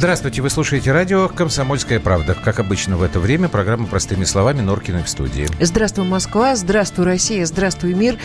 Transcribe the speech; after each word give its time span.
Здравствуйте, 0.00 0.40
вы 0.40 0.48
слушаете 0.48 0.92
радио 0.92 1.28
«Комсомольская 1.28 2.00
правда». 2.00 2.34
Как 2.34 2.58
обычно 2.58 2.96
в 2.96 3.02
это 3.02 3.20
время 3.20 3.50
программа 3.50 3.86
«Простыми 3.86 4.24
словами» 4.24 4.62
Норкиной 4.62 5.02
в 5.02 5.10
студии. 5.10 5.46
Здравствуй, 5.60 6.06
Москва, 6.06 6.56
здравствуй, 6.56 7.04
Россия, 7.04 7.44
здравствуй, 7.44 7.92
мир. 7.92 8.16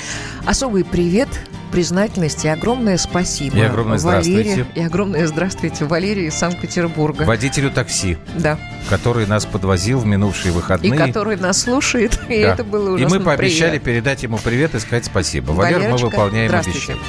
Особый 0.46 0.86
привет 0.86 1.28
признательность 1.74 2.46
и 2.46 2.48
огромное 2.48 2.98
спасибо. 2.98 3.58
И 3.58 3.62
огромное 3.62 3.98
здравствуйте. 3.98 4.50
Валерия, 4.52 4.68
и 4.74 4.82
огромное 4.82 5.28
здравствуйте 5.28 5.84
Валерии 5.84 6.28
из 6.28 6.36
Санкт-Петербурга. 6.36 7.24
Водителю 7.24 7.70
такси. 7.70 8.18
Да. 8.38 8.58
Который 8.90 9.28
нас 9.28 9.46
подвозил 9.46 10.00
в 10.00 10.06
минувшие 10.06 10.54
выходные. 10.54 10.96
И 10.96 10.98
который 10.98 11.36
нас 11.36 11.60
слушает. 11.64 12.18
Да. 12.30 12.34
И 12.34 12.38
это 12.38 12.64
было 12.64 12.96
ужасно 12.96 13.16
И 13.16 13.20
мы 13.20 13.26
пообещали 13.26 13.80
приятно. 13.80 13.86
передать 13.86 14.24
ему 14.24 14.38
привет 14.38 14.76
и 14.76 14.80
сказать 14.80 15.04
спасибо. 15.04 15.52
Валер, 15.52 15.90
мы 15.90 15.98
выполняем 15.98 16.56
обещание. 16.56 17.04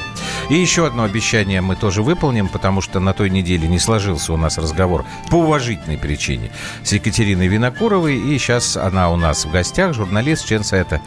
И 0.48 0.54
еще 0.54 0.86
одно 0.86 1.02
обещание 1.02 1.60
мы 1.60 1.74
тоже 1.74 2.02
выполним, 2.02 2.48
потому 2.48 2.80
что 2.80 3.00
на 3.00 3.12
той 3.12 3.30
неделе 3.30 3.66
не 3.66 3.80
сложился 3.80 4.32
у 4.32 4.36
нас 4.36 4.58
разговор 4.58 5.04
по 5.28 5.36
уважительной 5.36 5.98
причине 5.98 6.52
с 6.84 6.92
Екатериной 6.92 7.48
Винокуровой. 7.48 8.16
И 8.16 8.38
сейчас 8.38 8.76
она 8.76 9.10
у 9.10 9.16
нас 9.16 9.44
в 9.44 9.50
гостях, 9.50 9.92
журналист, 9.92 10.46
член 10.46 10.62
Совета 10.62 11.00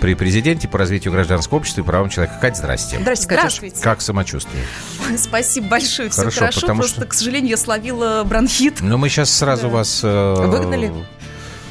при 0.00 0.14
президенте 0.14 0.66
по 0.66 0.78
развитию 0.78 1.12
гражданского 1.12 1.58
общества 1.58 1.82
и 1.82 1.84
правам 1.84 2.08
человека. 2.08 2.38
Кать, 2.40 2.56
здрасте. 2.56 2.98
Здравствуйте, 2.98 3.40
Здравствуйте. 3.40 3.82
Как 3.82 4.00
самочувствие? 4.00 4.64
Спасибо 5.18 5.68
большое, 5.68 6.08
все 6.08 6.20
хорошо, 6.20 6.40
хорошо 6.40 6.66
просто, 6.68 7.00
что... 7.00 7.06
к 7.06 7.12
сожалению, 7.12 7.50
я 7.50 7.56
словила 7.58 8.24
бронхит. 8.24 8.80
Ну, 8.80 8.96
мы 8.96 9.10
сейчас 9.10 9.30
сразу 9.30 9.64
да. 9.64 9.74
вас... 9.74 10.00
Э, 10.02 10.46
Выгнали? 10.46 10.90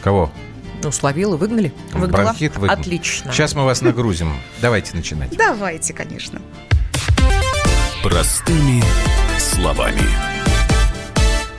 Кого? 0.03 0.31
Ну, 0.83 0.91
словила, 0.91 1.35
выгнали. 1.38 1.73
Выгнала? 1.91 2.25
Бронхит 2.25 2.55
выгнал. 2.57 2.80
Отлично. 2.80 3.31
Сейчас 3.31 3.55
мы 3.55 3.66
вас 3.66 3.81
нагрузим. 3.81 4.31
Давайте 4.61 4.95
начинать. 4.95 5.35
Давайте, 5.35 5.94
конечно. 5.94 6.39
Простыми 8.06 8.84
словами. 9.39 10.03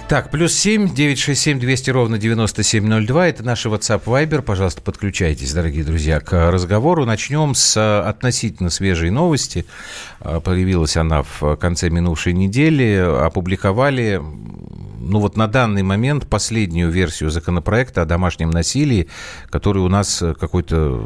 Так, 0.09 0.31
плюс 0.31 0.55
семь 0.55 0.95
девять 0.95 1.19
шесть 1.19 1.43
семь 1.43 1.59
двести 1.59 1.91
ровно 1.91 2.19
девяносто 2.19 2.63
семь 2.63 2.87
ноль 2.87 3.05
два. 3.05 3.27
Это 3.27 3.43
наш 3.43 3.67
WhatsApp 3.67 4.05
Viber. 4.05 4.43
Пожалуйста, 4.43 4.81
подключайтесь, 4.81 5.53
дорогие 5.53 5.83
друзья, 5.83 6.21
к 6.21 6.53
разговору. 6.53 7.05
Начнем 7.05 7.57
с 7.57 7.77
э, 7.77 8.09
относительно 8.09 8.71
свежей 8.71 9.11
новости. 9.11 9.67
Э, 10.21 10.41
появилась 10.41 10.97
она 10.97 11.25
в 11.25 11.57
конце 11.57 11.91
минувшей 11.91 12.33
недели. 12.33 12.95
Опубликовали 13.27 14.23
ну 15.01 15.19
вот 15.19 15.37
на 15.37 15.49
данный 15.49 15.83
момент 15.83 16.29
последнюю 16.29 16.91
версию 16.91 17.31
законопроекта 17.31 18.03
о 18.03 18.07
домашнем 18.07 18.51
насилии, 18.51 19.09
который 19.51 19.83
у 19.83 19.89
нас 19.89 20.23
какой-то 20.39 21.05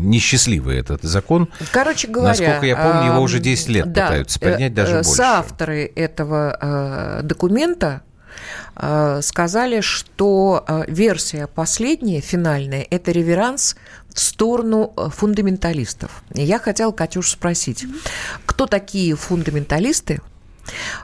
несчастливый 0.00 0.78
этот 0.78 1.02
закон. 1.02 1.48
Короче 1.72 2.08
говоря... 2.08 2.30
Насколько 2.30 2.66
я 2.66 2.76
помню, 2.76 3.12
его 3.12 3.22
уже 3.22 3.38
10 3.38 3.68
лет 3.68 3.92
да, 3.92 4.06
пытаются 4.06 4.40
поднять, 4.40 4.74
даже 4.74 4.92
э, 4.92 4.94
больше. 4.96 5.10
Соавторы 5.10 5.92
этого 5.94 6.58
э, 6.60 7.22
документа 7.22 8.02
э, 8.76 9.20
сказали, 9.22 9.80
что 9.80 10.64
э, 10.66 10.84
версия 10.88 11.46
последняя, 11.46 12.20
финальная, 12.20 12.86
это 12.90 13.12
реверанс 13.12 13.76
в 14.12 14.20
сторону 14.20 14.92
э, 14.96 15.08
фундаменталистов. 15.10 16.22
Я 16.34 16.58
хотела, 16.58 16.92
Катюш, 16.92 17.30
спросить, 17.30 17.86
кто 18.46 18.66
такие 18.66 19.16
фундаменталисты, 19.16 20.20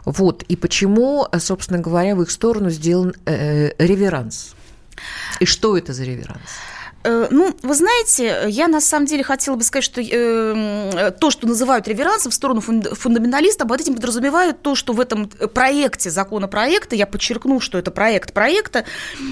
вот, 0.04 0.42
и 0.44 0.56
почему, 0.56 1.26
собственно 1.38 1.80
говоря, 1.80 2.14
в 2.14 2.22
их 2.22 2.30
сторону 2.30 2.70
сделан 2.70 3.14
э, 3.24 3.70
реверанс? 3.78 4.54
И 5.40 5.44
что 5.44 5.76
это 5.76 5.92
за 5.92 6.04
реверанс? 6.04 6.40
Э, 7.06 7.28
ну, 7.30 7.54
вы 7.62 7.74
знаете, 7.74 8.46
я 8.48 8.66
на 8.66 8.80
самом 8.80 9.06
деле 9.06 9.22
хотела 9.22 9.54
бы 9.54 9.62
сказать, 9.62 9.84
что 9.84 10.00
э, 10.00 11.12
то, 11.12 11.30
что 11.30 11.46
называют 11.46 11.86
реверансом 11.86 12.32
в 12.32 12.34
сторону 12.34 12.60
фундаменталистов, 12.60 13.68
под 13.68 13.80
этим 13.80 13.94
подразумевают 13.94 14.62
то, 14.62 14.74
что 14.74 14.92
в 14.92 15.00
этом 15.00 15.28
проекте 15.28 16.10
законопроекта, 16.10 16.96
я 16.96 17.06
подчеркну, 17.06 17.60
что 17.60 17.78
это 17.78 17.92
проект 17.92 18.32
проекта, 18.32 18.84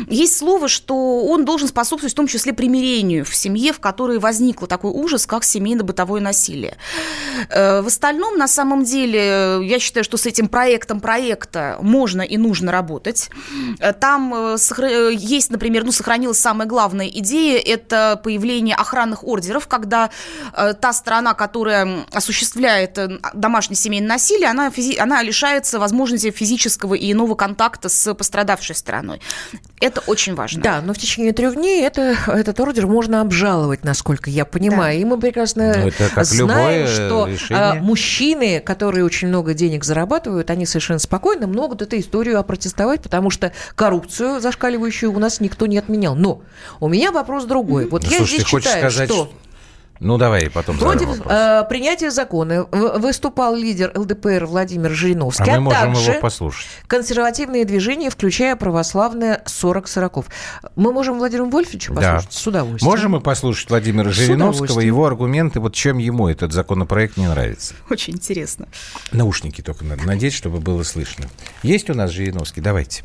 есть 0.09 0.39
слово, 0.39 0.69
что 0.69 1.25
он 1.25 1.45
должен 1.45 1.67
способствовать 1.67 2.12
в 2.12 2.17
том 2.17 2.29
числе 2.29 2.53
примирению 2.53 3.25
в 3.25 3.35
семье, 3.35 3.73
в 3.73 3.81
которой 3.81 4.19
возникло 4.19 4.69
такой 4.69 4.93
ужас, 4.93 5.27
как 5.27 5.43
семейно-бытовое 5.43 6.21
насилие. 6.21 6.77
Э, 7.51 7.81
в 7.81 7.89
остальном, 7.89 8.39
на 8.39 8.47
самом 8.47 8.85
деле, 8.85 9.59
я 9.65 9.81
считаю, 9.81 10.05
что 10.05 10.17
с 10.17 10.27
этим 10.27 10.49
проектом 10.49 11.01
проекта 11.01 11.79
можно 11.81 12.23
и 12.23 12.37
нужно 12.37 12.71
работать. 12.71 13.31
Э, 13.81 13.93
там 13.93 14.33
э, 14.33 15.12
есть, 15.12 15.51
например, 15.51 15.83
ну, 15.85 15.91
сохранилась 15.91 16.39
самая 16.39 16.69
главная 16.69 17.09
идея 17.09 17.63
это 17.64 18.20
появление 18.22 18.76
охранных 18.76 19.25
ордеров, 19.25 19.66
когда 19.66 20.10
э, 20.52 20.75
та 20.75 20.92
страна, 20.92 21.34
которая 21.34 22.04
осуществляет 22.12 22.98
э, 22.98 23.19
домашнее 23.32 23.76
семейное 23.76 24.08
насилие, 24.08 24.48
она, 24.48 24.69
физи- 24.69 24.98
она 24.98 25.22
лишается 25.22 25.78
возможности 25.78 26.30
физического 26.30 26.94
и 26.94 27.10
иного 27.12 27.34
контакта 27.34 27.88
с 27.88 28.14
пострадавшей 28.14 28.76
стороной. 28.76 29.20
Это 29.80 30.00
очень 30.06 30.34
важно. 30.34 30.62
Да, 30.62 30.80
но 30.82 30.94
в 30.94 30.98
течение 30.98 31.32
трех 31.32 31.54
дней 31.54 31.82
это, 31.82 32.16
этот 32.26 32.60
ордер 32.60 32.86
можно 32.86 33.20
обжаловать, 33.20 33.84
насколько 33.84 34.31
я 34.31 34.44
понимаю. 34.44 34.96
Да. 34.96 35.02
И 35.02 35.04
мы 35.04 35.19
прекрасно 35.19 35.75
ну, 35.84 36.36
знаем, 36.46 36.86
что 36.86 37.26
решение. 37.26 37.81
мужчины, 37.81 38.60
которые 38.60 39.04
очень 39.04 39.28
много 39.28 39.54
денег 39.54 39.84
зарабатывают, 39.84 40.50
они 40.50 40.66
совершенно 40.66 40.98
спокойно 40.98 41.46
могут 41.46 41.82
эту 41.82 41.98
историю 41.98 42.38
опротестовать, 42.38 43.02
потому 43.02 43.31
что 43.31 43.52
коррупцию 43.75 44.41
зашкаливающую 44.41 45.12
у 45.12 45.19
нас 45.19 45.41
никто 45.41 45.66
не 45.66 45.78
отменял. 45.78 46.14
Но 46.14 46.42
у 46.81 46.88
меня 46.88 47.10
вопрос 47.10 47.44
другой. 47.44 47.53
Вот 47.62 48.04
ну, 48.04 48.10
я 48.10 48.19
слушай, 48.19 48.38
здесь 48.38 48.47
считаю, 48.47 48.91
сказать, 48.91 49.10
что... 49.10 49.31
Ну, 50.00 50.19
давай 50.19 50.50
потом 50.50 50.76
Против 50.76 51.25
э, 51.25 51.65
принятия 51.69 52.10
закона 52.10 52.65
выступал 52.65 53.54
лидер 53.54 53.92
ЛДПР 53.94 54.44
Владимир 54.44 54.91
Жириновский, 54.91 55.50
а, 55.50 55.60
мы 55.60 55.72
а 55.72 55.82
также 55.82 56.10
его 56.12 56.20
послушать. 56.20 56.66
консервативные 56.87 57.64
движения, 57.64 58.10
включая 58.10 58.56
православное 58.56 59.43
40 59.47 59.88
сороков. 59.88 60.26
Мы 60.75 60.93
можем 60.93 61.19
Владимира 61.19 61.47
Вольфовича 61.47 61.94
послушать 61.94 62.28
да. 62.31 62.37
с 62.37 62.47
удовольствием. 62.47 62.91
Можем 62.91 63.12
мы 63.12 63.20
послушать 63.20 63.70
Владимира 63.70 64.10
Жириновского, 64.10 64.81
его 64.81 65.06
аргументы, 65.06 65.60
вот 65.60 65.75
чем 65.75 65.98
ему 65.98 66.28
этот 66.28 66.53
законопроект 66.53 67.16
не 67.16 67.28
нравится? 67.28 67.75
Очень 67.88 68.14
интересно. 68.14 68.66
Наушники 69.12 69.62
только 69.62 69.84
надо 69.84 70.03
надеть, 70.03 70.34
чтобы 70.34 70.59
было 70.59 70.82
слышно. 70.82 71.26
Есть 71.62 71.88
у 71.88 71.94
нас 71.94 72.10
Жириновский? 72.10 72.60
Давайте. 72.60 73.04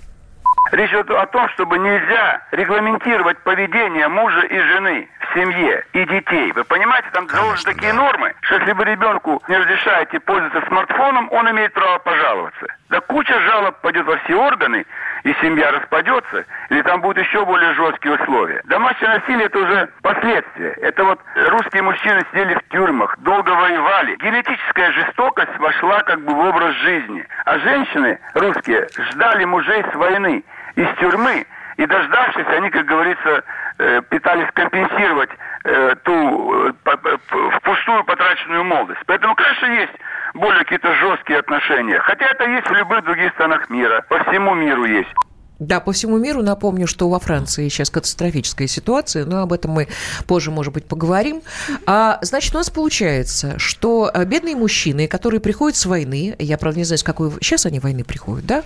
Речь 0.72 0.92
идет 0.92 1.10
о 1.12 1.26
том, 1.28 1.50
чтобы 1.50 1.80
нельзя 1.80 2.42
регламентировать 2.52 3.40
поведение 3.40 4.08
мужа 4.08 4.42
и 4.42 4.60
жены 4.60 5.10
в 5.20 5.34
семье 5.34 5.84
и 5.94 6.06
детей. 6.06 6.52
Вы 6.52 6.64
понимаете, 6.64 7.08
там 7.12 7.28
заложены 7.28 7.74
такие 7.74 7.94
да. 7.94 8.00
нормы, 8.00 8.34
что 8.42 8.56
если 8.56 8.74
вы 8.74 8.84
ребенку 8.86 9.42
не 9.48 9.58
разрешаете 9.58 10.20
пользоваться 10.20 10.68
смартфоном, 10.68 11.30
он 11.32 11.50
имеет 11.52 11.74
право 11.74 11.98
пожаловаться. 12.00 12.68
Да 12.90 13.00
куча 13.02 13.40
жалоб 13.40 13.80
пойдет 13.82 14.06
во 14.06 14.18
все 14.18 14.36
органы, 14.36 14.86
и 15.24 15.34
семья 15.42 15.72
распадется, 15.72 16.46
или 16.70 16.82
там 16.82 17.02
будут 17.02 17.24
еще 17.24 17.46
более 17.46 17.74
жесткие 17.74 18.16
условия. 18.16 18.62
Домашнее 18.66 19.20
насилие 19.20 19.46
это 19.46 19.60
уже 19.60 19.90
последствия. 20.02 20.72
Это 20.82 21.04
вот 21.04 21.20
русские 21.36 21.84
мужчины 21.84 22.24
сидели 22.32 22.56
в 22.56 22.70
тюрьмах, 22.70 23.18
долго 23.20 23.50
воевали. 23.50 24.16
Генетическая 24.18 24.92
жестокость 24.92 25.58
вошла 25.58 26.00
как 26.02 26.22
бы 26.22 26.34
в 26.34 26.40
образ 26.40 26.76
жизни. 26.78 27.26
А 27.46 27.58
женщины 27.60 28.20
русские 28.34 28.88
ждали 29.12 29.46
мужей 29.46 29.84
с 29.92 29.96
войны 29.96 30.44
из 30.80 30.88
тюрьмы, 30.98 31.46
и 31.76 31.86
дождавшись, 31.86 32.48
они, 32.48 32.70
как 32.70 32.86
говорится, 32.86 33.44
э, 33.78 34.02
пытались 34.10 34.48
компенсировать 34.54 35.30
э, 35.66 35.96
ту 36.04 36.68
э, 36.68 37.18
впустую 37.58 38.04
потраченную 38.06 38.64
молодость. 38.64 39.02
Поэтому, 39.06 39.36
конечно, 39.36 39.66
есть 39.66 39.94
более 40.34 40.60
какие-то 40.60 40.94
жесткие 40.96 41.40
отношения. 41.40 42.00
Хотя 42.00 42.28
это 42.28 42.50
есть 42.50 42.68
в 42.70 42.74
любых 42.74 43.04
других 43.04 43.32
странах 43.34 43.70
мира. 43.70 44.06
По 44.08 44.24
всему 44.24 44.54
миру 44.56 44.86
есть. 44.86 45.14
Да, 45.60 45.82
по 45.82 45.92
всему 45.92 46.18
миру. 46.18 46.42
Напомню, 46.42 46.88
что 46.88 47.10
во 47.10 47.20
Франции 47.20 47.68
сейчас 47.68 47.90
катастрофическая 47.90 48.68
ситуация, 48.68 49.26
но 49.26 49.42
об 49.42 49.52
этом 49.52 49.72
мы 49.72 49.90
позже, 50.26 50.52
может 50.52 50.74
быть, 50.74 50.86
поговорим. 50.86 51.42
А, 51.86 52.20
значит, 52.22 52.56
у 52.56 52.58
нас 52.58 52.70
получается, 52.70 53.60
что 53.60 54.10
э, 54.14 54.24
бедные 54.24 54.56
мужчины, 54.56 55.08
которые 55.08 55.42
приходят 55.42 55.78
с 55.78 55.86
войны, 55.86 56.36
я, 56.40 56.58
правда, 56.58 56.80
не 56.80 56.86
знаю, 56.86 56.98
с 56.98 57.04
какой 57.04 57.32
сейчас 57.42 57.66
они 57.66 57.80
войны 57.80 58.06
приходят, 58.06 58.46
да, 58.46 58.64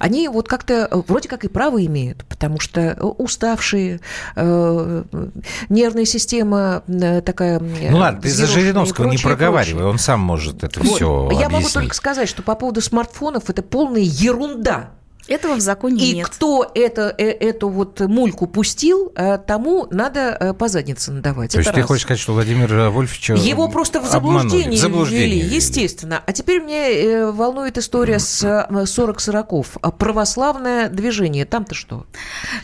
они 0.00 0.28
вот 0.28 0.48
как-то 0.48 0.88
э, 0.90 1.02
вроде 1.06 1.28
как 1.28 1.44
и 1.44 1.48
право 1.48 1.84
имеют, 1.84 2.24
потому 2.24 2.58
что 2.58 2.80
э, 2.80 3.00
уставшие, 3.00 4.00
э, 4.34 5.04
нервная 5.68 6.04
система 6.04 6.82
такая... 7.24 7.60
Ну 7.60 7.98
ладно, 7.98 8.20
ты 8.20 8.30
за 8.30 8.46
Жириновского 8.46 9.08
не 9.08 9.18
проговаривай, 9.18 9.84
он 9.84 9.98
сам 9.98 10.20
может 10.20 10.64
это 10.64 10.80
вот. 10.80 10.96
все 10.96 11.28
Я 11.30 11.46
объяснить. 11.46 11.50
могу 11.50 11.68
только 11.68 11.94
сказать, 11.94 12.28
что 12.28 12.42
по 12.42 12.56
поводу 12.56 12.80
смартфонов 12.80 13.48
это 13.48 13.62
полная 13.62 14.02
ерунда 14.02 14.90
Этого 15.32 15.54
в 15.54 15.60
законе 15.60 16.04
И 16.04 16.14
нет. 16.16 16.28
кто 16.28 16.70
это, 16.74 17.14
э, 17.16 17.24
эту 17.30 17.68
вот 17.68 18.00
мульку 18.00 18.46
пустил, 18.46 19.12
э, 19.16 19.38
тому 19.38 19.86
надо 19.90 20.36
э, 20.38 20.52
по 20.52 20.68
заднице 20.68 21.10
надавать. 21.12 21.52
То 21.52 21.58
есть 21.58 21.68
Это 21.68 21.76
ты 21.76 21.80
раз. 21.80 21.88
хочешь 21.88 22.02
сказать, 22.02 22.20
что 22.20 22.34
Владимир 22.34 22.90
Вольфовича 22.90 23.34
Его 23.34 23.68
просто 23.68 24.00
в 24.00 24.06
заблуждение, 24.06 24.78
в 24.78 24.80
заблуждение 24.80 25.26
ввели, 25.26 25.40
ввели. 25.42 25.56
естественно. 25.56 26.22
А 26.26 26.32
теперь 26.32 26.60
меня 26.62 26.90
э, 26.90 27.30
волнует 27.30 27.78
история 27.78 28.18
с 28.18 28.42
э, 28.44 28.86
40 28.86 29.20
сороков. 29.20 29.76
А 29.80 29.90
Православное 29.90 30.88
движение, 30.88 31.44
там-то 31.46 31.74
что? 31.74 32.06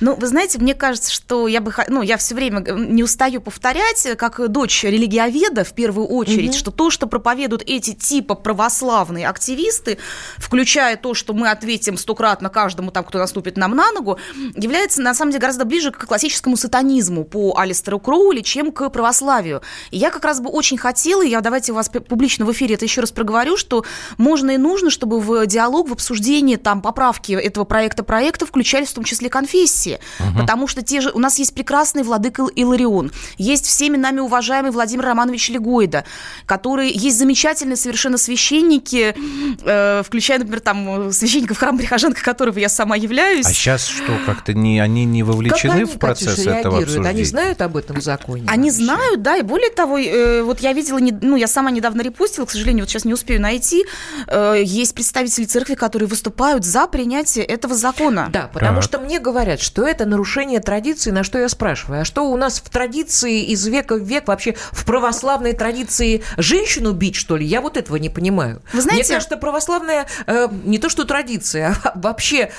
Ну, 0.00 0.14
вы 0.14 0.26
знаете, 0.26 0.58
мне 0.58 0.74
кажется, 0.74 1.12
что 1.12 1.46
я 1.48 1.60
бы, 1.60 1.72
ну, 1.88 2.02
я 2.02 2.16
все 2.18 2.34
время 2.34 2.60
не 2.60 3.02
устаю 3.02 3.40
повторять, 3.40 4.04
э, 4.06 4.14
как 4.16 4.46
дочь 4.50 4.84
религиоведа 4.84 5.64
в 5.64 5.72
первую 5.72 6.06
очередь, 6.08 6.54
что 6.54 6.70
то, 6.70 6.90
что 6.90 7.06
проповедуют 7.06 7.62
эти 7.66 7.94
типа 7.94 8.34
православные 8.34 9.26
активисты, 9.28 9.98
включая 10.36 10.96
то, 10.96 11.14
что 11.14 11.32
мы 11.32 11.50
ответим 11.50 11.96
стократно 11.96 12.50
каждому 12.58 12.90
там, 12.90 13.04
кто 13.04 13.18
наступит 13.18 13.56
нам 13.56 13.76
на 13.76 13.92
ногу, 13.92 14.18
является 14.56 15.00
на 15.00 15.14
самом 15.14 15.30
деле 15.30 15.42
гораздо 15.42 15.64
ближе 15.64 15.92
к 15.92 16.06
классическому 16.06 16.56
сатанизму 16.56 17.24
по 17.24 17.56
Алистеру 17.56 18.00
Кроули, 18.00 18.40
чем 18.40 18.72
к 18.72 18.90
православию. 18.90 19.62
И 19.92 19.96
я 19.98 20.10
как 20.10 20.24
раз 20.24 20.40
бы 20.40 20.50
очень 20.50 20.76
хотела, 20.76 21.22
я 21.22 21.40
давайте 21.40 21.70
у 21.70 21.76
вас 21.76 21.88
публично 21.88 22.44
в 22.44 22.50
эфире 22.50 22.74
это 22.74 22.84
еще 22.84 23.00
раз 23.00 23.12
проговорю, 23.12 23.56
что 23.56 23.84
можно 24.16 24.50
и 24.50 24.56
нужно, 24.56 24.90
чтобы 24.90 25.20
в 25.20 25.46
диалог, 25.46 25.88
в 25.88 25.92
обсуждении 25.92 26.56
там 26.56 26.82
поправки 26.82 27.30
этого 27.32 27.64
проекта 27.64 28.02
проекта 28.02 28.44
включались 28.44 28.88
в 28.88 28.94
том 28.94 29.04
числе 29.04 29.28
конфессии. 29.28 30.00
Потому 30.36 30.66
что 30.66 30.82
те 30.82 31.00
же, 31.00 31.10
у 31.10 31.20
нас 31.20 31.38
есть 31.38 31.54
прекрасный 31.54 32.02
владыка 32.02 32.44
Иларион, 32.56 33.12
есть 33.36 33.66
всеми 33.66 33.96
нами 33.96 34.18
уважаемый 34.18 34.72
Владимир 34.72 35.04
Романович 35.04 35.50
Легойда, 35.50 36.04
который, 36.44 36.90
есть 36.90 37.18
замечательные 37.18 37.76
совершенно 37.76 38.18
священники, 38.18 39.14
э, 39.62 40.02
включая, 40.04 40.38
например, 40.38 40.60
там 40.60 41.12
священников 41.12 41.58
храма 41.58 41.78
Прихожанка, 41.78 42.22
которого 42.38 42.58
я 42.60 42.68
сама 42.68 42.94
являюсь. 42.94 43.44
А 43.46 43.50
сейчас 43.52 43.84
что, 43.88 44.12
как-то 44.24 44.52
не, 44.54 44.78
они 44.78 45.04
не 45.04 45.20
Как 45.22 45.28
вовлечены 45.28 45.72
они, 45.72 45.84
в 45.86 45.98
процесс 45.98 46.36
Катюша, 46.36 46.50
этого 46.50 46.54
реагируют? 46.78 46.82
обсуждения? 46.88 47.08
Они 47.08 47.24
знают 47.24 47.60
об 47.62 47.76
этом 47.76 48.00
законе? 48.00 48.44
Они 48.46 48.70
вообще? 48.70 48.84
знают, 48.84 49.22
да, 49.22 49.36
и 49.38 49.42
более 49.42 49.70
того, 49.70 49.98
э, 49.98 50.42
вот 50.42 50.60
я 50.60 50.72
видела, 50.72 50.98
не- 50.98 51.10
ну, 51.20 51.34
я 51.34 51.48
сама 51.48 51.72
недавно 51.72 52.02
репостила, 52.02 52.44
к 52.46 52.50
сожалению, 52.52 52.84
вот 52.84 52.90
сейчас 52.90 53.04
не 53.04 53.12
успею 53.12 53.40
найти, 53.40 53.84
э, 54.28 54.62
есть 54.64 54.94
представители 54.94 55.46
церкви, 55.46 55.74
которые 55.74 56.08
выступают 56.08 56.64
за 56.64 56.86
принятие 56.86 57.44
этого 57.44 57.74
закона. 57.74 58.28
Да, 58.32 58.48
потому 58.52 58.76
Так. 58.76 58.84
что 58.84 59.00
мне 59.00 59.18
говорят, 59.18 59.60
что 59.60 59.84
это 59.84 60.04
нарушение 60.06 60.60
традиции, 60.60 61.10
на 61.10 61.24
что 61.24 61.38
я 61.38 61.48
спрашиваю, 61.48 62.02
а 62.02 62.04
что 62.04 62.30
у 62.30 62.36
нас 62.36 62.60
в 62.64 62.68
традиции 62.70 63.42
из 63.46 63.66
века 63.66 63.96
в 63.96 64.02
век 64.04 64.28
вообще 64.28 64.54
в 64.70 64.84
православной 64.84 65.54
традиции 65.54 66.22
женщину 66.36 66.92
бить, 66.92 67.16
что 67.16 67.36
ли? 67.36 67.44
Я 67.44 67.60
вот 67.60 67.76
этого 67.76 67.96
не 67.96 68.10
понимаю. 68.10 68.62
Вы 68.72 68.80
знаете- 68.82 69.04
Мне 69.08 69.14
кажется, 69.16 69.36
православная 69.36 70.06
э, 70.26 70.48
не 70.64 70.78
то 70.78 70.88
что 70.88 71.04
традиция, 71.04 71.74
а 71.84 71.92
вообще 71.96 72.27
э, 72.36 72.50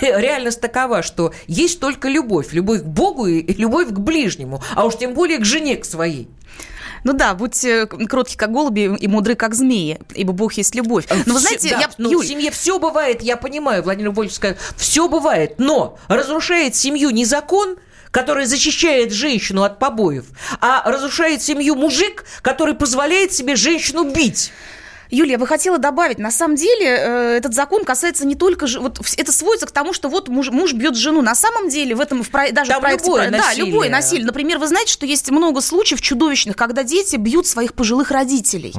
реальность 0.00 0.60
такова, 0.60 1.02
что 1.02 1.32
есть 1.46 1.80
только 1.80 2.08
любовь. 2.08 2.52
Любовь 2.52 2.82
к 2.82 2.86
Богу 2.86 3.26
и 3.26 3.52
любовь 3.54 3.88
к 3.88 3.98
ближнему, 3.98 4.62
а 4.74 4.84
уж 4.84 4.96
тем 4.96 5.14
более 5.14 5.38
к 5.38 5.44
жене 5.44 5.76
к 5.76 5.84
своей. 5.84 6.28
Ну 7.04 7.12
да, 7.12 7.34
будьте 7.34 7.86
кротки, 7.86 8.36
как 8.36 8.52
голуби, 8.52 8.96
и 8.98 9.08
мудры, 9.08 9.34
как 9.34 9.54
змеи, 9.54 10.00
ибо 10.14 10.32
Бог 10.32 10.54
есть 10.54 10.74
любовь. 10.74 11.06
Но 11.26 11.34
вы 11.34 11.40
знаете, 11.40 11.70
да, 11.70 11.80
я... 11.80 11.90
ну, 11.98 12.10
Юль, 12.10 12.24
в 12.24 12.28
семье 12.28 12.50
все 12.50 12.78
бывает, 12.78 13.22
я 13.22 13.36
понимаю, 13.36 13.82
Владимир 13.82 14.10
Вольфович 14.10 14.36
сказал, 14.36 14.56
все 14.76 15.08
бывает, 15.08 15.54
но 15.58 15.98
разрушает 16.08 16.74
семью 16.74 17.10
не 17.10 17.24
закон, 17.24 17.76
который 18.10 18.46
защищает 18.46 19.12
женщину 19.12 19.62
от 19.62 19.78
побоев, 19.78 20.26
а 20.60 20.90
разрушает 20.90 21.42
семью 21.42 21.74
мужик, 21.74 22.24
который 22.42 22.74
позволяет 22.74 23.32
себе 23.32 23.54
женщину 23.56 24.10
бить. 24.10 24.52
Юлия, 25.10 25.32
я 25.32 25.38
бы 25.38 25.46
хотела 25.46 25.78
добавить, 25.78 26.18
на 26.18 26.30
самом 26.30 26.56
деле 26.56 26.86
э, 26.86 27.36
этот 27.38 27.54
закон 27.54 27.84
касается 27.84 28.26
не 28.26 28.34
только, 28.34 28.66
вот 28.78 29.00
это 29.16 29.32
сводится 29.32 29.66
к 29.66 29.70
тому, 29.70 29.92
что 29.94 30.08
вот 30.08 30.28
муж, 30.28 30.50
муж 30.50 30.72
бьет 30.74 30.96
жену. 30.96 31.22
На 31.22 31.34
самом 31.34 31.68
деле 31.70 31.94
в 31.94 32.00
этом 32.00 32.22
в 32.22 32.28
про- 32.30 32.52
даже 32.52 32.70
Там 32.70 32.80
в 32.80 32.82
проекте 32.82 33.06
любое 33.06 33.28
про- 33.28 33.30
да, 33.30 33.38
насилие. 33.46 33.70
любое 33.70 33.88
насилие. 33.88 34.26
Например, 34.26 34.58
вы 34.58 34.66
знаете, 34.66 34.92
что 34.92 35.06
есть 35.06 35.30
много 35.30 35.60
случаев 35.62 36.00
чудовищных, 36.02 36.56
когда 36.56 36.82
дети 36.82 37.16
бьют 37.16 37.46
своих 37.46 37.72
пожилых 37.74 38.10
родителей, 38.10 38.74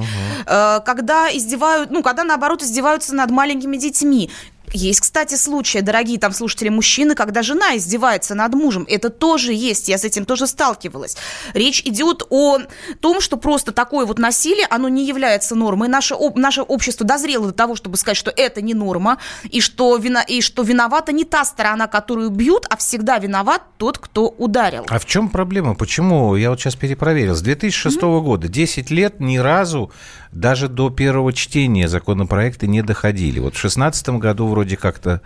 Э, 0.46 0.80
когда 0.86 1.36
издевают, 1.36 1.90
ну, 1.92 2.04
когда 2.04 2.24
наоборот 2.24 2.62
издеваются 2.64 3.16
над 3.16 3.32
маленькими 3.32 3.78
детьми. 3.78 4.30
Есть, 4.74 5.02
кстати, 5.02 5.36
случаи, 5.36 5.80
дорогие 5.80 6.20
там 6.20 6.32
слушатели, 6.32 6.70
мужчины, 6.70 7.16
когда 7.16 7.42
жена 7.42 7.76
издевается 7.78 8.36
над 8.36 8.54
мужем. 8.54 8.86
Это 8.90 9.10
тоже 9.10 9.54
есть, 9.54 9.90
я 9.90 9.98
с 9.98 10.04
этим 10.06 10.26
тоже 10.26 10.48
сталкивалась. 10.48 11.18
Речь 11.54 11.82
идет 11.86 12.24
о 12.30 12.60
том, 13.02 13.22
что 13.22 13.38
просто 13.38 13.72
такое 13.72 14.06
вот 14.06 14.20
насилие, 14.20 14.68
оно 14.70 14.90
не 14.90 15.06
является 15.06 15.56
нормой. 15.56 15.88
Наше, 15.90 16.14
об- 16.14 16.38
наше 16.38 16.62
общество 16.62 17.06
дозрело 17.06 17.48
до 17.48 17.54
того, 17.54 17.76
чтобы 17.76 17.98
сказать, 17.98 18.18
что 18.18 18.32
это 18.36 18.62
не 18.62 18.74
норма, 18.74 19.18
и 19.50 19.62
что, 19.62 19.96
вина, 19.98 20.22
и 20.22 20.42
что 20.42 20.64
виновата 20.64 21.12
не 21.12 21.24
та 21.26 21.46
сторона, 21.46 21.88
которую 21.88 22.30
бьют, 22.30 22.66
а 22.70 22.78
всегда 22.78 23.18
виноват 23.18 23.62
тот, 23.78 23.98
кто 23.98 24.28
ударил. 24.30 24.86
А 24.90 25.00
в 25.00 25.06
чем 25.06 25.30
проблема? 25.30 25.76
Почему? 25.76 26.36
Я 26.36 26.50
вот 26.52 26.60
сейчас 26.60 26.76
перепроверил. 26.76 27.36
С 27.36 27.42
2006 27.42 28.02
года 28.02 28.48
10 28.48 28.92
лет 28.92 29.20
ни 29.20 29.38
разу 29.38 29.92
даже 30.32 30.68
до 30.68 30.90
первого 30.90 31.34
чтения 31.34 31.88
законопроекта 31.88 32.68
не 32.68 32.82
доходили. 32.82 33.40
Вот 33.40 33.54
в 33.54 33.62
2016 33.62 34.10
году 34.10 34.48
вроде 34.48 34.78
как-то 34.78 35.22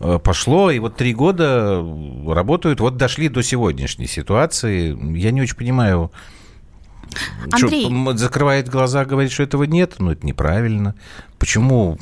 э, 0.00 0.18
пошло, 0.22 0.70
и 0.70 0.78
вот 0.78 0.96
три 0.96 1.14
года 1.14 1.84
работают, 2.26 2.80
вот 2.80 2.96
дошли 2.96 3.28
до 3.28 3.42
сегодняшней 3.42 4.06
ситуации. 4.06 4.96
Я 5.16 5.30
не 5.30 5.42
очень 5.42 5.56
понимаю, 5.56 6.10
Андрей. 7.50 7.86
что, 7.86 8.16
закрывает 8.16 8.68
глаза, 8.68 9.04
говорит, 9.04 9.32
что 9.32 9.42
этого 9.42 9.64
нет, 9.64 9.94
ну 9.98 10.10
это 10.10 10.26
неправильно. 10.26 10.94
Почему 11.38 11.96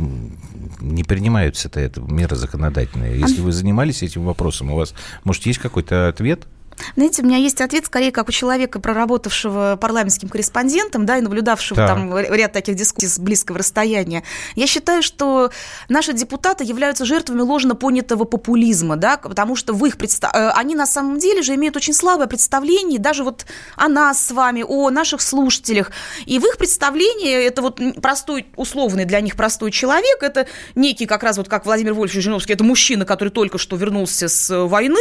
не 0.81 1.05
принимаются-то 1.05 1.79
это 1.79 2.00
меры 2.00 2.37
законодательные? 2.37 3.20
Если 3.20 3.41
вы 3.41 3.53
занимались 3.53 4.03
этим 4.03 4.25
вопросом, 4.25 4.70
у 4.70 4.76
вас, 4.76 4.94
может, 5.25 5.44
есть 5.47 5.58
какой-то 5.58 6.08
ответ? 6.08 6.47
Знаете, 6.94 7.23
у 7.23 7.25
меня 7.25 7.38
есть 7.38 7.61
ответ 7.61 7.87
скорее 7.87 8.12
как 8.12 8.28
у 8.28 8.32
человека, 8.32 8.81
проработавшего 8.81 9.78
парламентским 9.81 10.28
корреспондентом, 10.28 11.06
да, 11.06 11.19
и 11.19 11.20
наблюдавшего 11.20 11.76
Так. 11.76 11.88
там 11.88 12.19
ряд 12.19 12.52
таких 12.52 12.75
дискуссий 12.76 13.08
с 13.08 13.19
близкого 13.19 13.58
расстояния. 13.58 14.23
Я 14.55 14.67
считаю, 14.67 15.02
что 15.02 15.50
наши 15.88 16.12
депутаты 16.12 16.64
являются 16.64 17.05
жертвами 17.05 17.40
ложно 17.40 17.75
понятого 17.75 18.25
популизма, 18.25 18.96
да, 18.96 19.17
потому 19.17 19.56
что 19.56 19.73
в 19.73 19.84
их 19.87 19.96
предста- 19.96 20.31
э, 20.32 20.50
они 20.50 20.75
на 20.75 20.87
самом 20.87 21.19
деле 21.19 21.43
же 21.43 21.55
имеют 21.55 21.76
очень 21.76 21.94
слабое 21.94 22.26
представление 22.26 22.99
даже 22.99 23.25
вот 23.25 23.46
о 23.76 23.88
нас 23.88 24.25
с 24.25 24.31
вами, 24.31 24.64
о 24.67 24.90
наших 24.90 25.20
слушателях. 25.20 25.90
И 26.26 26.38
в 26.38 26.44
их 26.44 26.56
представлении 26.58 27.44
это 27.46 27.62
вот 27.62 27.81
простой, 28.02 28.46
условный 28.56 29.05
для 29.05 29.20
них 29.20 29.37
простой 29.37 29.70
человек, 29.70 30.22
это 30.22 30.46
некий 30.75 31.06
как 31.06 31.22
раз 31.22 31.37
вот 31.37 31.49
как 31.49 31.64
Владимир 31.67 31.94
Вольфович 31.94 32.22
Жириновский, 32.22 32.52
это 32.52 32.64
мужчина, 32.64 33.05
который 33.05 33.31
только 33.31 33.58
что 33.58 33.76
вернулся 33.76 34.29
с 34.29 34.67
войны, 34.67 35.00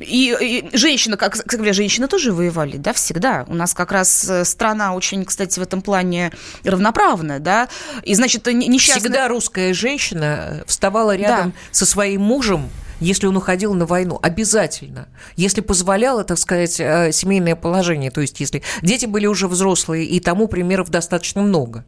и, 0.00 0.36
и 0.40 0.76
женщина, 0.92 1.16
как, 1.16 1.32
как 1.32 1.54
говоря, 1.54 1.72
женщины 1.72 2.06
тоже 2.06 2.32
воевали, 2.32 2.76
да, 2.76 2.92
всегда. 2.92 3.44
У 3.48 3.54
нас 3.54 3.72
как 3.72 3.92
раз 3.92 4.28
э, 4.28 4.44
страна 4.44 4.94
очень, 4.94 5.24
кстати, 5.24 5.58
в 5.58 5.62
этом 5.62 5.80
плане 5.80 6.32
равноправная, 6.64 7.38
да, 7.38 7.68
и, 8.02 8.14
значит, 8.14 8.46
не- 8.46 8.68
несчастная... 8.68 9.00
Всегда 9.00 9.28
русская 9.28 9.72
женщина 9.72 10.60
э, 10.60 10.64
вставала 10.66 11.16
рядом 11.16 11.50
Да. 11.50 11.56
со 11.70 11.86
своим 11.86 12.20
мужем, 12.20 12.68
если 13.00 13.26
он 13.26 13.36
уходил 13.38 13.72
на 13.72 13.86
войну, 13.86 14.18
обязательно. 14.22 15.08
Если 15.36 15.62
позволяло, 15.62 16.24
так 16.24 16.36
сказать, 16.36 16.78
э, 16.78 17.10
семейное 17.10 17.56
положение, 17.56 18.10
то 18.10 18.20
есть 18.20 18.38
если 18.38 18.62
дети 18.82 19.06
были 19.06 19.26
уже 19.26 19.48
взрослые, 19.48 20.04
и 20.04 20.20
тому 20.20 20.46
примеров 20.46 20.90
достаточно 20.90 21.40
много. 21.40 21.86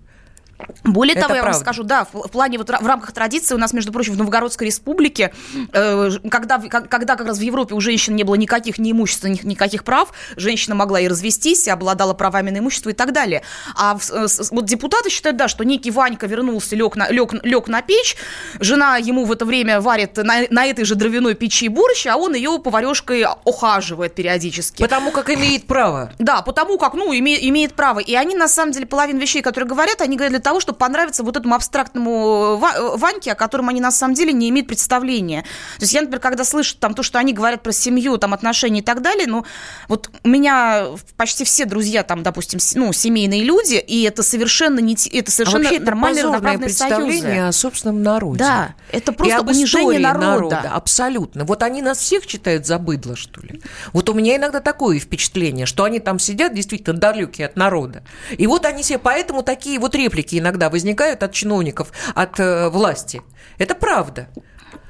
Более 0.85 1.15
Это 1.15 1.23
того, 1.29 1.35
я 1.37 1.43
вам 1.43 1.55
скажу, 1.55 1.83
да, 1.83 2.07
в 2.13 2.25
в 2.25 2.31
плане 2.31 2.59
вот 2.59 2.69
в 2.69 2.87
рамках 2.87 3.13
традиции 3.13 3.55
у 3.55 3.59
нас, 3.59 3.73
между 3.73 3.93
прочим, 3.93 4.15
в 4.15 4.17
Новгородской 4.19 4.67
республике, 4.67 5.33
э, 5.73 6.11
когда, 6.31 6.59
как- 6.59 6.89
когда 6.89 7.17
как 7.17 7.27
раз 7.29 7.39
в 7.39 7.41
Европе 7.43 7.75
у 7.75 7.81
женщин 7.81 8.17
не 8.17 8.25
было 8.25 8.35
никаких 8.35 8.79
ни 8.79 8.91
имущества, 8.93 9.29
ни, 9.29 9.41
никаких 9.45 9.85
прав, 9.85 10.13
женщина 10.37 10.75
могла 10.75 11.01
и 11.01 11.09
развестись, 11.09 11.67
и 11.67 11.71
обладала 11.71 12.15
правами 12.15 12.51
на 12.51 12.59
имущество 12.59 12.91
и 12.91 12.93
так 12.93 13.13
далее. 13.13 13.43
А 13.77 13.97
в- 13.97 14.03
с- 14.03 14.29
с- 14.29 14.51
вот 14.51 14.65
депутаты 14.65 15.11
считают, 15.11 15.37
да, 15.37 15.49
что 15.49 15.65
некий 15.65 15.91
Ванька 15.91 16.27
вернулся, 16.27 16.75
лег 16.77 16.97
на, 16.97 17.09
лег, 17.11 17.33
лег 17.45 17.69
на 17.69 17.83
печь, 17.83 18.17
жена 18.61 18.97
ему 18.97 19.25
в 19.25 19.33
это 19.33 19.45
время 19.45 19.81
варит 19.81 20.17
на, 20.17 20.43
на 20.51 20.67
этой 20.67 20.85
же 20.85 20.95
дровяной 20.95 21.35
печи 21.35 21.69
борщ, 21.69 22.07
а 22.07 22.17
он 22.17 22.35
ее 22.35 22.59
поварешкой 22.59 23.27
ухаживает 23.45 24.15
периодически. 24.15 24.83
Потому 24.83 25.11
как 25.11 25.31
имеет 25.31 25.67
право. 25.67 26.13
Да, 26.19 26.43
потому 26.43 26.79
как, 26.79 26.95
ну, 26.95 27.13
име- 27.13 27.39
имеет 27.49 27.75
право. 27.75 27.99
И 28.01 28.15
они, 28.15 28.35
на 28.35 28.49
самом 28.49 28.73
деле, 28.73 28.87
половину 28.87 29.21
вещей, 29.21 29.43
которые 29.43 29.69
говорят, 29.69 30.01
они 30.01 30.17
говорят 30.17 30.33
для 30.33 30.41
того, 30.41 30.54
чтобы 30.61 30.79
понравиться 30.79 31.23
вот 31.23 31.37
этому 31.37 31.55
абстрактному 31.55 32.57
Ва- 32.57 32.75
э, 32.77 32.97
Ваньке, 32.97 33.33
о 33.33 33.35
котором 33.35 33.69
они, 33.69 33.81
на 33.81 33.91
самом 33.91 34.15
деле, 34.15 34.33
не 34.33 34.49
имеют 34.51 34.69
представления. 34.69 35.43
То 35.79 35.83
есть 35.83 35.93
я, 35.93 36.01
например, 36.01 36.21
когда 36.21 36.45
слышу 36.45 36.77
там 36.79 36.95
то, 36.95 37.03
что 37.03 37.19
они 37.19 37.33
говорят 37.33 37.63
про 37.63 37.73
семью, 37.73 38.19
там, 38.19 38.35
отношения 38.35 38.81
и 38.81 38.83
так 38.83 39.03
далее, 39.03 39.27
ну, 39.27 39.45
вот 39.89 40.11
у 40.23 40.29
меня 40.29 40.87
почти 41.17 41.45
все 41.45 41.65
друзья 41.65 42.03
там, 42.03 42.23
допустим, 42.23 42.59
ну, 42.75 42.93
семейные 42.93 43.43
люди, 43.43 43.75
и 43.75 44.03
это 44.03 44.23
совершенно 44.23 44.81
не... 44.81 44.95
Это 44.95 45.31
А 45.31 45.33
совершенно 45.33 45.63
вообще 45.65 45.77
это 45.77 45.87
нормальные 45.87 46.25
равноправные 46.25 46.65
представление 46.67 47.21
союзы. 47.23 47.49
о 47.49 47.53
собственном 47.53 48.03
народе. 48.03 48.39
Да, 48.39 48.75
это 48.91 49.13
И 49.13 49.15
просто 49.15 49.37
об 49.39 49.49
унижение 49.49 49.99
истории 50.01 50.03
народа. 50.03 50.71
Абсолютно. 50.73 51.45
Вот 51.45 51.63
они 51.63 51.83
нас 51.83 51.99
всех 51.99 52.25
считают 52.25 52.67
за 52.67 52.79
быдло, 52.79 53.17
что 53.17 53.41
ли. 53.41 53.61
Вот 53.93 54.09
у 54.09 54.15
меня 54.15 54.37
иногда 54.37 54.61
такое 54.61 54.99
впечатление, 54.99 55.67
что 55.67 55.85
они 55.85 56.01
там 56.01 56.19
сидят 56.19 56.55
действительно 56.55 56.97
далекие 56.99 57.47
от 57.47 57.57
народа. 57.57 58.03
И 58.37 58.47
вот 58.47 58.65
они 58.65 58.83
себе, 58.83 58.99
поэтому 58.99 59.43
такие 59.43 59.79
вот 59.79 59.95
реплики 59.95 60.34
иногда 60.39 60.71
возникают 60.71 61.23
от 61.23 61.33
чиновников, 61.33 61.93
от 62.15 62.39
э, 62.41 62.69
власти. 62.69 63.23
Это 63.59 63.75
правда. 63.75 64.29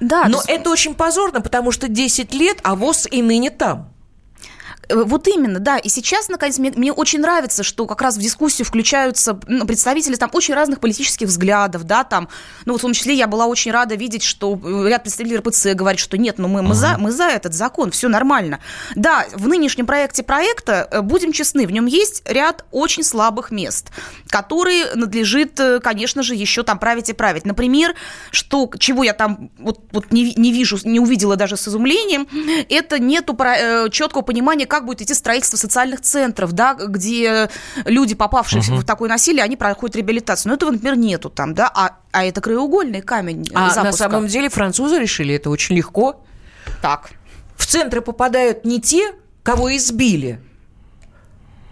Да. 0.00 0.26
Но 0.28 0.42
это 0.46 0.70
очень 0.70 0.94
позорно, 0.94 1.40
потому 1.40 1.72
что 1.72 1.88
10 1.88 2.34
лет, 2.34 2.58
а 2.62 2.74
ВОЗ 2.74 3.06
и 3.10 3.22
ныне 3.22 3.50
там. 3.50 3.93
Э, 4.88 5.02
вот 5.04 5.28
именно, 5.28 5.60
да. 5.60 5.78
И 5.78 5.88
сейчас, 5.88 6.28
наконец, 6.28 6.58
мне, 6.58 6.72
мне 6.74 6.92
очень 6.92 7.20
нравится, 7.20 7.62
что 7.62 7.86
как 7.86 8.02
раз 8.02 8.16
в 8.16 8.20
дискуссию 8.20 8.66
включаются 8.66 9.34
представители 9.34 10.16
там 10.16 10.30
очень 10.32 10.54
разных 10.54 10.80
политических 10.80 11.28
взглядов, 11.28 11.84
да, 11.84 12.04
там, 12.04 12.28
ну, 12.64 12.72
вот 12.72 12.80
в 12.80 12.82
том 12.82 12.92
числе 12.92 13.14
я 13.14 13.26
была 13.26 13.46
очень 13.46 13.70
рада 13.70 13.94
видеть, 13.94 14.22
что 14.22 14.58
э, 14.62 14.88
ряд 14.88 15.02
представителей 15.02 15.38
РПЦ 15.38 15.74
говорит, 15.74 16.00
что 16.00 16.18
нет, 16.18 16.38
ну, 16.38 16.48
мы, 16.48 16.62
мы, 16.62 16.70
uh-huh. 16.70 16.74
за, 16.74 16.98
мы 16.98 17.12
за 17.12 17.24
этот 17.24 17.54
закон, 17.54 17.90
все 17.90 18.08
нормально. 18.08 18.60
Да, 18.94 19.26
в 19.32 19.48
нынешнем 19.48 19.86
проекте 19.86 20.22
проекта, 20.22 20.88
э, 20.90 21.00
будем 21.00 21.32
честны, 21.32 21.66
в 21.66 21.72
нем 21.72 21.86
есть 21.86 22.22
ряд 22.26 22.64
очень 22.70 23.04
слабых 23.04 23.50
мест, 23.50 23.90
которые 24.28 24.94
надлежит, 24.94 25.60
конечно 25.82 26.22
же, 26.22 26.34
еще 26.34 26.62
там 26.62 26.78
править 26.78 27.08
и 27.08 27.12
править. 27.12 27.44
Например, 27.44 27.94
что, 28.30 28.70
чего 28.78 29.04
я 29.04 29.12
там 29.12 29.50
вот, 29.58 29.80
вот 29.92 30.12
не, 30.12 30.34
не 30.34 30.52
вижу, 30.52 30.78
не 30.84 31.00
увидела 31.00 31.36
даже 31.36 31.56
с 31.56 31.68
изумлением, 31.68 32.26
это 32.68 32.98
нету 32.98 33.36
четкого 33.90 34.22
понимания, 34.22 34.66
как 34.74 34.86
будет 34.86 35.02
идти 35.02 35.14
строительство 35.14 35.56
социальных 35.56 36.00
центров, 36.00 36.52
да, 36.52 36.74
где 36.74 37.48
люди, 37.84 38.16
попавшие 38.16 38.60
угу. 38.60 38.80
в 38.80 38.84
такое 38.84 39.08
насилие, 39.08 39.44
они 39.44 39.56
проходят 39.56 39.94
реабилитацию. 39.94 40.50
Но 40.50 40.56
этого, 40.56 40.72
например, 40.72 40.96
нету 40.96 41.30
там, 41.30 41.54
да, 41.54 41.70
а, 41.72 41.98
а 42.10 42.24
это 42.24 42.40
краеугольный 42.40 43.00
камень 43.00 43.48
А 43.54 43.70
запуска. 43.70 43.84
на 43.84 43.92
самом 43.92 44.26
деле 44.26 44.48
французы 44.48 44.98
решили 44.98 45.36
это 45.36 45.50
очень 45.50 45.76
легко. 45.76 46.24
Так. 46.82 47.10
В 47.56 47.66
центры 47.66 48.00
попадают 48.00 48.64
не 48.64 48.80
те, 48.80 49.12
кого 49.44 49.76
избили, 49.76 50.40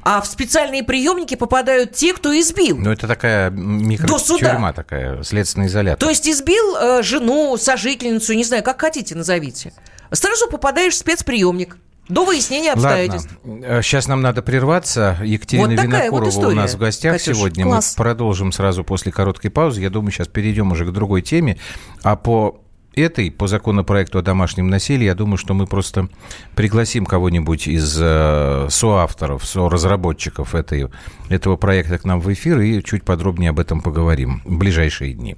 а 0.04 0.20
в 0.20 0.26
специальные 0.26 0.84
приемники 0.84 1.34
попадают 1.34 1.94
те, 1.94 2.14
кто 2.14 2.38
избил. 2.38 2.76
Ну, 2.78 2.92
это 2.92 3.08
такая 3.08 3.50
микротюрьма 3.50 4.72
такая, 4.72 5.24
следственный 5.24 5.66
изолятор. 5.66 5.98
То 5.98 6.08
есть 6.08 6.28
избил 6.28 6.76
э, 6.76 7.02
жену, 7.02 7.56
сожительницу, 7.56 8.32
не 8.34 8.44
знаю, 8.44 8.62
как 8.62 8.80
хотите 8.80 9.16
назовите. 9.16 9.72
Сразу 10.12 10.46
попадаешь 10.48 10.94
в 10.94 10.98
спецприемник. 10.98 11.76
До 12.12 12.26
выяснения 12.26 12.72
обстоятельств. 12.72 13.30
Ладно. 13.42 13.82
Сейчас 13.82 14.06
нам 14.06 14.20
надо 14.20 14.42
прерваться. 14.42 15.16
Екатерина 15.24 15.68
вот 15.68 15.82
Винокурова 15.82 16.30
вот 16.30 16.44
у 16.44 16.54
нас 16.54 16.74
в 16.74 16.78
гостях 16.78 17.14
Катюш, 17.14 17.36
сегодня. 17.36 17.64
Класс. 17.64 17.94
Мы 17.96 18.04
продолжим 18.04 18.52
сразу 18.52 18.84
после 18.84 19.10
короткой 19.10 19.50
паузы. 19.50 19.80
Я 19.80 19.88
думаю, 19.88 20.12
сейчас 20.12 20.28
перейдем 20.28 20.72
уже 20.72 20.84
к 20.84 20.90
другой 20.90 21.22
теме. 21.22 21.56
А 22.02 22.16
по 22.16 22.60
этой, 22.94 23.30
по 23.30 23.46
законопроекту 23.46 24.18
о 24.18 24.22
домашнем 24.22 24.68
насилии, 24.68 25.06
я 25.06 25.14
думаю, 25.14 25.38
что 25.38 25.54
мы 25.54 25.66
просто 25.66 26.10
пригласим 26.54 27.06
кого-нибудь 27.06 27.66
из 27.66 27.96
э, 27.98 28.66
соавторов, 28.68 29.46
соразработчиков 29.46 30.54
этой, 30.54 30.88
этого 31.30 31.56
проекта 31.56 31.96
к 31.96 32.04
нам 32.04 32.20
в 32.20 32.30
эфир 32.30 32.60
и 32.60 32.82
чуть 32.82 33.04
подробнее 33.04 33.50
об 33.50 33.58
этом 33.58 33.80
поговорим 33.80 34.42
в 34.44 34.58
ближайшие 34.58 35.14
дни. 35.14 35.36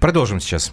Продолжим 0.00 0.40
сейчас. 0.40 0.72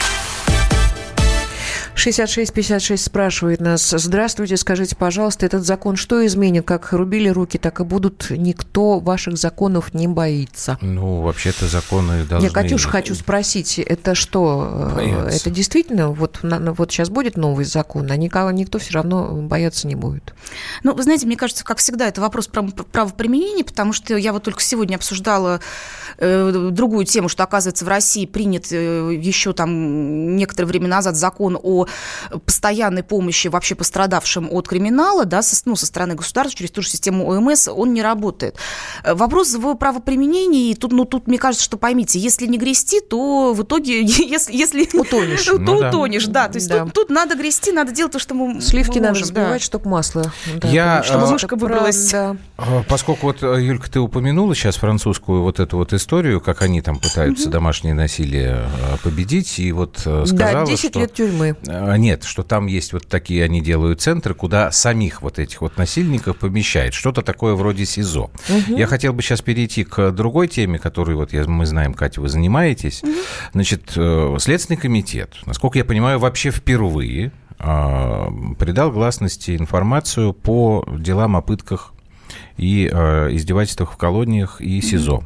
6656 2.01 3.05
спрашивает 3.05 3.61
нас. 3.61 3.91
Здравствуйте, 3.95 4.57
скажите, 4.57 4.95
пожалуйста, 4.95 5.45
этот 5.45 5.63
закон 5.63 5.95
что 5.97 6.25
изменит? 6.25 6.65
Как 6.65 6.91
рубили 6.93 7.29
руки, 7.29 7.59
так 7.59 7.79
и 7.79 7.83
будут. 7.83 8.31
Никто 8.31 8.99
ваших 8.99 9.37
законов 9.37 9.93
не 9.93 10.07
боится. 10.07 10.79
Ну, 10.81 11.21
вообще-то 11.21 11.67
законы 11.67 12.25
должны... 12.25 12.47
Я, 12.47 12.51
Катюш, 12.51 12.87
хочу 12.87 13.13
спросить, 13.13 13.77
это 13.77 14.15
что? 14.15 14.89
Э, 14.93 14.95
бояться. 14.95 15.37
Это 15.37 15.49
действительно, 15.51 16.09
вот, 16.09 16.39
вот 16.41 16.91
сейчас 16.91 17.11
будет 17.11 17.37
новый 17.37 17.65
закон, 17.65 18.09
а 18.09 18.17
никого, 18.17 18.49
никто 18.49 18.79
все 18.79 18.93
равно 18.93 19.35
бояться 19.35 19.85
не 19.85 19.93
будет? 19.93 20.33
Ну, 20.81 20.95
вы 20.95 21.03
знаете, 21.03 21.27
мне 21.27 21.37
кажется, 21.37 21.63
как 21.63 21.77
всегда, 21.77 22.07
это 22.07 22.19
вопрос 22.19 22.47
правоприменения, 22.47 23.63
потому 23.63 23.93
что 23.93 24.17
я 24.17 24.33
вот 24.33 24.41
только 24.41 24.61
сегодня 24.61 24.95
обсуждала 24.95 25.59
э, 26.17 26.69
другую 26.71 27.05
тему, 27.05 27.29
что, 27.29 27.43
оказывается, 27.43 27.85
в 27.85 27.89
России 27.89 28.25
принят 28.25 28.71
э, 28.71 29.13
еще 29.13 29.53
там 29.53 30.35
некоторое 30.35 30.65
время 30.65 30.87
назад 30.87 31.15
закон 31.15 31.59
о 31.61 31.85
постоянной 32.45 33.03
помощи 33.03 33.47
вообще 33.47 33.75
пострадавшим 33.75 34.47
от 34.51 34.67
криминала, 34.67 35.25
да, 35.25 35.41
со, 35.41 35.61
ну, 35.65 35.75
со 35.75 35.85
стороны 35.85 36.15
государства 36.15 36.57
через 36.57 36.71
ту 36.71 36.81
же 36.81 36.89
систему 36.89 37.29
ОМС, 37.29 37.67
он 37.67 37.93
не 37.93 38.01
работает. 38.01 38.55
Э, 39.03 39.13
вопрос 39.13 39.53
в 39.53 39.75
правоприменении, 39.75 40.73
тут, 40.73 40.91
ну, 40.91 41.05
тут 41.05 41.27
мне 41.27 41.37
кажется, 41.37 41.63
что 41.63 41.77
поймите, 41.77 42.19
если 42.19 42.47
не 42.47 42.57
грести, 42.57 42.99
то 43.01 43.53
в 43.53 43.63
итоге, 43.63 44.01
если... 44.03 44.53
если 44.53 44.87
утонешь. 44.97 45.43
то 45.45 45.57
ну, 45.57 45.77
утонешь, 45.77 46.25
да. 46.27 46.47
То 46.47 46.57
есть 46.57 46.69
да. 46.69 46.85
Тут, 46.85 46.93
тут 46.93 47.09
надо 47.09 47.35
грести, 47.35 47.71
надо 47.71 47.91
делать 47.91 48.13
то, 48.13 48.19
что 48.19 48.33
мы 48.33 48.61
Сливки 48.61 48.99
мы 48.99 49.09
можем, 49.09 49.21
надо 49.21 49.25
сбивать, 49.25 49.61
да. 49.61 49.65
чтобы 49.65 49.89
масло. 49.89 50.31
Да, 50.55 50.67
Я, 50.67 51.03
чтобы 51.03 51.25
а, 51.25 51.31
мышка 51.31 51.55
выбралась. 51.55 52.11
Да. 52.11 52.35
А, 52.57 52.83
поскольку 52.87 53.27
вот, 53.27 53.43
э, 53.43 53.61
Юлька, 53.61 53.89
ты 53.89 53.99
упомянула 53.99 54.55
сейчас 54.55 54.75
французскую 54.75 55.41
вот 55.41 55.59
эту 55.59 55.77
вот 55.77 55.93
историю, 55.93 56.41
как 56.41 56.61
они 56.61 56.81
там 56.81 56.99
пытаются 56.99 57.45
угу. 57.45 57.51
домашнее 57.51 57.93
насилие 57.93 58.67
э, 58.67 58.97
победить, 59.03 59.59
и 59.59 59.71
вот 59.71 59.99
сказала, 59.99 60.33
Да, 60.33 60.65
10 60.65 60.89
что... 60.89 60.99
лет 60.99 61.13
тюрьмы. 61.13 61.55
А, 61.83 61.97
нет, 61.97 62.23
что 62.23 62.43
там 62.43 62.67
есть 62.67 62.93
вот 62.93 63.07
такие, 63.07 63.43
они 63.43 63.61
делают 63.61 64.01
центры, 64.01 64.33
куда 64.33 64.71
самих 64.71 65.21
вот 65.21 65.39
этих 65.39 65.61
вот 65.61 65.77
насильников 65.77 66.37
помещают. 66.37 66.93
Что-то 66.93 67.21
такое 67.21 67.55
вроде 67.55 67.85
СИЗО. 67.85 68.29
Угу. 68.49 68.77
Я 68.77 68.85
хотел 68.85 69.13
бы 69.13 69.21
сейчас 69.21 69.41
перейти 69.41 69.83
к 69.83 70.11
другой 70.11 70.47
теме, 70.47 70.77
которую 70.77 71.17
вот 71.17 71.33
я, 71.33 71.43
мы 71.45 71.65
знаем, 71.65 71.93
Катя, 71.93 72.21
вы 72.21 72.29
занимаетесь. 72.29 73.01
Угу. 73.03 73.11
Значит, 73.53 73.93
э, 73.95 74.37
Следственный 74.39 74.77
комитет, 74.77 75.35
насколько 75.45 75.77
я 75.79 75.85
понимаю, 75.85 76.19
вообще 76.19 76.51
впервые 76.51 77.31
а, 77.57 78.31
придал 78.57 78.91
гласности 78.91 79.55
информацию 79.55 80.33
по 80.33 80.85
делам 80.97 81.35
о 81.35 81.41
пытках 81.41 81.93
и 82.57 82.89
э, 82.91 83.29
издевательствах 83.35 83.93
в 83.93 83.97
колониях 83.97 84.61
и 84.61 84.81
СИЗО. 84.81 85.23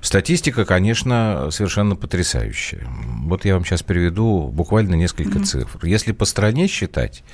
Статистика, 0.00 0.64
конечно, 0.64 1.48
совершенно 1.50 1.96
потрясающая. 1.96 2.86
Вот 3.24 3.44
я 3.44 3.54
вам 3.54 3.64
сейчас 3.64 3.82
приведу 3.82 4.48
буквально 4.48 4.94
несколько 4.94 5.38
mm-hmm. 5.38 5.44
цифр. 5.44 5.86
Если 5.86 6.12
по 6.12 6.24
стране 6.24 6.68
считать, 6.68 7.24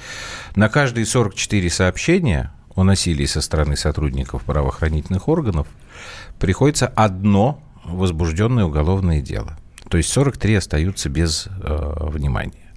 на 0.56 0.68
каждые 0.68 1.04
44 1.04 1.70
сообщения 1.70 2.52
о 2.74 2.84
насилии 2.84 3.26
со 3.26 3.40
стороны 3.40 3.76
сотрудников 3.76 4.42
правоохранительных 4.44 5.28
органов 5.28 5.66
приходится 6.38 6.86
одно 6.86 7.62
возбужденное 7.84 8.64
уголовное 8.64 9.20
дело. 9.20 9.58
То 9.88 9.98
есть 9.98 10.10
43 10.10 10.54
остаются 10.54 11.08
без 11.10 11.48
э, 11.48 11.94
внимания 12.00 12.72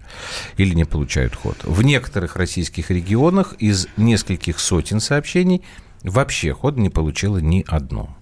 или 0.58 0.74
не 0.74 0.86
получают 0.86 1.36
ход. 1.36 1.58
В 1.64 1.82
некоторых 1.82 2.36
российских 2.36 2.92
регионах 2.92 3.54
из 3.60 3.88
нескольких 3.98 4.60
сотен 4.60 5.00
сообщений 5.00 5.64
вообще 6.04 6.54
ход 6.54 6.78
не 6.78 6.90
получило 6.90 7.38
ни 7.38 7.64
одно. 7.68 8.16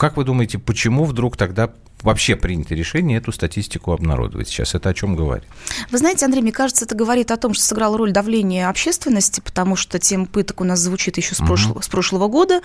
Как 0.00 0.16
вы 0.16 0.24
думаете, 0.24 0.58
почему 0.58 1.04
вдруг 1.04 1.36
тогда 1.36 1.74
вообще 2.02 2.36
принято 2.36 2.74
решение 2.74 3.18
эту 3.18 3.32
статистику 3.32 3.92
обнародовать 3.92 4.48
сейчас. 4.48 4.74
Это 4.74 4.88
о 4.88 4.94
чем 4.94 5.16
говорит? 5.16 5.48
Вы 5.90 5.98
знаете, 5.98 6.24
Андрей, 6.24 6.42
мне 6.42 6.52
кажется, 6.52 6.84
это 6.84 6.94
говорит 6.94 7.30
о 7.30 7.36
том, 7.36 7.54
что 7.54 7.62
сыграла 7.64 7.98
роль 7.98 8.12
давления 8.12 8.68
общественности, 8.68 9.40
потому 9.40 9.76
что 9.76 9.98
тема 9.98 10.26
пыток 10.26 10.60
у 10.60 10.64
нас 10.64 10.80
звучит 10.80 11.16
еще 11.16 11.34
с, 11.34 11.38
прошлого, 11.38 11.74
угу. 11.74 11.82
с 11.82 11.88
прошлого 11.88 12.28
года 12.28 12.60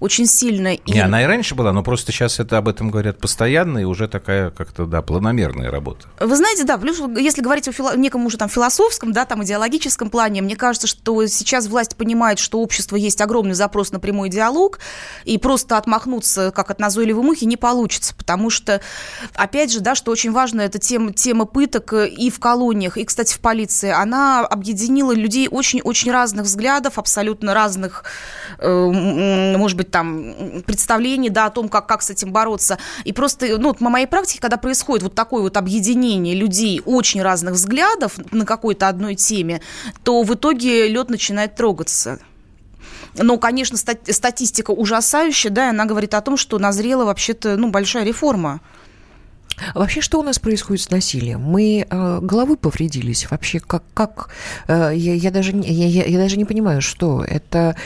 очень 0.00 0.26
сильно. 0.26 0.74
И... 0.74 0.92
Не, 0.92 1.00
она 1.00 1.22
и 1.22 1.26
раньше 1.26 1.54
была, 1.54 1.72
но 1.72 1.82
просто 1.82 2.12
сейчас 2.12 2.40
это 2.40 2.58
об 2.58 2.68
этом 2.68 2.90
говорят 2.90 3.18
постоянно, 3.18 3.78
и 3.78 3.84
уже 3.84 4.08
такая 4.08 4.50
как-то, 4.50 4.86
да, 4.86 5.02
планомерная 5.02 5.70
работа. 5.70 6.08
Вы 6.18 6.36
знаете, 6.36 6.64
да, 6.64 6.80
если 7.18 7.42
говорить 7.42 7.68
о 7.68 7.72
фило... 7.72 7.96
неком 7.96 8.26
уже 8.26 8.36
там 8.36 8.48
философском, 8.48 9.12
да, 9.12 9.24
там 9.24 9.44
идеологическом 9.44 10.10
плане, 10.10 10.42
мне 10.42 10.56
кажется, 10.56 10.86
что 10.86 11.26
сейчас 11.26 11.66
власть 11.66 11.96
понимает, 11.96 12.38
что 12.38 12.60
общество 12.60 12.96
есть 12.96 13.20
огромный 13.20 13.54
запрос 13.54 13.92
на 13.92 14.00
прямой 14.00 14.28
диалог, 14.28 14.78
и 15.24 15.38
просто 15.38 15.76
отмахнуться, 15.76 16.50
как 16.50 16.70
от 16.70 16.78
назойливой 16.78 17.22
мухи, 17.22 17.44
не 17.44 17.56
получится, 17.56 18.14
потому 18.14 18.50
что, 18.50 18.79
опять 19.34 19.72
же, 19.72 19.80
да, 19.80 19.94
что 19.94 20.10
очень 20.10 20.32
важно, 20.32 20.62
это 20.62 20.78
тема, 20.78 21.12
тема 21.12 21.44
пыток 21.44 21.92
и 21.92 22.30
в 22.30 22.38
колониях, 22.38 22.96
и, 22.96 23.04
кстати, 23.04 23.34
в 23.34 23.40
полиции. 23.40 23.90
Она 23.90 24.40
объединила 24.40 25.12
людей 25.12 25.48
очень-очень 25.50 26.12
разных 26.12 26.46
взглядов, 26.46 26.98
абсолютно 26.98 27.54
разных, 27.54 28.04
э, 28.58 29.54
может 29.56 29.76
быть, 29.76 29.90
там, 29.90 30.62
представлений, 30.66 31.30
да, 31.30 31.46
о 31.46 31.50
том, 31.50 31.68
как, 31.68 31.86
как 31.86 32.02
с 32.02 32.10
этим 32.10 32.32
бороться. 32.32 32.78
И 33.04 33.12
просто, 33.12 33.58
ну, 33.58 33.68
вот 33.68 33.80
на 33.80 33.90
моей 33.90 34.06
практике, 34.06 34.40
когда 34.40 34.56
происходит 34.56 35.02
вот 35.02 35.14
такое 35.14 35.42
вот 35.42 35.56
объединение 35.56 36.34
людей 36.34 36.82
очень 36.84 37.22
разных 37.22 37.54
взглядов 37.54 38.14
на 38.32 38.44
какой-то 38.44 38.88
одной 38.88 39.14
теме, 39.14 39.60
то 40.02 40.22
в 40.22 40.34
итоге 40.34 40.88
лед 40.88 41.10
начинает 41.10 41.54
трогаться. 41.54 42.18
Но, 43.16 43.38
конечно, 43.38 43.76
статистика 43.76 44.70
ужасающая, 44.70 45.50
да, 45.50 45.66
и 45.66 45.70
она 45.70 45.84
говорит 45.84 46.14
о 46.14 46.20
том, 46.20 46.36
что 46.36 46.58
назрела 46.58 47.04
вообще-то 47.04 47.56
ну, 47.56 47.70
большая 47.70 48.04
реформа. 48.04 48.60
Вообще, 49.74 50.00
что 50.00 50.18
у 50.18 50.22
нас 50.22 50.38
происходит 50.38 50.82
с 50.82 50.90
насилием? 50.90 51.40
Мы 51.40 51.86
э, 51.88 52.18
головы 52.22 52.56
повредились. 52.56 53.30
Вообще, 53.30 53.60
как, 53.60 53.82
как 53.94 54.30
э, 54.68 54.92
я, 54.94 55.14
я, 55.14 55.30
даже, 55.30 55.52
я, 55.52 55.86
я, 55.86 56.04
я 56.04 56.18
даже 56.18 56.36
не 56.38 56.44
понимаю, 56.44 56.80
что 56.80 57.22
это 57.22 57.76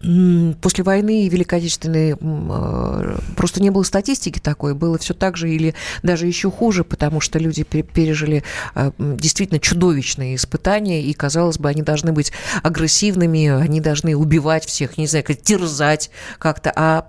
После 0.00 0.84
войны 0.84 1.26
Великой 1.28 1.58
Отечественной 1.60 2.16
э, 2.20 3.18
просто 3.34 3.62
не 3.62 3.70
было 3.70 3.82
статистики 3.82 4.38
такой, 4.38 4.74
было 4.74 4.98
все 4.98 5.14
так 5.14 5.38
же 5.38 5.50
или 5.50 5.74
даже 6.02 6.26
еще 6.26 6.50
хуже, 6.50 6.84
потому 6.84 7.20
что 7.20 7.38
люди 7.38 7.62
пережили 7.62 8.44
э, 8.74 8.92
действительно 8.98 9.58
чудовищные 9.58 10.36
испытания, 10.36 11.02
и, 11.02 11.12
казалось 11.14 11.58
бы, 11.58 11.70
они 11.70 11.80
должны 11.80 12.12
быть 12.12 12.30
агрессивными, 12.62 13.48
они 13.48 13.80
должны 13.80 14.14
убивать 14.14 14.66
всех, 14.66 14.98
не 14.98 15.06
знаю, 15.06 15.24
как 15.24 15.40
терзать 15.40 16.10
как-то. 16.38 16.72
А, 16.76 17.06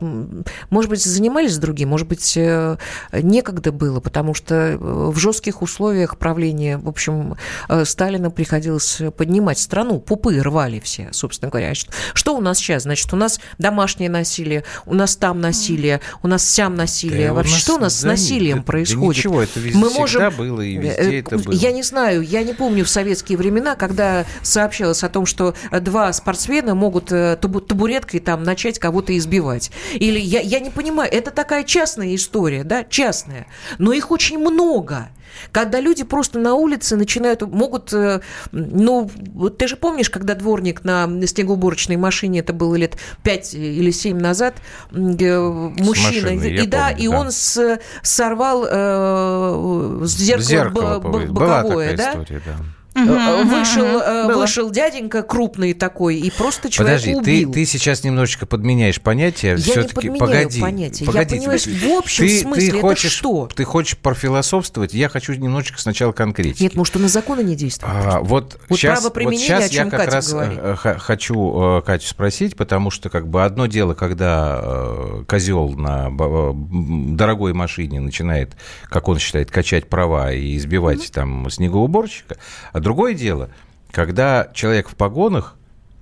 может 0.70 0.89
быть, 0.89 1.03
занимались 1.03 1.58
другим, 1.58 1.89
может 1.89 2.08
быть, 2.08 2.38
э, 2.38 2.77
некогда 3.12 3.74
было, 3.74 4.00
потому 4.00 4.34
что 4.34 4.77
в 4.79 5.17
жестких 5.17 5.62
условиях 5.62 6.17
правления, 6.17 6.77
в 6.77 6.88
общем, 6.88 7.36
Сталина 7.84 8.32
приходилось 8.32 9.01
поднимать 9.17 9.60
страну, 9.60 10.00
пупы 10.00 10.39
рвали 10.39 10.79
все, 10.79 11.10
собственно 11.12 11.51
говоря. 11.51 11.74
Что 12.13 12.38
у 12.38 12.41
нас 12.41 12.58
сейчас? 12.60 12.76
Значит, 12.79 13.13
у 13.13 13.17
нас 13.17 13.39
домашнее 13.57 14.10
насилие, 14.10 14.63
у 14.86 14.93
нас 14.93 15.15
там 15.15 15.41
насилие, 15.41 16.01
у 16.24 16.27
нас 16.27 16.48
сям 16.48 16.75
насилие. 16.75 17.27
Да, 17.27 17.34
Вообще, 17.34 17.53
нас, 17.53 17.62
что 17.62 17.75
у 17.75 17.79
нас 17.79 17.93
да, 17.96 18.00
с 18.00 18.03
насилием 18.03 18.57
да, 18.57 18.63
происходит? 18.63 19.24
Да 19.24 19.29
ничего, 19.29 19.41
это 19.41 19.60
везде 19.60 19.77
Мы 19.79 19.89
можем... 19.89 20.34
было, 20.36 20.62
и 20.62 20.77
везде 20.77 21.01
э, 21.01 21.19
это 21.19 21.38
было. 21.38 21.53
Я 21.53 21.72
не 21.72 21.84
знаю, 21.84 22.22
я 22.22 22.43
не 22.43 22.53
помню 22.53 22.86
в 22.86 22.89
советские 22.89 23.38
времена, 23.38 23.75
когда 23.75 24.25
сообщалось 24.41 25.03
о 25.03 25.10
том, 25.10 25.25
что 25.25 25.55
два 25.72 26.12
спортсмена 26.13 26.75
могут 26.75 27.12
э, 27.12 27.38
табуреткой 27.38 28.19
там 28.19 28.43
начать 28.43 28.79
кого-то 28.79 29.17
избивать. 29.17 29.72
Или 29.93 30.19
я, 30.19 30.39
я 30.41 30.60
не 30.60 30.69
понимаю, 30.69 31.12
это 31.12 31.31
такая 31.31 31.63
частная 31.63 32.15
история, 32.15 32.63
да, 32.63 32.84
частная, 32.84 33.48
но 33.77 33.93
их 33.93 34.12
очень 34.12 34.38
много. 34.38 35.10
Когда 35.51 35.79
люди 35.79 36.03
просто 36.03 36.39
на 36.39 36.53
улице 36.56 36.96
начинают, 36.96 37.41
могут, 37.41 37.94
э, 37.94 38.22
ну, 38.51 39.10
ты 39.58 39.67
же 39.67 39.75
помнишь, 39.75 40.10
когда 40.10 40.36
дворник 40.36 40.84
на 40.84 41.08
снегоуборочной 41.25 41.98
машине, 41.98 42.39
это 42.39 42.53
было 42.53 42.75
лет 42.75 42.98
5 43.24 43.53
или 43.53 43.91
7 43.91 44.17
назад, 44.20 44.56
э, 44.91 44.96
мужчина, 44.98 46.32
машины, 46.34 46.48
и, 46.48 46.67
да, 46.67 46.89
помню, 46.89 47.03
и 47.03 47.08
да. 47.08 47.20
он 47.20 47.32
с, 47.32 47.79
сорвал 48.01 48.65
э, 48.70 50.00
зеркало, 50.06 50.44
зеркало 50.44 51.00
боковое, 51.00 51.96
да? 51.98 52.12
История, 52.12 52.41
да. 52.46 52.56
Угу, 52.98 53.50
вышел, 53.50 54.25
угу, 54.25 54.39
вышел 54.39 54.72
дяденька 54.72 55.22
крупный 55.22 55.74
такой 55.74 56.18
и 56.18 56.32
просто 56.32 56.70
человека 56.70 57.01
Подожди, 57.01 57.16
убил. 57.16 57.51
Ты, 57.51 57.62
ты 57.62 57.66
сейчас 57.66 58.04
немножечко 58.04 58.46
подменяешь 58.46 59.00
понятие. 59.00 59.51
Я 59.51 59.58
все-таки, 59.58 60.10
не 60.10 60.20
погоди, 60.20 60.60
понятие. 60.62 61.06
Погоди, 61.06 61.36
я 61.36 61.42
понимаю, 61.42 61.60
в 61.60 61.98
общем 61.98 62.25
ты, 62.25 62.39
смысле 62.39 62.72
ты 62.72 62.80
хочешь, 62.80 63.06
это 63.06 63.16
что? 63.16 63.50
Ты 63.56 63.63
хочешь 63.63 63.98
профилософствовать, 63.98 64.94
я 64.94 65.10
хочу 65.10 65.34
немножечко 65.34 65.80
сначала 65.80 66.12
конкретики. 66.12 66.63
Нет, 66.63 66.75
может, 66.75 66.96
на 66.96 67.08
законы 67.08 67.42
не 67.42 67.56
действует. 67.56 67.94
А, 67.96 68.20
вот, 68.22 68.60
вот 68.68 68.80
сейчас, 68.80 69.04
вот 69.04 69.13
сейчас 69.16 69.72
я 69.72 69.86
как 69.86 70.00
Катя 70.00 70.12
раз 70.12 70.32
говорит. 70.32 70.60
хочу 71.00 71.82
Катю 71.86 72.08
спросить, 72.08 72.56
потому 72.56 72.89
что 72.89 73.10
как 73.10 73.27
бы 73.27 73.46
одно 73.46 73.68
дело, 73.68 73.94
когда 73.94 74.63
козел 75.27 75.70
на 75.70 76.10
дорогой 77.16 77.54
машине 77.54 78.00
начинает, 78.00 78.56
как 78.89 79.08
он 79.08 79.20
считает, 79.20 79.51
качать 79.51 79.88
права 79.89 80.32
и 80.32 80.58
избивать 80.58 81.00
mm-hmm. 81.00 81.13
там 81.13 81.50
снегоуборщика, 81.50 82.38
а 82.74 82.79
Другое 82.87 83.13
дело, 83.13 83.50
когда 83.91 84.50
человек 84.53 84.87
в 84.87 84.95
погонах, 84.95 85.55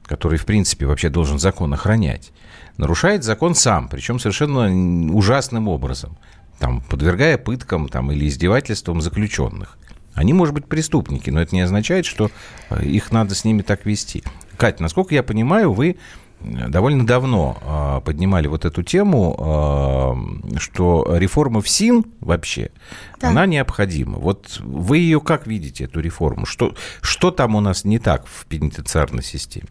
который, 0.04 0.38
в 0.38 0.46
принципе, 0.46 0.86
вообще 0.86 1.10
должен 1.10 1.40
закон 1.40 1.74
охранять, 1.74 2.32
нарушает 2.78 3.24
закон 3.24 3.56
сам, 3.56 3.90
причем 3.90 4.20
совершенно 4.20 5.12
ужасным 5.12 5.68
образом, 5.68 6.16
там, 6.60 6.82
подвергая 6.82 7.40
пыткам 7.40 7.90
там, 7.90 8.12
или 8.12 8.28
издевательствам 8.28 9.02
заключенных. 9.02 9.80
Они, 10.14 10.32
может 10.32 10.54
быть, 10.54 10.68
преступники, 10.68 11.32
но 11.32 11.42
это 11.42 11.56
не 11.56 11.62
означает, 11.62 12.06
что 12.06 12.30
э, 12.70 12.86
их 12.86 13.12
надо 13.12 13.34
с 13.34 13.46
ними 13.46 13.64
так 13.64 13.88
вести. 13.88 14.22
Катя, 14.56 14.84
насколько 14.84 15.16
я 15.16 15.24
понимаю, 15.24 15.74
вы 15.74 15.98
довольно 16.42 17.06
давно 17.06 17.58
а, 17.62 18.02
поднимали 18.02 18.48
вот 18.48 18.66
эту 18.66 18.84
тему, 18.84 19.36
а, 19.40 20.16
что 20.58 21.08
реформа 21.18 21.62
в 21.62 21.70
СИН 21.70 22.06
вообще, 22.20 22.72
да. 23.20 23.30
она 23.30 23.46
необходима. 23.46 24.18
Вот 24.20 24.60
вы 24.60 25.00
ее 25.00 25.20
как 25.22 25.48
видите, 25.48 25.86
эту 25.86 26.00
реформу? 26.00 26.46
Что, 26.46 26.76
что 27.02 27.32
там 27.32 27.56
у 27.56 27.62
нас 27.62 27.86
не 27.86 28.00
так 28.00 28.28
в 28.28 28.46
пенитенциарной 28.46 29.24
системе? 29.24 29.68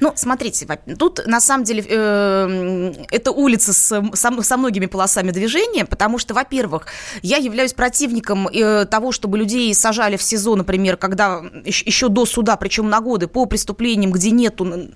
Ну, 0.00 0.12
смотрите, 0.14 0.66
тут 0.98 1.26
на 1.26 1.40
самом 1.40 1.64
деле 1.64 1.84
э, 1.86 2.92
это 3.10 3.30
улица 3.30 3.72
с, 3.72 4.02
со, 4.14 4.42
со 4.42 4.56
многими 4.56 4.86
полосами 4.86 5.30
движения, 5.30 5.84
потому 5.84 6.18
что, 6.18 6.34
во-первых, 6.34 6.86
я 7.22 7.36
являюсь 7.36 7.72
противником 7.72 8.48
э, 8.48 8.86
того, 8.86 9.12
чтобы 9.12 9.38
людей 9.38 9.74
сажали 9.74 10.16
в 10.16 10.22
СИЗО, 10.22 10.56
например, 10.56 10.96
когда 10.96 11.42
еще 11.64 12.08
до 12.08 12.26
суда, 12.26 12.56
причем 12.56 12.88
на 12.88 13.00
годы, 13.00 13.26
по 13.26 13.46
преступлениям, 13.46 14.12
где 14.12 14.30
нету 14.30 14.90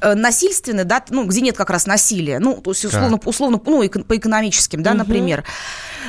э, 0.00 0.14
насильственной, 0.50 0.84
да, 0.84 1.02
ну, 1.10 1.24
где 1.24 1.40
нет 1.40 1.56
как 1.56 1.70
раз 1.70 1.86
насилия, 1.86 2.38
ну, 2.38 2.56
то 2.56 2.70
есть 2.72 2.84
условно, 2.84 3.18
да. 3.22 3.28
условно 3.28 3.60
ну, 3.64 3.88
по 3.88 4.16
экономическим, 4.16 4.82
да, 4.82 4.90
угу. 4.90 4.98
например. 4.98 5.44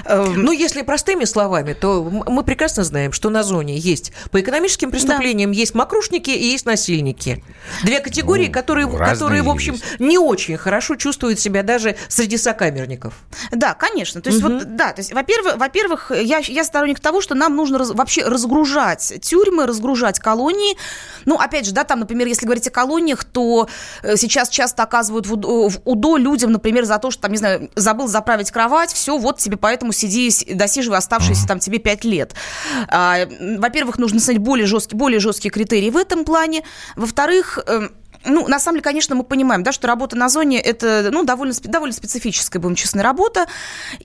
Эм, 0.06 0.44
ну, 0.44 0.52
если 0.52 0.82
простыми 0.82 1.26
словами, 1.26 1.74
то 1.74 2.04
мы 2.04 2.44
прекрасно 2.44 2.84
знаем, 2.84 3.12
что 3.12 3.30
на 3.30 3.44
зоне 3.44 3.78
есть 3.78 4.12
по 4.32 4.40
экономическим 4.42 4.90
преступлениям 4.90 5.52
да. 5.52 5.58
есть 5.58 5.76
мокрушники 5.76 6.32
и 6.32 6.46
есть 6.52 6.66
насильники. 6.66 7.44
Две 7.84 8.00
категории, 8.00 8.48
ну, 8.48 8.54
которые, 8.54 8.88
которые 8.88 9.44
в 9.44 9.50
общем, 9.50 9.74
есть. 9.74 10.00
не 10.00 10.18
очень 10.18 10.58
хорошо 10.58 10.96
чувствуют 10.96 11.40
себя 11.40 11.64
даже 11.64 11.96
среди 12.08 12.38
сокамерников. 12.38 13.14
Да, 13.52 13.74
конечно. 13.74 14.22
То 14.22 14.30
есть, 14.30 14.44
угу. 14.44 14.54
вот, 14.54 14.76
да, 14.76 14.94
то 14.94 15.02
есть, 15.02 15.14
во-первых, 15.14 15.58
во-первых, 15.58 16.12
я, 16.12 16.40
я 16.40 16.64
сторонник 16.64 17.00
того, 17.00 17.22
что 17.22 17.36
нам 17.36 17.56
нужно 17.56 17.78
раз, 17.78 17.92
вообще 17.92 18.24
разгружать 18.24 19.14
тюрьмы, 19.22 19.68
разгружать 19.68 20.20
колонии. 20.20 20.78
Ну, 21.26 21.36
опять 21.36 21.66
же, 21.66 21.74
да, 21.74 21.84
там, 21.84 22.00
например, 22.00 22.28
если 22.28 22.46
говорить 22.46 22.68
о 22.68 22.72
колониях, 22.72 23.24
то 23.24 23.68
э, 24.04 24.16
сейчас 24.32 24.50
часто 24.50 24.84
оказывают 24.84 25.28
в 25.28 25.34
УДО 25.86 26.18
людям, 26.18 26.52
например, 26.52 26.86
за 26.86 26.98
то, 26.98 27.12
что, 27.12 27.24
там, 27.24 27.32
не 27.32 27.38
знаю, 27.38 27.70
забыл 27.76 28.08
заправить 28.08 28.52
кровать, 28.52 28.92
все, 28.94 29.18
вот 29.18 29.38
тебе 29.38 29.58
поэтому 29.58 29.92
сиди, 29.92 30.32
досиживай 30.54 30.98
оставшиеся 30.98 31.46
uh-huh. 31.46 31.48
там 31.48 31.60
тебе 31.60 31.80
5 31.80 32.04
лет. 32.06 32.34
А, 32.88 33.28
во-первых, 33.58 33.98
нужно 33.98 34.20
снять 34.20 34.40
более 34.40 34.66
жесткие, 34.66 34.98
более 34.98 35.20
жесткие 35.20 35.52
критерии 35.52 35.90
в 35.90 35.98
этом 35.98 36.26
плане. 36.26 36.64
Во-вторых, 36.96 37.60
эм, 37.68 37.92
ну, 38.26 38.48
на 38.48 38.60
самом 38.60 38.78
деле, 38.78 38.84
конечно, 38.84 39.16
мы 39.16 39.24
понимаем, 39.24 39.64
да, 39.64 39.72
что 39.72 39.88
работа 39.88 40.16
на 40.16 40.30
зоне– 40.30 40.60
это, 40.62 41.10
ну, 41.12 41.24
довольно, 41.24 41.54
довольно 41.64 41.94
специфическая, 41.94 42.62
будем 42.62 42.76
честны, 42.76 43.02
работа. 43.02 43.48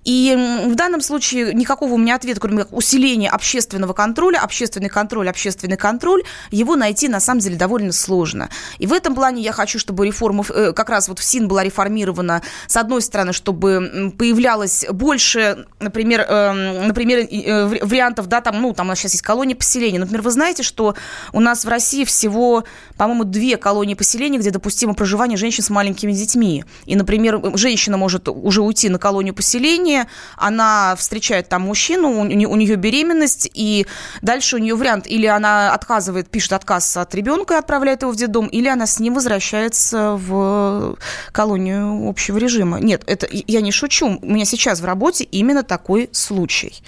И 0.05 0.35
в 0.67 0.75
данном 0.75 1.01
случае 1.01 1.53
никакого 1.53 1.95
у 1.95 1.99
меня 1.99 2.15
ответа, 2.15 2.41
кроме 2.41 2.65
как 2.65 2.73
усиления 2.73 3.29
общественного 3.29 3.93
контроля, 3.93 4.39
общественный 4.39 4.89
контроль, 4.89 5.29
общественный 5.29 5.77
контроль, 5.77 6.23
его 6.51 6.77
найти, 6.77 7.09
на 7.09 7.21
самом 7.21 7.41
деле, 7.41 7.57
довольно 7.57 7.93
сложно. 7.93 8.49
И 8.79 8.87
в 8.87 8.93
этом 8.93 9.15
плане 9.15 9.43
я 9.43 9.53
хочу, 9.53 9.79
чтобы 9.79 10.07
реформа, 10.07 10.45
э, 10.49 10.73
как 10.73 10.89
раз 10.89 11.09
вот 11.09 11.19
в 11.19 11.25
СИН 11.25 11.49
была 11.49 11.63
реформирована, 11.63 12.43
с 12.67 12.77
одной 12.77 13.03
стороны, 13.03 13.33
чтобы 13.33 14.13
появлялось 14.17 14.87
больше, 14.91 15.67
например, 15.79 16.23
эм, 16.23 16.89
например 16.89 17.21
э, 17.31 17.85
вариантов, 17.85 18.29
да, 18.29 18.41
там, 18.41 18.63
ну, 18.63 18.73
там 18.73 18.87
у 18.87 18.91
нас 18.91 18.99
сейчас 18.99 19.13
есть 19.13 19.25
колонии 19.25 19.55
поселения. 19.55 19.99
Например, 19.99 20.23
вы 20.23 20.31
знаете, 20.31 20.63
что 20.63 20.95
у 21.33 21.41
нас 21.41 21.65
в 21.65 21.69
России 21.69 22.05
всего, 22.05 22.65
по-моему, 22.97 23.25
две 23.25 23.57
колонии 23.57 23.95
поселения 23.95 24.06
поселений, 24.07 24.39
где 24.39 24.51
допустимо 24.53 24.95
проживание 24.95 25.37
женщин 25.37 25.65
с 25.65 25.71
маленькими 25.71 26.13
детьми. 26.13 26.65
И, 26.85 26.95
например, 26.95 27.41
женщина 27.55 27.97
может 27.97 28.29
уже 28.29 28.63
уйти 28.63 28.89
на 28.89 29.01
колонию 29.01 29.35
поселения, 29.35 30.07
она 30.37 30.95
встречает 30.97 31.49
там 31.49 31.63
мужчину, 31.63 32.21
у, 32.21 32.25
нее 32.25 32.77
беременность, 32.77 33.51
и 33.53 33.85
дальше 34.23 34.57
у 34.57 34.59
нее 34.61 34.77
вариант, 34.77 35.09
или 35.09 35.27
она 35.27 35.75
отказывает, 35.75 36.31
пишет 36.31 36.53
отказ 36.53 36.97
от 36.97 37.15
ребенка 37.17 37.55
и 37.55 37.57
отправляет 37.57 38.03
его 38.03 38.13
в 38.13 38.17
детдом, 38.17 38.47
или 38.47 38.69
она 38.69 38.87
с 38.87 39.01
ним 39.01 39.15
возвращается 39.15 40.13
в 40.17 40.97
колонию 41.33 42.09
общего 42.09 42.39
режима. 42.39 42.79
Нет, 42.79 43.03
это 43.09 43.27
я 43.31 43.61
не 43.61 43.73
шучу. 43.73 44.21
У 44.23 44.27
меня 44.27 44.45
сейчас 44.45 44.81
в 44.81 44.85
работе 44.85 45.25
именно 45.25 45.65
такой 45.65 46.11
случай. 46.13 46.81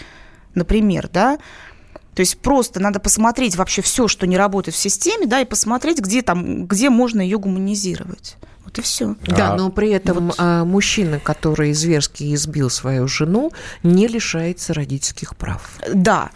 Например, 0.54 1.09
да, 1.12 1.38
то 2.18 2.22
есть 2.22 2.38
просто 2.38 2.81
надо 2.81 2.98
посмотреть 2.98 3.54
вообще 3.54 3.81
все, 3.81 4.09
что 4.09 4.26
не 4.26 4.37
работает 4.37 4.74
в 4.74 4.78
системе, 4.81 5.24
да, 5.26 5.40
и 5.40 5.44
посмотреть, 5.44 6.00
где 6.00 6.20
там, 6.20 6.66
где 6.66 6.90
можно 6.90 7.20
ее 7.20 7.38
гуманизировать. 7.38 8.35
Вот 8.64 8.76
и 8.76 8.83
все. 8.83 9.14
Да, 9.22 9.52
а, 9.52 9.57
но 9.57 9.70
при 9.70 9.90
этом 9.90 10.26
вот. 10.26 10.35
а, 10.37 10.64
мужчина, 10.64 11.20
который 11.20 11.72
зверски 11.74 12.35
избил 12.35 12.70
свою 12.70 13.07
жену, 13.07 13.52
не 13.85 14.09
лишается 14.09 14.74
родительских 14.74 15.37
прав. 15.37 15.62
Да. 15.94 16.33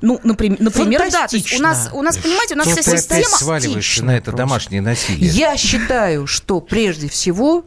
Ну, 0.00 0.18
например, 0.24 0.60
например 0.60 1.08
да. 1.12 1.28
То 1.28 1.36
есть 1.36 1.56
у 1.56 1.62
нас, 1.62 1.90
у 1.92 2.02
нас, 2.02 2.16
понимаете, 2.16 2.54
у 2.54 2.58
нас 2.58 2.66
вся 2.66 2.82
система... 2.82 3.22
Ты 3.22 3.28
сваливаешься 3.28 4.04
на 4.04 4.16
это 4.16 4.32
домашнее 4.32 4.82
насилие. 4.82 5.30
Я 5.30 5.56
считаю, 5.56 6.26
что 6.26 6.60
прежде 6.60 7.08
всего 7.08 7.64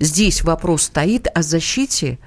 здесь 0.00 0.42
вопрос 0.42 0.82
стоит 0.82 1.28
о 1.32 1.42
защите 1.42 2.18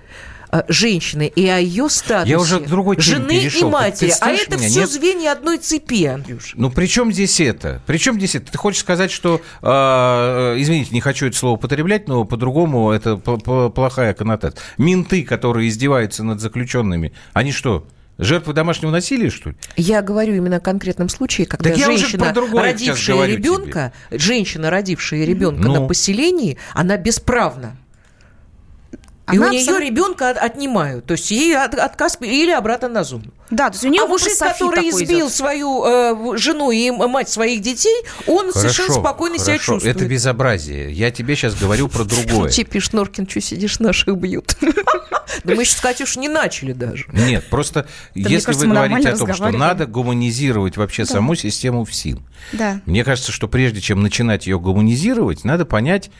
женщины 0.67 1.31
и 1.33 1.47
о 1.47 1.59
ее 1.59 1.89
статусе 1.89 2.31
Я 2.31 2.39
уже 2.39 2.59
к 2.59 2.67
другой 2.67 2.99
жены 2.99 3.39
перешел. 3.39 3.69
и 3.69 3.71
матери. 3.71 4.13
А 4.19 4.29
это 4.29 4.57
меня? 4.57 4.67
все 4.69 4.79
Нет? 4.81 4.91
звенья 4.91 5.31
одной 5.31 5.57
цепи, 5.57 6.05
Андрюш. 6.05 6.53
Ну, 6.55 6.69
при 6.69 6.87
чем 6.87 7.11
здесь 7.11 7.39
это? 7.39 7.81
При 7.85 7.97
чем 7.97 8.17
здесь 8.17 8.35
это? 8.35 8.51
Ты 8.51 8.57
хочешь 8.57 8.81
сказать, 8.81 9.11
что, 9.11 9.41
э, 9.61 9.67
э 9.67 10.61
извините, 10.61 10.89
не 10.93 11.01
хочу 11.01 11.27
это 11.27 11.37
слово 11.37 11.55
употреблять, 11.55 12.07
но 12.07 12.25
по-другому 12.25 12.91
это 12.91 13.17
плохая 13.17 14.13
коннотация. 14.13 14.61
Менты, 14.77 15.23
которые 15.23 15.69
издеваются 15.69 16.23
над 16.23 16.39
заключенными, 16.41 17.13
они 17.33 17.51
что, 17.51 17.87
Жертвы 18.21 18.53
домашнего 18.53 18.91
насилия, 18.91 19.31
что 19.31 19.49
ли? 19.49 19.55
Я 19.77 20.03
говорю 20.03 20.35
именно 20.35 20.57
о 20.57 20.59
конкретном 20.59 21.09
случае, 21.09 21.47
когда 21.47 21.73
женщина, 21.73 22.31
родившая 22.31 23.25
ребенка, 23.25 23.93
тебе. 24.09 24.19
женщина, 24.19 24.69
родившая 24.69 25.25
ребенка 25.25 25.67
ну. 25.67 25.81
на 25.81 25.87
поселении, 25.87 26.59
она 26.75 26.97
бесправна. 26.97 27.77
И 29.31 29.37
Она 29.37 29.47
у 29.47 29.49
нее 29.49 29.61
абсолютно... 29.61 29.85
ребенка 29.85 30.29
отнимают. 30.29 31.05
То 31.05 31.13
есть 31.13 31.31
ей 31.31 31.55
от, 31.55 31.73
отказ 31.75 32.17
или 32.21 32.51
обратно 32.51 32.89
на 32.89 33.03
зону. 33.03 33.25
Да, 33.49 33.69
то 33.69 33.75
есть 33.75 33.85
у 33.85 33.89
нее 33.89 34.03
а 34.03 34.07
мужик, 34.07 34.37
который 34.37 34.89
избил 34.89 35.27
идет. 35.27 35.33
свою 35.33 35.83
э, 35.85 36.37
жену 36.37 36.71
и 36.71 36.91
мать 36.91 37.29
своих 37.29 37.61
детей, 37.61 37.95
он 38.27 38.51
хорошо, 38.51 38.59
совершенно 38.59 38.93
спокойно 38.93 39.35
хорошо. 39.37 39.45
себя 39.45 39.57
чувствует. 39.57 39.95
Это 39.95 40.05
безобразие. 40.05 40.91
Я 40.91 41.11
тебе 41.11 41.35
сейчас 41.35 41.55
говорю 41.55 41.87
про 41.87 42.03
другое. 42.03 42.49
Че 42.49 42.63
пишет 42.65 42.93
Норкин, 42.93 43.27
что 43.27 43.41
сидишь, 43.41 43.79
наших 43.79 44.15
бьют. 44.17 44.57
Да 45.45 45.55
мы 45.55 45.61
еще 45.61 45.71
с 45.71 45.79
Катюш 45.79 46.17
не 46.17 46.27
начали 46.27 46.73
даже. 46.73 47.05
Нет, 47.13 47.49
просто 47.49 47.87
если 48.13 48.53
вы 48.53 48.67
говорите 48.67 49.09
о 49.09 49.17
том, 49.17 49.33
что 49.33 49.49
надо 49.51 49.85
гуманизировать 49.85 50.75
вообще 50.75 51.05
саму 51.05 51.35
систему 51.35 51.85
ФСИН. 51.85 52.19
Да. 52.51 52.81
Мне 52.85 53.05
кажется, 53.05 53.31
что 53.31 53.47
прежде 53.47 53.79
чем 53.79 54.01
начинать 54.01 54.45
ее 54.47 54.59
гуманизировать, 54.59 55.45
надо 55.45 55.65
понять, 55.65 56.11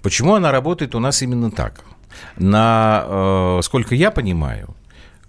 почему 0.00 0.34
она 0.34 0.50
работает 0.50 0.94
у 0.94 0.98
нас 0.98 1.20
именно 1.20 1.50
так 1.50 1.84
на, 2.36 3.04
э, 3.06 3.60
сколько 3.62 3.94
я 3.94 4.10
понимаю, 4.10 4.74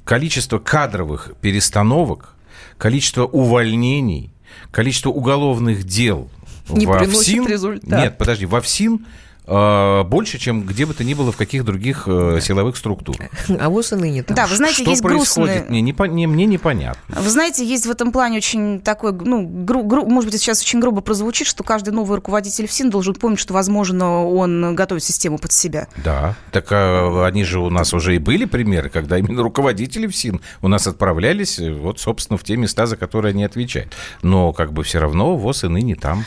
количество 0.04 0.60
кадровых 0.60 1.32
перестановок, 1.42 2.36
количество 2.78 3.26
увольнений, 3.26 4.34
количество 4.72 5.10
уголовных 5.10 5.84
дел 5.84 6.30
не 6.70 6.86
во 6.86 7.04
ФСИН, 7.04 7.48
результат. 7.48 8.00
Нет, 8.00 8.18
подожди, 8.18 8.46
во 8.46 8.62
ФСИН 8.62 9.06
больше, 9.46 10.40
чем 10.40 10.64
где 10.64 10.86
бы 10.86 10.94
то 10.94 11.04
ни 11.04 11.14
было 11.14 11.32
в 11.32 11.38
каких 11.38 11.66
других 11.66 12.04
э, 12.08 12.40
силовых 12.42 12.78
структурах. 12.78 13.30
А 13.60 13.70
вот 13.70 13.92
и 13.92 13.96
ныне 13.96 14.24
там. 14.24 14.36
Да, 14.36 14.48
вы 14.48 14.56
знаете, 14.56 14.82
Что 14.82 14.90
есть 14.92 15.02
происходит, 15.02 15.56
грустные... 15.56 15.82
мне, 15.82 15.82
не, 15.82 16.08
не, 16.10 16.28
мне 16.28 16.46
непонятно. 16.46 17.22
Вы 17.22 17.30
знаете, 17.30 17.66
есть 17.66 17.86
в 17.86 17.92
этом 17.92 18.12
плане 18.12 18.38
очень 18.38 18.80
такой, 18.82 19.12
ну, 19.14 19.46
гру, 19.46 19.84
гру, 19.84 20.06
может 20.06 20.32
быть, 20.32 20.40
сейчас 20.40 20.62
очень 20.62 20.80
грубо 20.80 21.02
прозвучит, 21.02 21.48
что 21.48 21.64
каждый 21.64 21.90
новый 21.90 22.16
руководитель 22.16 22.68
ФСИН 22.68 22.90
должен 22.90 23.16
помнить, 23.16 23.40
что, 23.40 23.54
возможно, 23.54 24.26
он 24.26 24.76
готовит 24.76 25.04
систему 25.04 25.38
под 25.38 25.52
себя. 25.52 25.88
Да, 25.98 26.36
так 26.52 26.68
а, 26.72 27.26
они 27.26 27.44
же 27.44 27.60
у 27.60 27.70
нас 27.70 27.94
уже 27.94 28.16
и 28.16 28.20
были 28.20 28.46
примеры, 28.46 28.90
когда 28.90 29.18
именно 29.18 29.44
руководители 29.44 30.08
ФСИН 30.08 30.42
у 30.62 30.68
нас 30.68 30.88
отправлялись, 30.88 31.60
вот, 31.60 32.00
собственно, 32.00 32.38
в 32.38 32.44
те 32.44 32.56
места, 32.56 32.86
за 32.86 32.98
которые 32.98 33.32
они 33.32 33.44
отвечают. 33.44 33.94
Но 34.22 34.54
как 34.54 34.74
бы 34.74 34.84
все 34.84 35.00
равно 35.00 35.36
ВОЗ 35.36 35.66
и 35.66 35.68
ныне 35.68 35.96
там. 35.96 36.26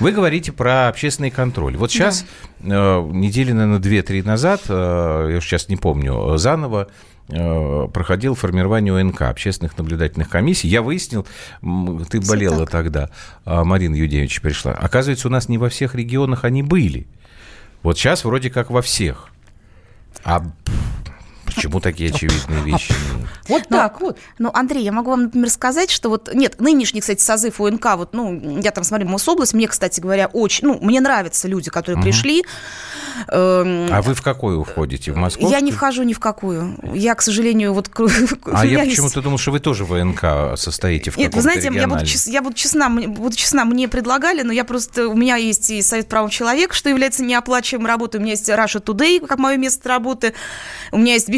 Вы 0.00 0.12
говорите 0.12 0.52
про 0.52 0.88
общественный 0.88 1.30
контроль. 1.30 1.76
Вот 1.76 1.90
сейчас, 1.90 2.24
да. 2.60 2.98
э, 2.98 3.10
недели, 3.12 3.52
наверное, 3.52 3.78
две-три 3.80 4.22
назад, 4.22 4.62
э, 4.68 5.30
я 5.34 5.40
сейчас 5.40 5.68
не 5.68 5.76
помню, 5.76 6.36
заново 6.36 6.88
э, 7.28 7.88
проходил 7.92 8.34
формирование 8.34 8.96
ОНК, 8.96 9.22
общественных 9.22 9.76
наблюдательных 9.76 10.28
комиссий. 10.28 10.68
Я 10.68 10.82
выяснил, 10.82 11.26
ты 12.10 12.20
болела 12.20 12.60
так. 12.60 12.70
тогда, 12.70 13.10
а 13.44 13.64
Марина 13.64 13.96
Юдевич 13.96 14.40
пришла. 14.40 14.72
Оказывается, 14.72 15.26
у 15.26 15.30
нас 15.30 15.48
не 15.48 15.58
во 15.58 15.68
всех 15.68 15.94
регионах 15.96 16.44
они 16.44 16.62
были. 16.62 17.08
Вот 17.82 17.98
сейчас 17.98 18.24
вроде 18.24 18.50
как 18.50 18.70
во 18.70 18.82
всех. 18.82 19.30
А 20.24 20.42
Почему 21.54 21.80
такие 21.80 22.10
очевидные 22.10 22.62
вещи? 22.62 22.92
Вот 23.48 23.62
ну, 23.70 23.76
так 23.76 24.00
вот. 24.00 24.18
Ну, 24.38 24.50
Андрей, 24.52 24.84
я 24.84 24.92
могу 24.92 25.10
вам, 25.10 25.24
например, 25.24 25.50
сказать, 25.50 25.90
что 25.90 26.10
вот, 26.10 26.32
нет, 26.34 26.60
нынешний, 26.60 27.00
кстати, 27.00 27.20
созыв 27.20 27.60
УНК, 27.60 27.96
вот, 27.96 28.12
ну, 28.12 28.60
я 28.60 28.70
там 28.70 28.84
смотрю 28.84 29.08
Мособласть, 29.08 29.54
мне, 29.54 29.66
кстати 29.66 30.00
говоря, 30.00 30.28
очень, 30.32 30.68
ну, 30.68 30.78
мне 30.80 31.00
нравятся 31.00 31.48
люди, 31.48 31.70
которые 31.70 32.02
пришли. 32.02 32.44
Эм, 33.28 33.88
а 33.90 34.02
вы 34.02 34.14
в 34.14 34.22
какую 34.22 34.64
входите? 34.64 35.12
В 35.12 35.16
Москву? 35.16 35.50
Я 35.50 35.60
не 35.60 35.72
вхожу 35.72 36.02
ни 36.02 36.12
в 36.12 36.20
какую. 36.20 36.78
Я, 36.94 37.14
к 37.14 37.22
сожалению, 37.22 37.72
вот... 37.72 37.90
А 38.52 38.66
я 38.66 38.80
почему-то 38.80 39.22
думал, 39.22 39.38
что 39.38 39.50
вы 39.50 39.60
тоже 39.60 39.84
в 39.84 39.92
УНК 39.92 40.56
состоите 40.56 41.10
в 41.10 41.16
Нет, 41.16 41.34
вы 41.34 41.40
знаете, 41.40 41.70
я 41.72 41.88
буду, 41.88 42.04
я 42.26 42.42
буду 42.42 42.54
честна, 42.54 42.88
буду 42.90 43.36
честна, 43.36 43.64
мне 43.64 43.88
предлагали, 43.88 44.42
но 44.42 44.52
я 44.52 44.64
просто, 44.64 45.08
у 45.08 45.14
меня 45.14 45.36
есть 45.36 45.70
и 45.70 45.82
Совет 45.82 46.08
правом 46.08 46.30
человека, 46.30 46.74
что 46.74 46.88
является 46.88 47.22
неоплачиваемой 47.24 47.88
работой, 47.88 48.18
у 48.18 48.20
меня 48.20 48.32
есть 48.32 48.48
Russia 48.48 48.82
Today, 48.82 49.26
как 49.26 49.38
мое 49.38 49.56
место 49.56 49.88
работы, 49.88 50.34
у 50.92 50.98
меня 50.98 51.14
есть 51.14 51.28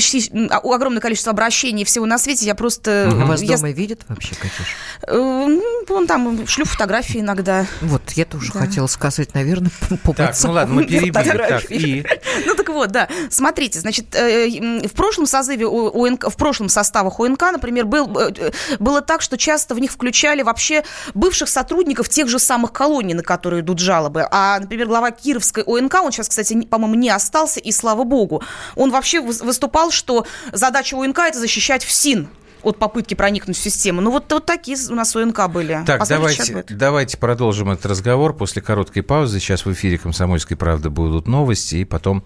а, 0.50 0.58
огромное 0.58 1.00
количество 1.00 1.32
обращений 1.32 1.84
всего 1.84 2.06
на 2.06 2.18
свете, 2.18 2.46
я 2.46 2.54
просто... 2.54 3.08
Угу. 3.10 3.26
Вас 3.26 3.42
я... 3.42 3.56
дома 3.56 3.70
видят 3.70 4.00
вообще, 4.08 4.34
Катюш? 4.34 4.76
Э, 5.06 5.60
вон 5.88 6.06
там 6.06 6.46
шлю 6.46 6.64
фотографии 6.64 7.20
иногда. 7.20 7.66
Вот, 7.80 8.02
я 8.12 8.24
тоже 8.24 8.52
да. 8.52 8.60
хотела 8.60 8.86
сказать, 8.86 9.34
наверное, 9.34 9.70
по 10.02 10.14
Так, 10.14 10.34
ну 10.42 10.52
ладно, 10.52 10.74
мы 10.74 10.84
перебили. 10.84 11.12
Так, 11.12 11.70
и... 11.70 12.04
Ну 12.46 12.54
так 12.54 12.68
вот, 12.70 12.90
да. 12.90 13.08
Смотрите, 13.30 13.80
значит, 13.80 14.14
э, 14.14 14.48
в 14.86 14.92
прошлом 14.92 15.26
созыве 15.26 15.66
ОНК, 15.66 16.30
в 16.30 16.36
прошлом 16.36 16.68
составах 16.68 17.20
ОНК, 17.20 17.42
например, 17.52 17.86
был, 17.86 18.10
э, 18.18 18.52
было 18.78 19.00
так, 19.00 19.22
что 19.22 19.36
часто 19.36 19.74
в 19.74 19.78
них 19.78 19.90
включали 19.90 20.42
вообще 20.42 20.84
бывших 21.14 21.48
сотрудников 21.48 22.08
тех 22.08 22.28
же 22.28 22.38
самых 22.38 22.72
колоний, 22.72 23.14
на 23.14 23.22
которые 23.22 23.62
идут 23.62 23.78
жалобы. 23.78 24.26
А, 24.30 24.58
например, 24.60 24.86
глава 24.86 25.10
Кировской 25.10 25.62
ОНК, 25.64 25.94
он 26.02 26.12
сейчас, 26.12 26.28
кстати, 26.28 26.60
по-моему, 26.62 26.94
не 26.94 27.10
остался, 27.10 27.60
и 27.60 27.72
слава 27.72 28.04
богу, 28.04 28.42
он 28.76 28.90
вообще 28.90 29.20
выступал, 29.20 29.89
что 29.90 30.26
задача 30.52 30.96
ОНК– 30.96 31.18
это 31.20 31.38
защищать 31.38 31.84
ФСИН 31.84 32.28
от 32.62 32.78
попытки 32.78 33.14
проникнуть 33.14 33.56
в 33.56 33.60
систему. 33.60 34.00
Ну, 34.00 34.10
вот, 34.10 34.30
вот 34.30 34.46
такие 34.46 34.76
у 34.90 34.94
нас 34.94 35.14
ОНК 35.16 35.48
были. 35.48 35.82
Так, 35.86 36.06
давайте, 36.08 36.64
давайте 36.68 37.16
продолжим 37.16 37.70
этот 37.70 37.86
разговор 37.86 38.34
после 38.34 38.62
короткой 38.62 39.02
паузы. 39.02 39.40
Сейчас 39.40 39.64
в 39.64 39.72
эфире 39.72 39.98
«Комсомольской 39.98 40.56
правды» 40.56 40.90
будут 40.90 41.26
новости, 41.26 41.76
и 41.76 41.84
потом 41.84 42.22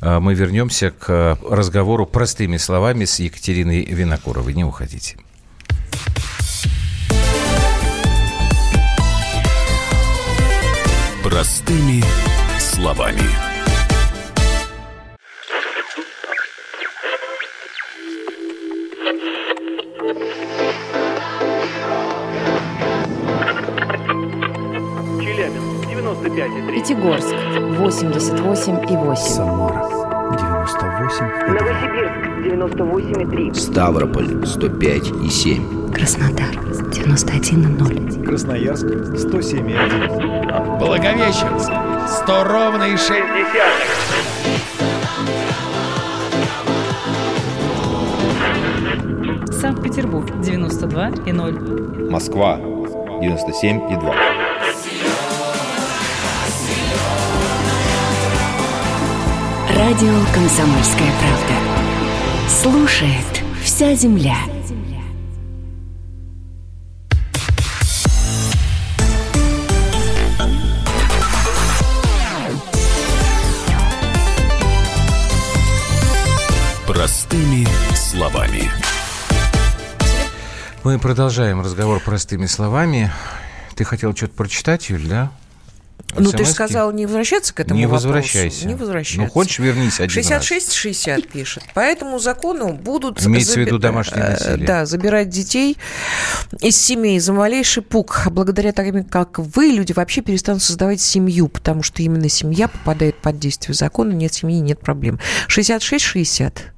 э, 0.00 0.18
мы 0.18 0.34
вернемся 0.34 0.90
к 0.90 1.38
разговору 1.48 2.06
простыми 2.06 2.56
словами 2.56 3.04
с 3.04 3.18
Екатериной 3.20 3.84
Винокуровой. 3.84 4.54
Не 4.54 4.64
уходите. 4.64 5.16
Простыми 11.22 12.04
словами. 12.60 13.45
Пятигорск 26.36 27.32
88,8. 27.80 29.16
Самара 29.16 29.82
98. 30.36 31.24
Новосибирск 31.48 32.12
98,3. 32.44 33.54
Ставрополь 33.54 34.44
105,7. 34.44 35.92
Краснодар 35.94 36.54
91,0. 36.92 38.22
Красноярск 38.22 38.84
107,1. 38.84 40.78
Благовещенск 40.78 41.72
100 42.06 42.44
ровно 42.44 42.84
и 42.84 42.96
6 42.98 43.10
Санкт-Петербург 49.52 50.28
92,0. 50.42 52.10
Москва 52.10 52.58
97,2. 52.58 54.45
Радио 59.86 60.18
«Комсомольская 60.34 61.12
правда». 61.20 61.54
Слушает 62.48 63.44
вся 63.62 63.94
земля. 63.94 64.34
Простыми 76.88 77.68
словами. 77.94 78.68
Мы 80.82 80.98
продолжаем 80.98 81.60
разговор 81.60 82.00
простыми 82.00 82.46
словами. 82.46 83.12
Ты 83.76 83.84
хотел 83.84 84.16
что-то 84.16 84.34
прочитать, 84.34 84.90
Юль, 84.90 85.06
да? 85.06 85.30
Ну, 86.18 86.32
ты 86.32 86.44
же 86.44 86.50
сказал 86.50 86.92
не 86.92 87.06
возвращаться 87.06 87.54
к 87.54 87.60
этому 87.60 87.78
Не 87.78 87.86
вопросу. 87.86 88.08
возвращайся. 88.08 88.66
Не 88.66 88.74
возвращайся. 88.74 89.20
Ну, 89.22 89.28
хочешь, 89.28 89.58
вернись 89.58 90.00
один 90.00 90.22
66-60 90.22 91.28
пишет. 91.28 91.64
По 91.74 91.80
этому 91.80 92.18
закону 92.18 92.72
будут... 92.72 93.24
Имеется 93.24 93.54
в 93.54 93.56
виду 93.56 93.78
домашнее 93.78 94.24
э, 94.24 94.30
насилие. 94.30 94.66
Да, 94.66 94.86
забирать 94.86 95.28
детей 95.28 95.76
из 96.60 96.80
семей 96.80 97.18
за 97.18 97.32
малейший 97.32 97.82
пук. 97.82 98.22
Благодаря 98.30 98.72
таким, 98.72 99.04
как 99.04 99.38
вы, 99.38 99.66
люди 99.66 99.92
вообще 99.92 100.22
перестанут 100.22 100.62
создавать 100.62 101.00
семью, 101.00 101.48
потому 101.48 101.82
что 101.82 102.02
именно 102.02 102.28
семья 102.28 102.68
попадает 102.68 103.16
под 103.16 103.38
действие 103.38 103.74
закона. 103.74 104.12
Нет 104.12 104.32
семьи, 104.32 104.58
нет 104.60 104.80
проблем. 104.80 105.20
66-60. 105.48 106.52
А, 106.56 106.75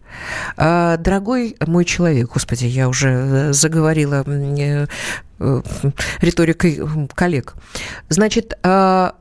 Дорогой 0.57 1.57
мой 1.66 1.85
человек, 1.85 2.31
господи, 2.33 2.64
я 2.66 2.88
уже 2.88 3.09
э, 3.09 3.53
заговорила 3.53 4.25
э, 4.27 4.87
э, 5.38 5.62
риторикой 6.21 6.81
коллег. 7.14 7.55
Значит, 8.09 8.59
а, 8.62 9.14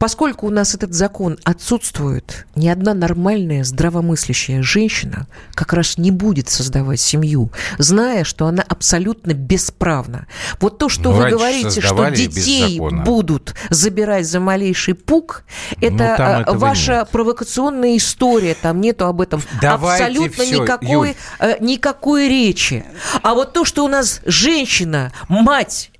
Поскольку 0.00 0.46
у 0.46 0.50
нас 0.50 0.74
этот 0.74 0.94
закон 0.94 1.38
отсутствует, 1.44 2.46
ни 2.54 2.68
одна 2.68 2.94
нормальная, 2.94 3.64
здравомыслящая 3.64 4.62
женщина 4.62 5.26
как 5.52 5.74
раз 5.74 5.98
не 5.98 6.10
будет 6.10 6.48
создавать 6.48 7.02
семью, 7.02 7.52
зная, 7.76 8.24
что 8.24 8.46
она 8.46 8.62
абсолютно 8.66 9.34
бесправна. 9.34 10.26
Вот 10.58 10.78
то, 10.78 10.88
что 10.88 11.10
Ну, 11.12 11.16
вы 11.18 11.28
говорите, 11.28 11.82
что 11.82 12.08
детей 12.08 12.80
будут 12.80 13.54
забирать 13.68 14.26
за 14.26 14.40
малейший 14.40 14.94
пук, 14.94 15.44
это, 15.82 15.92
Ну, 15.92 16.24
а, 16.24 16.40
этого 16.40 16.56
ваша 16.56 16.92
нет. 17.00 17.10
провокационная 17.10 17.98
история, 17.98 18.54
там 18.54 18.80
нету 18.80 19.04
об 19.04 19.20
этом 19.20 19.42
Давайте 19.60 20.04
абсолютно 20.04 20.44
всё, 20.44 20.62
никакой, 20.62 20.88
Юль. 20.90 21.14
э, 21.40 21.56
никакой 21.60 22.26
речи. 22.26 22.86
А 23.22 23.34
вот 23.34 23.52
то, 23.52 23.66
что 23.66 23.84
у 23.84 23.88
нас 23.88 24.22
женщина, 24.24 25.12
мать 25.28 25.90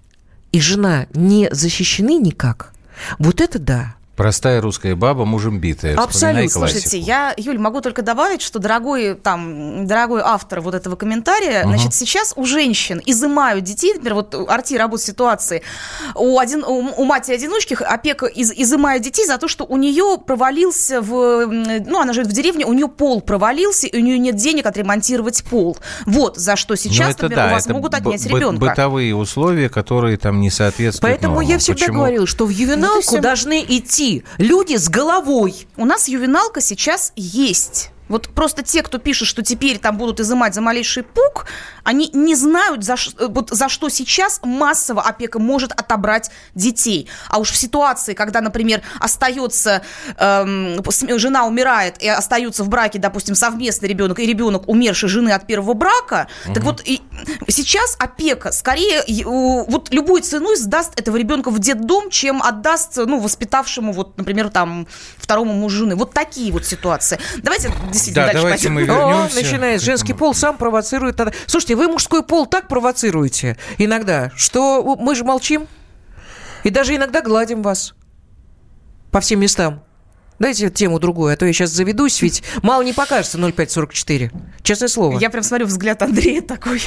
и 0.52 0.60
жена 0.60 1.04
не 1.12 1.50
защищены 1.52 2.16
никак, 2.16 2.72
вот 3.18 3.40
это 3.40 3.58
да. 3.58 3.94
Простая 4.20 4.60
русская 4.60 4.94
баба, 4.94 5.24
мужем 5.24 5.60
битая. 5.60 5.96
Абсолютно. 5.96 6.50
Слушайте, 6.50 6.98
я, 6.98 7.32
Юль, 7.38 7.56
могу 7.58 7.80
только 7.80 8.02
добавить, 8.02 8.42
что 8.42 8.58
дорогой, 8.58 9.14
там, 9.14 9.86
дорогой 9.86 10.20
автор 10.22 10.60
вот 10.60 10.74
этого 10.74 10.94
комментария, 10.94 11.60
Ага. 11.60 11.68
значит, 11.70 11.94
сейчас 11.94 12.34
у 12.36 12.44
женщин 12.44 13.00
изымают 13.06 13.64
детей, 13.64 13.94
например, 13.94 14.16
вот 14.16 14.34
Арти 14.34 14.76
работает 14.76 15.06
ситуации, 15.06 15.62
у, 16.14 16.38
один, 16.38 16.62
у, 16.64 16.92
у 16.98 17.04
матери-одиночки 17.04 17.72
опека 17.80 18.26
из, 18.26 18.52
изымает 18.52 19.00
детей 19.00 19.24
за 19.24 19.38
то, 19.38 19.48
что 19.48 19.64
у 19.64 19.78
нее 19.78 20.18
провалился 20.18 21.00
в, 21.00 21.46
ну, 21.46 21.98
она 22.02 22.12
живет 22.12 22.28
в 22.28 22.32
деревне, 22.32 22.66
у 22.66 22.74
нее 22.74 22.88
пол 22.88 23.22
провалился, 23.22 23.86
и 23.86 23.96
у 23.96 24.02
нее 24.02 24.18
нет 24.18 24.36
денег 24.36 24.66
отремонтировать 24.66 25.42
пол. 25.44 25.78
Вот 26.04 26.36
за 26.36 26.56
что 26.56 26.72
Ну, 26.74 26.76
сейчас, 26.76 27.14
это 27.14 27.22
например, 27.22 27.44
да, 27.46 27.50
у 27.50 27.54
вас 27.54 27.64
это 27.64 27.72
могут 27.72 27.94
отнять 27.94 28.22
б- 28.30 28.36
ребенка. 28.36 28.66
Бытовые 28.66 29.16
условия, 29.16 29.70
которые 29.70 30.18
там 30.18 30.42
не 30.42 30.50
соответствуют 30.50 31.00
Поэтому 31.14 31.36
нормам. 31.36 31.50
я 31.50 31.58
всегда 31.58 31.80
Почему? 31.86 31.98
говорила, 32.00 32.26
что 32.26 32.44
в 32.44 32.50
ювеналку 32.50 33.00
всё. 33.00 33.20
должны 33.22 33.64
идти 33.66 34.09
люди 34.38 34.76
с 34.76 34.88
головой. 34.88 35.66
У 35.76 35.84
нас 35.84 36.08
ювеналка 36.08 36.60
сейчас 36.60 37.12
есть. 37.16 37.90
Вот 38.10 38.28
просто 38.28 38.62
те, 38.62 38.82
кто 38.82 38.98
пишет, 38.98 39.28
что 39.28 39.42
теперь 39.42 39.78
там 39.78 39.96
будут 39.96 40.20
изымать 40.20 40.54
за 40.54 40.60
малейший 40.60 41.04
пук, 41.04 41.46
они 41.84 42.10
не 42.12 42.34
знают, 42.34 42.84
за, 42.84 42.96
вот, 43.18 43.50
за 43.50 43.68
что 43.68 43.88
сейчас 43.88 44.40
массово 44.42 45.02
опека 45.02 45.38
может 45.38 45.72
отобрать 45.72 46.30
детей. 46.54 47.08
А 47.28 47.38
уж 47.38 47.50
в 47.50 47.56
ситуации, 47.56 48.14
когда, 48.14 48.40
например, 48.40 48.82
остается, 48.98 49.82
эм, 50.18 50.82
жена 51.18 51.46
умирает, 51.46 52.02
и 52.02 52.08
остаются 52.08 52.64
в 52.64 52.68
браке, 52.68 52.98
допустим, 52.98 53.34
совместный 53.34 53.88
ребенок 53.88 54.18
и 54.18 54.26
ребенок 54.26 54.68
умершей 54.68 55.08
жены 55.08 55.30
от 55.30 55.46
первого 55.46 55.74
брака, 55.74 56.28
так 56.52 56.64
вот 56.64 56.82
и 56.84 57.00
сейчас 57.48 57.96
опека 57.98 58.52
скорее 58.52 59.04
вот 59.24 59.92
любой 59.92 60.22
ценой 60.22 60.56
сдаст 60.56 60.98
этого 60.98 61.16
ребенка 61.16 61.50
в 61.50 61.58
детдом, 61.60 62.10
чем 62.10 62.42
отдаст, 62.42 62.96
ну, 62.96 63.20
воспитавшему, 63.20 63.92
вот, 63.92 64.18
например, 64.18 64.50
там, 64.50 64.88
второму 65.16 65.52
мужу 65.52 65.78
жены. 65.78 65.94
Вот 65.94 66.12
такие 66.12 66.52
вот 66.52 66.66
ситуации. 66.66 67.18
Давайте 67.42 67.70
действительно 68.06 68.26
Да, 68.26 68.32
дальше 68.32 68.42
давайте 68.42 68.68
пойдем. 68.68 68.74
мы 68.74 69.02
О, 69.04 69.10
вернемся. 69.10 69.36
начинает. 69.36 69.80
к 69.80 69.84
Женский 69.84 70.12
пол 70.12 70.34
сам 70.34 70.56
провоцирует. 70.56 71.20
Слушайте, 71.46 71.76
вы 71.76 71.88
мужской 71.88 72.22
пол 72.22 72.46
так 72.46 72.68
провоцируете 72.68 73.56
иногда, 73.78 74.30
что 74.36 74.96
мы 74.98 75.14
же 75.14 75.24
молчим. 75.24 75.66
И 76.64 76.70
даже 76.70 76.94
иногда 76.94 77.22
гладим 77.22 77.62
вас 77.62 77.94
по 79.10 79.20
всем 79.20 79.40
местам. 79.40 79.82
Дайте 80.38 80.70
тему 80.70 80.98
другую, 80.98 81.34
а 81.34 81.36
то 81.36 81.44
я 81.44 81.52
сейчас 81.52 81.68
заведусь, 81.70 82.22
ведь 82.22 82.42
мало 82.62 82.80
не 82.82 82.94
покажется 82.94 83.36
0544. 83.36 84.30
Честное 84.62 84.88
слово. 84.88 85.18
Я 85.18 85.28
прям 85.28 85.42
смотрю, 85.42 85.66
взгляд 85.66 86.00
Андрея 86.00 86.40
такой. 86.40 86.80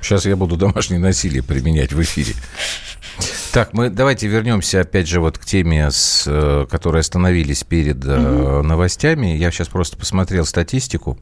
Сейчас 0.00 0.24
я 0.26 0.34
буду 0.34 0.56
домашнее 0.56 0.98
насилие 0.98 1.44
применять 1.44 1.92
в 1.92 2.02
эфире. 2.02 2.34
Так, 3.52 3.74
мы 3.74 3.90
давайте 3.90 4.28
вернемся 4.28 4.80
опять 4.80 5.06
же 5.06 5.20
вот 5.20 5.36
к 5.36 5.44
теме, 5.44 5.90
с, 5.90 6.24
э, 6.26 6.64
которые 6.70 7.00
остановились 7.00 7.64
перед 7.64 8.02
э, 8.02 8.62
новостями. 8.62 9.26
Я 9.36 9.50
сейчас 9.50 9.68
просто 9.68 9.98
посмотрел 9.98 10.46
статистику. 10.46 11.18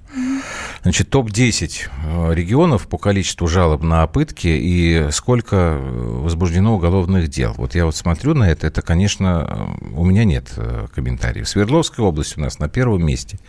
Значит, 0.83 1.11
топ-10 1.11 1.89
э, 1.91 2.33
регионов 2.33 2.87
по 2.87 2.99
количеству 2.99 3.49
жалоб 3.49 3.83
на 3.83 4.07
пытки 4.07 4.47
и 4.47 5.09
сколько 5.11 5.77
возбуждено 5.81 6.77
уголовных 6.77 7.27
дел. 7.27 7.53
Вот 7.57 7.75
я 7.75 7.85
вот 7.85 7.97
смотрю 7.97 8.35
на 8.35 8.49
это, 8.49 8.69
это, 8.69 8.81
конечно, 8.81 9.77
у 9.93 10.05
меня 10.05 10.23
нет 10.23 10.53
комментариев. 10.95 11.49
Свердловская 11.49 12.07
область 12.07 12.39
у 12.39 12.41
нас 12.41 12.61
на 12.61 12.69
первом 12.69 13.05
месте. 13.05 13.41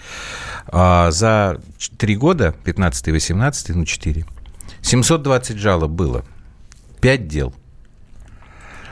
А 0.66 1.12
за 1.12 1.62
три 2.00 2.16
года, 2.16 2.56
15 2.64 3.10
и 3.10 3.12
18, 3.12 3.76
ну 3.76 3.86
4, 3.86 4.26
720 4.82 5.58
жалоб 5.60 5.92
было, 5.92 6.26
5 7.00 7.28
дел. 7.28 7.54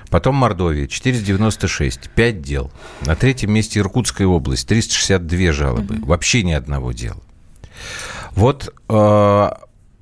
Потом 0.10 0.36
Мордовия, 0.36 0.88
496, 0.88 2.10
5 2.10 2.42
дел. 2.42 2.72
На 3.02 3.16
третьем 3.16 3.54
месте 3.54 3.80
Иркутская 3.80 4.28
область, 4.28 4.68
362 4.68 5.52
жалобы. 5.52 5.98
Вообще 6.02 6.44
ни 6.44 6.52
одного 6.54 6.92
дела. 6.92 7.22
Вот 8.32 8.74
э, 8.90 9.50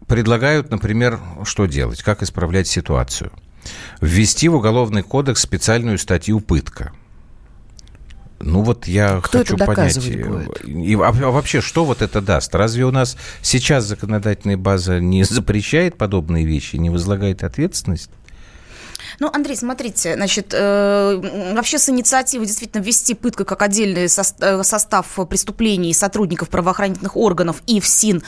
предлагают, 0.07 0.71
например, 0.71 1.19
что 1.43 1.65
делать, 1.65 2.03
как 2.03 2.23
исправлять 2.23 2.67
ситуацию. 2.67 3.31
Ввести 3.99 4.47
в 4.47 4.55
Уголовный 4.55 5.03
кодекс 5.03 5.41
специальную 5.41 5.97
статью 5.97 6.39
«пытка». 6.39 6.93
Ну 8.39 8.61
вот 8.61 8.87
я 8.87 9.19
Кто 9.21 9.39
хочу 9.39 9.55
это 9.55 9.65
понять. 9.65 9.97
э, 9.97 10.23
будет? 10.23 10.63
И, 10.63 10.93
а, 10.95 11.07
а 11.07 11.31
вообще, 11.31 11.59
что 11.59 11.85
вот 11.85 12.03
это 12.03 12.21
даст? 12.21 12.53
Разве 12.53 12.85
у 12.85 12.91
нас 12.91 13.17
сейчас 13.41 13.85
законодательная 13.85 14.57
база 14.57 14.99
не 14.99 15.23
запрещает 15.23 15.97
подобные 15.97 16.45
вещи, 16.45 16.75
не 16.75 16.91
возлагает 16.91 17.43
ответственность? 17.43 18.11
Ну, 19.19 19.31
Андрей, 19.33 19.55
смотрите, 19.55 20.13
значит, 20.13 20.53
э, 20.53 21.53
вообще 21.55 21.79
с 21.79 21.89
инициативой 21.89 22.45
действительно 22.45 22.83
ввести 22.83 23.15
пытку 23.15 23.45
как 23.45 23.63
отдельный 23.63 24.05
э, 24.05 24.63
состав 24.63 25.07
преступлений 25.27 25.91
сотрудников 25.93 26.49
правоохранительных 26.49 27.17
органов 27.17 27.63
и 27.65 27.79
ФСИН. 27.79 28.21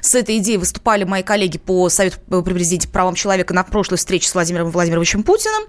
С 0.00 0.14
этой 0.14 0.38
идеей 0.38 0.58
выступали 0.58 1.02
мои 1.02 1.24
коллеги 1.24 1.58
по 1.58 1.88
Совету 1.88 2.18
по 2.28 2.42
президенте 2.42 2.86
правам 2.86 3.16
человека 3.16 3.54
на 3.54 3.64
прошлой 3.64 3.98
встрече 3.98 4.28
с 4.28 4.34
Владимиром 4.34 4.70
Владимировичем 4.70 5.24
Путиным. 5.24 5.64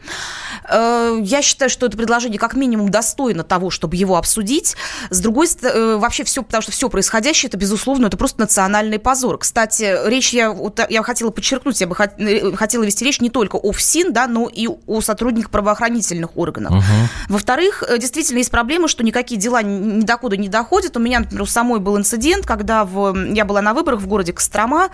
Э, 0.69 1.17
я 1.23 1.41
считаю, 1.41 1.71
что 1.71 1.87
это 1.87 1.97
предложение 1.97 2.37
как 2.37 2.53
минимум 2.55 2.89
достойно 2.89 3.43
того, 3.43 3.71
чтобы 3.71 3.95
его 3.95 4.15
обсудить. 4.15 4.75
С 5.09 5.19
другой 5.21 5.47
стороны, 5.47 5.97
вообще 5.97 6.23
все, 6.23 6.43
потому 6.43 6.61
что 6.61 6.71
все 6.71 6.87
происходящее, 6.87 7.47
это, 7.47 7.57
безусловно, 7.57 8.07
это 8.07 8.17
просто 8.17 8.41
национальный 8.41 8.99
позор. 8.99 9.39
Кстати, 9.39 10.07
речь 10.07 10.33
я, 10.33 10.55
я 10.89 11.01
хотела 11.01 11.31
подчеркнуть, 11.31 11.81
я 11.81 11.87
бы 11.87 11.95
хот- 11.95 12.55
хотела 12.55 12.83
вести 12.83 13.03
речь 13.03 13.21
не 13.21 13.31
только 13.31 13.55
о 13.55 13.71
ФСИН, 13.71 14.13
да, 14.13 14.27
но 14.27 14.47
и 14.47 14.66
у 14.67 15.01
сотрудников 15.01 15.51
правоохранительных 15.51 16.37
органов. 16.37 16.73
Мгм. 16.73 17.09
Во-вторых, 17.29 17.83
э, 17.87 17.97
действительно 17.97 18.37
есть 18.39 18.51
проблема, 18.51 18.87
что 18.87 19.03
никакие 19.03 19.39
дела 19.39 19.61
ни 19.61 20.01
до 20.01 20.17
куда 20.17 20.37
не 20.37 20.49
доходят. 20.49 20.97
У 20.97 20.99
меня, 20.99 21.19
например, 21.19 21.43
у 21.43 21.45
самой 21.45 21.79
был 21.79 21.97
инцидент, 21.97 22.45
когда 22.45 22.83
в, 22.83 23.15
я 23.33 23.45
была 23.45 23.61
на 23.61 23.73
выборах 23.73 24.01
в 24.01 24.07
городе 24.07 24.33
Кострома, 24.33 24.89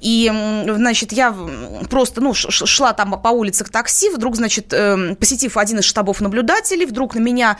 и, 0.00 0.30
значит, 0.68 1.12
я 1.12 1.34
просто, 1.88 2.20
ну, 2.20 2.34
шла 2.34 2.92
там 2.92 3.20
по 3.20 3.28
улице 3.28 3.64
к 3.64 3.68
такси, 3.68 4.10
вдруг, 4.10 4.36
значит, 4.36 4.72
эм, 4.72 5.16
посетив 5.16 5.56
один 5.56 5.78
из 5.78 5.84
штабов 5.84 6.20
наблюдателей, 6.20 6.86
вдруг 6.86 7.14
на 7.14 7.20
меня, 7.20 7.58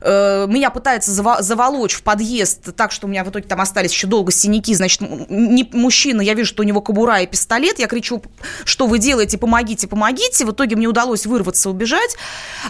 э, 0.00 0.46
меня 0.48 0.70
пытается 0.70 1.12
заволочь 1.12 1.94
в 1.94 2.02
подъезд 2.02 2.74
так, 2.76 2.92
что 2.92 3.06
у 3.06 3.10
меня 3.10 3.24
в 3.24 3.30
итоге 3.30 3.46
там 3.46 3.60
остались 3.60 3.92
еще 3.92 4.06
долго 4.06 4.32
синяки, 4.32 4.74
значит, 4.74 5.00
не 5.28 5.68
мужчина, 5.72 6.20
я 6.20 6.34
вижу, 6.34 6.48
что 6.48 6.62
у 6.62 6.66
него 6.66 6.80
кобура 6.80 7.20
и 7.20 7.26
пистолет, 7.26 7.78
я 7.78 7.86
кричу, 7.86 8.22
что 8.64 8.86
вы 8.86 8.98
делаете, 8.98 9.38
помогите, 9.38 9.88
помогите, 9.88 10.44
в 10.44 10.52
итоге 10.52 10.76
мне 10.76 10.87
удалось 10.88 11.26
вырваться, 11.26 11.70
убежать, 11.70 12.16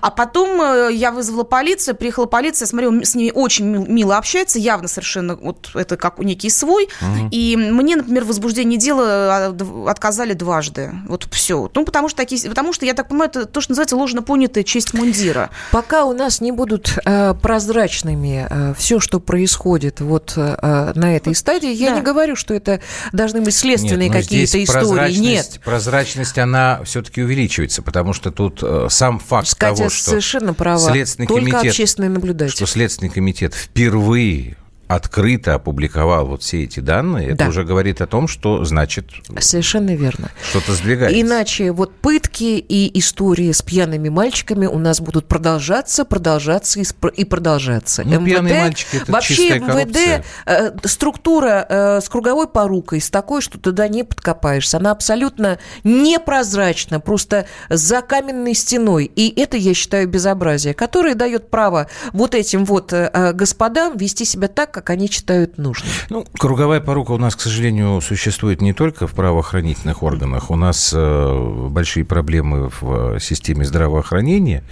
а 0.00 0.11
потом 0.11 0.61
э, 0.61 0.90
я 0.92 1.11
вызвала 1.11 1.44
полицию, 1.44 1.94
приехала 1.96 2.26
полиция, 2.26 2.66
смотрю, 2.66 3.02
с 3.04 3.14
ними 3.14 3.31
очень 3.35 3.66
мил- 3.66 3.87
мило 3.87 4.16
общается, 4.18 4.59
явно 4.59 4.88
совершенно, 4.88 5.37
вот 5.37 5.70
это 5.74 5.96
как 5.96 6.18
некий 6.18 6.50
свой, 6.50 6.88
Мгм. 7.00 7.28
и 7.31 7.57
мне, 7.57 7.96
например, 7.96 8.24
в 8.24 8.28
возбуждении 8.28 8.76
дела 8.76 9.04
а, 9.48 9.57
отказали 9.88 10.33
дважды, 10.33 10.92
вот 11.09 11.26
все, 11.31 11.70
ну, 11.74 11.85
потому 11.85 12.09
что 12.09 12.16
такие, 12.18 12.48
потому 12.48 12.72
что, 12.72 12.85
я 12.87 12.94
так 12.94 13.09
понимаю, 13.09 13.31
это 13.31 13.46
то, 13.46 13.61
что 13.61 13.72
называется 13.72 13.96
ложно 13.96 14.22
понятая 14.22 14.64
честь 14.64 14.94
мундира. 14.94 15.50
Пока 15.72 16.04
у 16.04 16.12
нас 16.12 16.40
не 16.40 16.52
будут 16.52 16.98
э, 17.04 17.35
прозрачными 17.78 18.74
все, 18.78 18.98
что 19.00 19.20
происходит 19.20 20.00
вот 20.00 20.33
э, 20.37 20.92
на 20.94 21.16
этой 21.16 21.35
стадии, 21.35 21.70
я 21.72 21.90
Да. 21.90 21.96
не 21.96 22.02
говорю, 22.02 22.35
что 22.37 22.54
это 22.54 22.81
должны 23.12 23.40
быть 23.40 23.54
следственные 23.54 24.11
какие-то 24.11 24.62
истории. 24.62 24.81
прозрачность- 24.85 25.20
Нет. 25.20 25.61
Прозрачность, 25.64 26.38
она 26.38 26.81
все-таки 26.85 27.22
увеличивается, 27.22 27.83
потому 27.83 28.08
потому 28.09 28.14
что 28.14 28.31
тут 28.31 28.61
э, 28.62 28.87
сам 28.90 29.18
факт 29.18 29.55
Катя 29.55 29.77
того, 29.77 29.90
что 29.90 30.11
совершенно 30.11 30.55
права. 30.55 30.90
Следственный 30.90 31.27
Только 31.27 31.51
комитет, 31.51 31.71
общественный 31.71 32.09
наблюдатель. 32.09 32.55
что 32.55 32.66
Следственный 32.66 33.11
комитет 33.11 33.55
впервые 33.55 34.57
открыто 34.88 35.55
опубликовал 35.55 36.27
вот 36.27 36.42
все 36.42 36.64
эти 36.64 36.81
данные, 36.81 37.29
Да. 37.29 37.44
это 37.44 37.48
уже 37.48 37.64
говорит 37.64 38.01
о 38.01 38.07
том, 38.07 38.27
что 38.27 38.64
значит 38.64 39.11
Совершенно 39.38 39.94
верно. 39.94 40.31
что-то 40.51 40.72
сдвигается. 40.72 41.20
Иначе 41.20 41.72
вот 41.72 41.94
пытки 41.94 42.64
и 42.66 42.98
истории 42.98 43.53
с 43.53 43.61
пьяными 43.62 44.09
мальчиками 44.09 44.66
у 44.66 44.79
нас 44.79 45.01
будут 45.01 45.27
продолжаться, 45.27 46.05
продолжаться 46.05 46.81
и, 46.81 47.24
продолжаться. 47.24 48.03
Ну, 48.05 48.24
пьяные 48.24 48.62
мальчики– 48.62 48.96
это 49.03 49.12
вообще 49.12 49.59
МВД 49.59 50.24
э, 50.46 50.72
структура 50.85 51.66
э, 51.68 52.01
с 52.01 52.09
круговой 52.09 52.48
порукой, 52.48 53.01
с 53.01 53.11
такой, 53.11 53.42
что 53.42 53.59
туда 53.59 53.88
не 53.88 54.05
подкопаешься. 54.05 54.79
Она 54.79 54.92
абсолютно 54.92 55.59
непрозрачна, 55.85 57.01
просто 57.01 57.46
за 57.68 58.01
каменной 58.01 58.55
стеной. 58.55 59.11
И 59.14 59.38
это, 59.40 59.57
я 59.57 59.74
считаю, 59.74 60.09
безобразие, 60.09 60.72
которое 60.72 61.14
дает 61.14 61.51
право 61.51 61.88
вот 62.12 62.35
этим 62.35 62.64
вот 62.64 62.92
э, 62.92 63.11
э, 63.12 63.33
господам 63.33 63.96
вести 63.96 64.24
себя 64.24 64.48
так, 64.48 64.77
как 64.78 64.90
они 64.90 65.08
считают 65.10 65.58
нужным. 65.58 65.90
Ну, 66.08 66.24
круговая 66.38 66.80
порука 66.80 67.10
у 67.10 67.18
нас, 67.18 67.34
к 67.34 67.40
сожалению, 67.40 68.00
существует 68.00 68.60
не 68.60 68.72
только 68.72 69.08
в 69.08 69.12
правоохранительных 69.12 70.04
органах. 70.04 70.52
У 70.52 70.56
нас 70.56 70.92
э, 70.94 71.68
большие 71.68 72.04
проблемы 72.04 72.70
в 72.80 73.16
э, 73.16 73.20
системе 73.20 73.64
здравоохранения, 73.64 74.62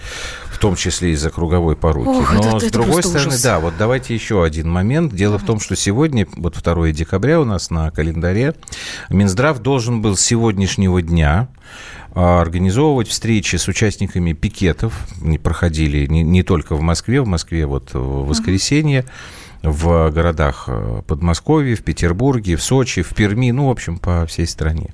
в 0.45 0.59
том 0.59 0.77
числе 0.77 1.11
из-за 1.11 1.29
круговой 1.29 1.75
поруки. 1.75 2.07
Ох, 2.07 2.33
Но, 2.33 2.39
это- 2.39 2.59
с 2.59 2.63
это 2.63 2.73
другой 2.73 3.03
стороны, 3.03 3.27
ужас. 3.27 3.41
да, 3.43 3.59
вот 3.59 3.73
давайте 3.77 4.13
еще 4.15 4.45
один 4.45 4.69
момент. 4.69 5.13
Дело 5.13 5.37
в 5.37 5.43
том, 5.43 5.59
что 5.59 5.75
сегодня, 5.75 6.25
вот 6.37 6.55
2 6.55 6.91
декабря 6.93 7.41
у 7.41 7.43
нас 7.45 7.69
на 7.69 7.91
календаре, 7.91 8.55
Минздрав 9.09 9.59
должен 9.59 10.01
был 10.01 10.15
с 10.15 10.21
сегодняшнего 10.21 11.01
дня 11.01 11.49
а, 12.19 12.41
организовывать 12.41 13.09
встречи 13.09 13.57
с 13.57 13.67
участниками 13.67 14.33
пикетов. 14.33 14.93
Они 15.21 15.37
проходили 15.37 16.07
не, 16.07 16.23
не 16.23 16.41
только 16.41 16.75
в 16.75 16.81
Москве, 16.81 17.21
в 17.21 17.27
Москве 17.27 17.67
вот 17.67 17.93
в 17.93 18.25
воскресенье, 18.25 19.05
в 19.63 20.09
городах 20.11 20.65
э, 20.67 21.01
Подмосковья, 21.07 21.75
в 21.75 21.81
Петербурге, 21.83 22.55
в 22.55 22.63
Сочи, 22.63 23.01
в 23.01 23.09
Перми, 23.09 23.51
ну, 23.51 23.67
в 23.67 23.71
общем, 23.71 23.97
по 23.97 24.25
всей 24.25 24.47
стране. 24.47 24.93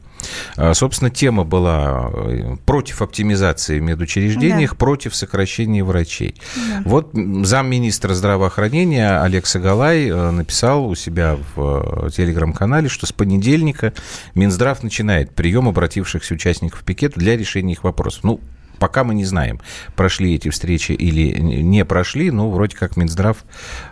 А, 0.55 0.73
Собственно, 0.73 1.09
тема 1.09 1.43
была 1.43 2.09
э, 2.13 2.55
против 2.65 3.01
оптимизации 3.01 3.79
в 3.79 3.83
медучреждениях, 3.83 4.71
Да. 4.71 4.77
против 4.77 5.15
сокращения 5.15 5.83
врачей. 5.83 6.35
Да. 6.55 6.81
Вот 6.85 7.11
замминистра 7.13 8.13
здравоохранения 8.13 9.21
Олег 9.21 9.45
Сагалай 9.45 10.09
э, 10.09 10.31
написал 10.31 10.87
у 10.87 10.95
себя 10.95 11.37
в 11.55 12.09
телеграм-канале, 12.11 12.87
что 12.89 13.05
с 13.05 13.11
понедельника 13.11 13.93
Минздрав 14.35 14.81
начинает 14.83 15.35
прием 15.35 15.67
обратившихся 15.67 16.33
участников 16.33 16.83
пикета 16.83 17.19
для 17.19 17.35
решения 17.35 17.73
их 17.73 17.83
вопросов. 17.83 18.23
Ну, 18.23 18.39
Пока 18.83 19.05
мы 19.05 19.15
не 19.15 19.23
знаем, 19.23 19.61
прошли 19.95 20.35
эти 20.35 20.49
встречи 20.49 20.91
или 20.91 21.39
не 21.39 21.85
прошли, 21.85 22.31
но 22.31 22.51
вроде 22.51 22.75
как 22.75 22.97
Минздрав 22.97 23.37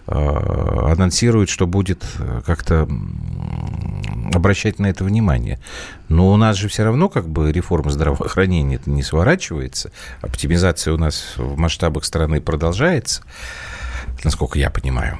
э, 0.05 0.11
анонсирует, 0.11 1.47
что 1.47 1.65
будет 1.65 2.03
э, 2.19 2.41
как-то 2.45 2.89
обращать 4.33 4.79
на 4.79 4.87
это 4.87 5.05
внимание. 5.05 5.61
Но 6.09 6.33
у 6.33 6.35
нас 6.35 6.57
же 6.57 6.67
все 6.67 6.83
равно 6.83 7.07
как 7.07 7.29
бы 7.29 7.53
реформа 7.53 7.89
здравоохранения 7.89 8.75
это 8.75 8.89
не 8.89 9.01
сворачивается. 9.01 9.93
Оптимизация 10.19 10.93
у 10.93 10.97
нас 10.97 11.35
в 11.37 11.57
масштабах 11.57 12.03
страны 12.03 12.41
продолжается, 12.41 13.23
насколько 14.25 14.59
я 14.59 14.69
понимаю. 14.69 15.19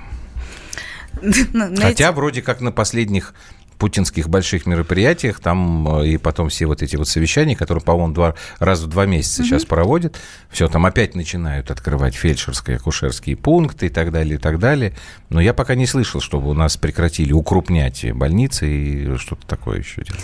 Знаете, 1.21 1.81
Хотя 1.81 2.11
вроде 2.11 2.41
как 2.41 2.59
на 2.59 2.73
последних 2.73 3.33
путинских 3.81 4.29
больших 4.29 4.67
мероприятиях, 4.67 5.39
там 5.39 6.01
э, 6.01 6.07
и 6.09 6.17
потом 6.17 6.49
все 6.49 6.67
вот 6.67 6.83
эти 6.83 6.97
вот 6.97 7.07
совещания, 7.07 7.55
которые, 7.55 7.83
по-моему, 7.83 8.13
два, 8.13 8.35
раз 8.59 8.81
в 8.81 8.85
два 8.87 9.07
месяца 9.07 9.43
сейчас 9.43 9.65
проводят, 9.65 10.15
все, 10.51 10.67
там 10.67 10.85
опять 10.85 11.15
начинают 11.15 11.71
открывать 11.71 12.13
фельдшерские, 12.13 12.77
акушерские 12.77 13.35
пункты 13.35 13.87
и 13.87 13.89
так 13.89 14.11
далее, 14.11 14.35
и 14.35 14.37
так 14.37 14.59
далее. 14.59 14.93
Но 15.29 15.41
я 15.41 15.55
пока 15.55 15.73
не 15.73 15.87
слышал, 15.87 16.21
чтобы 16.21 16.51
у 16.51 16.53
нас 16.53 16.77
прекратили 16.77 17.33
укрупнять 17.33 18.05
больницы 18.13 18.69
и 18.69 19.17
что-то 19.17 19.47
такое 19.47 19.79
еще 19.79 20.03
делать. 20.03 20.21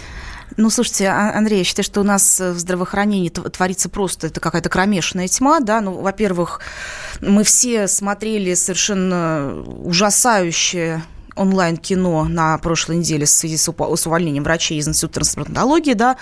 Ну, 0.55 0.69
слушайте, 0.69 1.07
А- 1.07 1.35
Андрей, 1.35 1.57
я 1.59 1.63
считаю, 1.63 1.83
что 1.83 2.01
у 2.01 2.03
нас 2.03 2.39
в 2.39 2.59
здравоохранении 2.59 3.29
тв- 3.29 3.49
творится 3.49 3.89
просто 3.89 4.27
это 4.27 4.39
какая-то 4.39 4.69
кромешная 4.69 5.27
тьма, 5.27 5.61
да. 5.61 5.81
Ну, 5.81 5.99
во-первых, 5.99 6.61
мы 7.21 7.43
все 7.43 7.87
смотрели 7.87 8.53
совершенно 8.53 9.63
ужасающее 9.83 11.01
онлайн-кино 11.37 12.25
на 12.25 12.57
прошлой 12.57 12.97
неделе 12.97 13.25
в 13.25 13.29
связи 13.29 13.57
с, 13.57 13.67
увольнением 13.69 14.43
врачей 14.43 14.77
из 14.79 14.87
Института 14.87 15.15
трансплантологии, 15.15 15.93
да, 15.93 16.17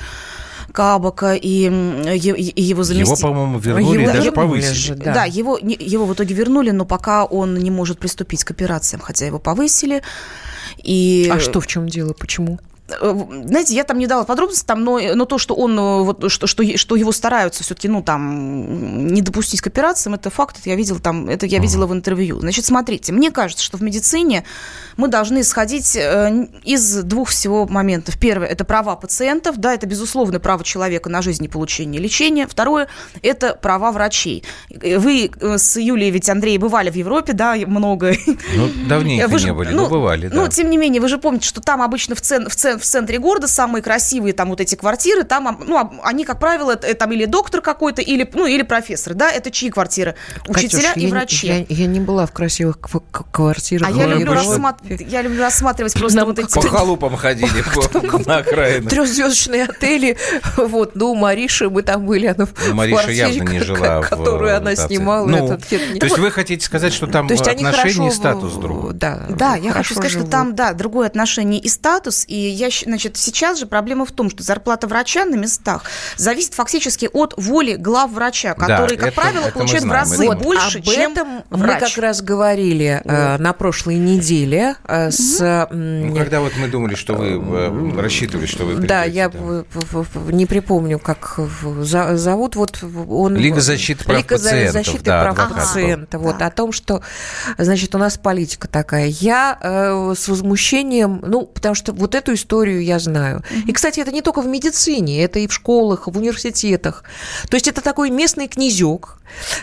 Кабака 0.71 1.35
и, 1.35 1.67
и 1.69 2.61
его 2.61 2.83
заместитель. 2.83 3.19
Его, 3.19 3.33
по-моему, 3.33 3.59
вернули 3.59 3.83
и 3.97 4.01
Его 4.01 4.05
даже 4.11 4.29
вернули 4.29 4.33
повысили. 4.47 4.73
же, 4.73 4.95
Да, 4.95 5.13
Да. 5.13 5.25
его, 5.25 5.57
не- 5.61 5.77
его 5.79 6.05
в 6.05 6.13
итоге 6.13 6.35
вернули, 6.35 6.71
но 6.71 6.85
пока 6.85 7.23
он 7.25 7.55
не 7.55 7.71
может 7.71 7.99
приступить 7.99 8.43
к 8.43 8.51
операциям, 8.51 9.01
хотя 9.01 9.25
его 9.25 9.39
повысили. 9.39 10.01
И... 10.83 11.29
А 11.31 11.39
что 11.39 11.61
в 11.61 11.67
чем 11.67 11.87
дело? 11.87 12.13
Почему? 12.13 12.59
Э, 12.87 13.13
знаете, 13.45 13.73
я 13.73 13.83
там 13.83 13.97
не 13.97 14.05
дала 14.07 14.23
подробностей, 14.25 14.65
там, 14.65 14.83
но, 14.83 14.99
но 15.15 15.25
то, 15.25 15.37
что 15.37 15.55
он, 15.55 15.77
э, 15.77 16.03
вот, 16.03 16.31
что, 16.31 16.45
что, 16.45 16.77
что 16.77 16.95
его 16.95 17.11
стараются 17.11 17.63
все-таки, 17.63 17.87
ну, 17.87 18.03
там, 18.03 19.07
не 19.07 19.21
допустить 19.21 19.61
к 19.61 19.67
операциям, 19.67 20.13
это 20.13 20.29
факт, 20.29 20.57
это 20.59 20.69
я 20.69 20.75
видела 20.75 20.99
там, 20.99 21.27
это 21.29 21.45
я 21.47 21.59
видела 21.59 21.87
в 21.87 21.93
интервью. 21.93 22.39
Значит, 22.39 22.65
смотрите, 22.65 23.11
мне 23.11 23.31
кажется, 23.31 23.63
что 23.63 23.77
в 23.77 23.81
медицине 23.81 24.43
мы 24.97 25.07
должны 25.07 25.41
исходить 25.41 25.95
э, 25.95 26.47
из 26.63 27.03
двух 27.03 27.29
всего 27.29 27.65
моментов. 27.67 28.19
Первое– 28.19 28.47
это 28.49 28.65
права 28.65 28.95
пациентов, 28.95 29.57
да, 29.57 29.73
это, 29.73 29.87
безусловно, 29.87 30.39
право 30.39 30.63
человека 30.63 31.09
на 31.09 31.21
жизнь 31.21 31.43
и 31.45 31.47
получение 31.47 31.99
лечения. 32.01 32.45
Второе– 32.47 32.87
это 33.23 33.55
права 33.55 33.91
врачей. 33.91 34.43
Вы 34.69 35.31
с 35.41 35.77
Юлией 35.77 36.11
ведь, 36.11 36.29
Андрей, 36.29 36.57
бывали 36.59 36.91
в 36.91 36.95
Европе, 36.95 37.33
да, 37.33 37.55
много. 37.65 38.13
Ну, 38.55 38.69
давненько 38.87 39.27
Вы 39.27 39.39
же- 39.39 39.47
не 39.47 39.53
были, 39.53 39.71
ну, 39.71 39.83
но 39.83 39.89
бывали, 39.89 40.27
да. 40.27 40.35
Ну, 40.35 40.47
тем 40.47 40.69
не 40.69 40.77
менее, 40.77 41.01
вы 41.01 41.07
же 41.09 41.17
помните, 41.17 41.47
что 41.47 41.61
там 41.61 41.81
обычно 41.81 42.15
в, 42.15 42.21
цен- 42.21 42.47
в, 42.47 42.55
цен- 42.55 42.74
в 42.77 42.83
центре 42.83 43.19
города 43.19 43.47
самые 43.47 43.81
красивые 43.81 44.33
там 44.33 44.49
вот 44.49 44.61
эти 44.61 44.75
квартиры, 44.75 45.23
там, 45.23 45.63
ну, 45.65 45.99
они, 46.03 46.25
как 46.25 46.39
правило, 46.39 46.71
это, 46.71 46.93
там 46.93 47.11
или 47.11 47.25
доктор 47.25 47.61
какой-то, 47.61 48.01
или, 48.01 48.29
ну, 48.33 48.45
или 48.45 48.63
профессор, 48.63 49.13
да, 49.13 49.31
это 49.31 49.51
чьи 49.51 49.69
квартиры? 49.69 50.15
Учителя 50.47 50.89
Катюш, 50.89 50.97
и 50.97 51.05
я, 51.05 51.09
врачи. 51.09 51.47
Я, 51.47 51.65
я 51.69 51.85
не 51.87 51.99
была 51.99 52.25
в 52.25 52.31
красивых 52.31 52.79
квартирах. 52.79 53.87
а 53.87 53.91
я 53.91 54.07
люблю, 54.07 54.33
рассмат- 54.33 54.79
я 54.89 55.21
люблю 55.21 55.41
рассматривать 55.41 55.93
просто 55.93 56.17
Нам 56.19 56.27
вот 56.27 56.39
эти... 56.39 56.53
По 56.53 56.61
халупам 56.61 57.15
ходили 57.15 57.63
на 58.25 58.37
окраинах. 58.37 58.89
Трехзвездочные 58.89 59.63
отели, 59.65 60.17
вот, 60.57 60.95
ну, 60.95 61.11
у 61.11 61.15
Мариши 61.15 61.69
мы 61.69 61.81
там 61.81 62.05
были, 62.05 62.27
она 62.27 62.45
в 62.45 62.53
Ну, 62.67 62.73
Мариша 62.73 63.03
квартире, 63.03 63.17
явно 63.35 63.49
не 63.51 63.59
ка- 63.59 63.65
жила 63.65 64.01
в 64.01 64.09
которую 64.09 64.55
она 64.57 64.75
снимала. 64.75 65.25
Ну. 65.25 65.47
То 65.57 66.05
есть 66.05 66.17
вы 66.17 66.31
хотите 66.31 66.65
сказать, 66.65 66.93
что 66.93 67.07
там 67.07 67.25
отношения 67.27 68.09
и 68.09 68.11
статус 68.11 68.53
другой? 68.53 68.93
Да, 68.93 69.25
Да, 69.29 69.55
я 69.55 69.71
хочу 69.71 69.93
сказать, 69.93 70.11
что 70.11 70.25
там, 70.25 70.55
да, 70.55 70.73
другое 70.73 71.07
отношение 71.07 71.59
и 71.59 71.69
статус. 71.69 72.25
И 72.27 72.35
я, 72.35 72.64
щ- 72.69 72.85
значит, 72.85 73.17
сейчас 73.17 73.59
же 73.59 73.65
проблема 73.65 74.05
в 74.05 74.11
том, 74.11 74.29
что 74.29 74.43
зарплата 74.43 74.87
врача 74.87 75.25
на 75.25 75.35
местах 75.35 75.83
зависит 76.17 76.53
фактически 76.53 77.09
от 77.11 77.33
воли 77.37 77.75
глав 77.75 78.11
врача, 78.11 78.53
которые, 78.53 78.97
как 78.97 79.09
это- 79.09 79.21
правило, 79.21 79.41
это 79.45 79.47
мы 79.49 79.53
получают 79.53 79.85
в 79.85 79.91
разы 79.91 80.25
Вот, 80.27 80.39
больше, 80.41 80.79
об 80.79 80.83
чем 80.85 81.11
этом 81.11 81.27
мы 81.49 81.57
врач. 81.57 81.79
как 81.93 81.97
раз 82.03 82.21
говорили 82.21 83.01
э, 83.03 83.37
на 83.37 83.53
прошлой 83.53 83.95
неделе 83.95 84.75
э, 84.87 85.11
с... 85.11 85.39
м, 85.71 86.07
Ну, 86.09 86.15
когда 86.15 86.39
вот 86.41 86.53
мы 86.57 86.67
думали, 86.67 86.95
что 86.95 87.13
вы 87.15 87.27
э, 87.39 88.01
рассчитывали, 88.01 88.45
что 88.45 88.65
вы 88.65 88.75
Да, 88.75 89.01
придете, 89.03 89.17
я 89.17 89.29
в- 89.29 89.65
в- 89.73 90.07
в- 90.13 90.31
не 90.31 90.45
припомню, 90.45 90.99
как 90.99 91.37
в- 91.37 91.83
за- 91.83 92.17
зовут. 92.17 92.55
Вот 92.55 92.79
он... 93.09 93.35
Лига 93.35 93.61
защиты 93.61 94.03
прав 94.03 94.17
Лига 94.17 94.35
пациентов, 94.35 94.73
защиты 94.73 95.03
да, 95.03 95.21
прав 95.23 95.33
адвокат 95.39 95.57
пациента. 95.63 96.19
Вот 96.19 96.37
Да. 96.37 96.47
о 96.47 96.51
том, 96.51 96.71
что, 96.71 97.01
значит, 97.57 97.93
у 97.95 97.97
нас 97.97 98.17
политика 98.17 98.67
такая. 98.67 99.07
Я 99.07 99.57
э, 99.61 100.13
с 100.17 100.27
возмущением, 100.27 101.21
ну, 101.25 101.45
потому 101.45 101.75
что 101.75 101.93
вот 101.93 102.15
эту 102.15 102.33
историю 102.33 102.54
я 102.63 102.99
знаю. 102.99 103.43
И, 103.67 103.73
кстати, 103.73 103.99
это 103.99 104.11
не 104.11 104.21
только 104.21 104.41
в 104.41 104.47
медицине, 104.47 105.23
это 105.23 105.39
и 105.39 105.47
в 105.47 105.53
школах, 105.53 106.07
в 106.07 106.17
университетах. 106.17 107.03
То 107.49 107.55
есть 107.55 107.67
это 107.67 107.81
такой 107.81 108.09
местный 108.09 108.47
князек, 108.47 109.17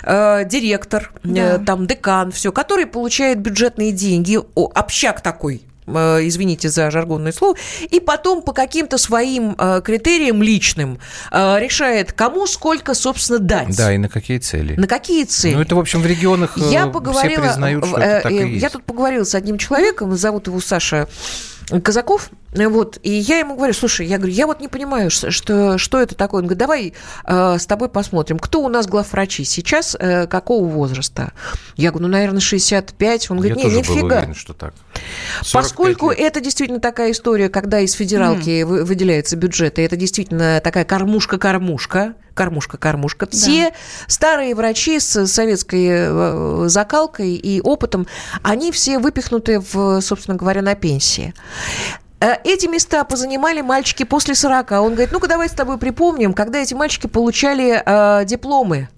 э, 0.04 0.44
директор, 0.46 1.12
э, 1.24 1.58
Да. 1.58 1.58
там 1.58 1.86
декан, 1.86 2.30
все, 2.32 2.52
который 2.52 2.86
получает 2.86 3.38
бюджетные 3.40 3.92
деньги, 3.92 4.38
о, 4.54 4.70
общак 4.74 5.20
такой, 5.20 5.62
э, 5.86 5.92
извините 6.22 6.68
за 6.68 6.90
жаргонное 6.90 7.32
слово, 7.32 7.56
и 7.90 7.98
потом 8.00 8.42
по 8.42 8.52
каким-то 8.52 8.98
своим 8.98 9.54
э, 9.58 9.80
критериям 9.84 10.42
личным 10.42 10.98
э, 11.30 11.58
решает, 11.58 12.12
кому 12.12 12.46
сколько, 12.46 12.94
собственно, 12.94 13.38
дать. 13.38 13.76
Да, 13.76 13.92
и 13.92 13.98
на 13.98 14.08
какие 14.08 14.38
цели? 14.38 14.74
На 14.76 14.86
какие 14.86 15.24
цели? 15.24 15.54
Ну, 15.54 15.60
это, 15.62 15.74
в 15.74 15.78
общем, 15.80 16.00
в 16.02 16.06
регионах 16.06 16.56
э, 16.56 16.60
Я 16.70 16.82
все 16.82 16.90
поговорила, 16.92 17.42
признают, 17.42 17.84
что 17.86 17.96
э, 17.98 18.02
это 18.02 18.22
так 18.22 18.32
и 18.32 18.36
э, 18.38 18.48
есть. 18.48 18.62
я 18.62 18.70
тут 18.70 18.84
поговорила 18.84 19.24
с 19.24 19.34
одним 19.34 19.58
человеком, 19.58 20.16
зовут 20.16 20.46
его 20.46 20.60
Саша 20.60 21.08
Казаков, 21.80 22.30
Вот, 22.54 22.98
и 23.02 23.10
я 23.10 23.38
ему 23.38 23.56
говорю, 23.56 23.72
слушай, 23.72 24.06
я 24.06 24.18
говорю, 24.18 24.32
я 24.32 24.46
вот 24.46 24.60
не 24.60 24.68
понимаю, 24.68 25.10
что, 25.10 25.78
что 25.78 26.00
это 26.00 26.14
такое. 26.14 26.42
Он 26.42 26.46
говорит, 26.46 26.58
давай 26.58 26.92
э, 27.24 27.58
с 27.58 27.66
тобой 27.66 27.88
посмотрим, 27.88 28.38
кто 28.38 28.62
у 28.62 28.68
нас 28.68 28.86
главврачи 28.86 29.44
сейчас, 29.44 29.96
э, 29.98 30.26
какого 30.26 30.66
возраста. 30.66 31.32
Я 31.76 31.90
говорю, 31.90 32.08
ну, 32.08 32.12
наверное, 32.12 32.40
65. 32.40 33.30
Он 33.30 33.38
говорит, 33.38 33.56
я 33.56 33.62
не, 33.64 33.70
тоже 33.70 33.78
нифига. 33.78 34.00
был 34.00 34.06
уверен, 34.06 34.34
что 34.34 34.52
так. 34.54 34.74
Поскольку 35.52 36.10
лет. 36.10 36.20
это 36.20 36.40
действительно 36.40 36.80
такая 36.80 37.12
история, 37.12 37.48
когда 37.48 37.80
из 37.80 37.92
федералки 37.92 38.62
mm. 38.62 38.84
выделяется 38.84 39.36
бюджет, 39.36 39.78
и 39.78 39.82
это 39.82 39.96
действительно 39.96 40.60
такая 40.62 40.84
кормушка-кормушка, 40.84 42.14
кормушка-кормушка. 42.34 43.28
Все 43.30 43.70
да. 43.70 43.76
старые 44.06 44.54
врачи 44.54 44.98
с 44.98 45.26
советской 45.26 45.88
э, 45.90 46.64
закалкой 46.68 47.34
и 47.34 47.60
опытом, 47.60 48.06
они 48.42 48.72
все 48.72 48.98
выпихнуты, 48.98 49.60
в, 49.60 50.00
собственно 50.00 50.36
говоря, 50.36 50.62
на 50.62 50.74
пенсии. 50.74 51.34
Э, 52.22 52.36
эти 52.44 52.66
места 52.66 53.04
позанимали 53.04 53.60
мальчики 53.60 54.04
после 54.04 54.34
40. 54.34 54.70
Он 54.72 54.92
говорит, 54.92 55.12
ну-ка 55.12 55.28
давай 55.28 55.48
с 55.48 55.52
тобой 55.52 55.78
припомним, 55.78 56.34
когда 56.34 56.60
эти 56.60 56.74
мальчики 56.74 57.06
получали 57.08 57.82
э, 57.84 58.24
дипломы, 58.24 58.88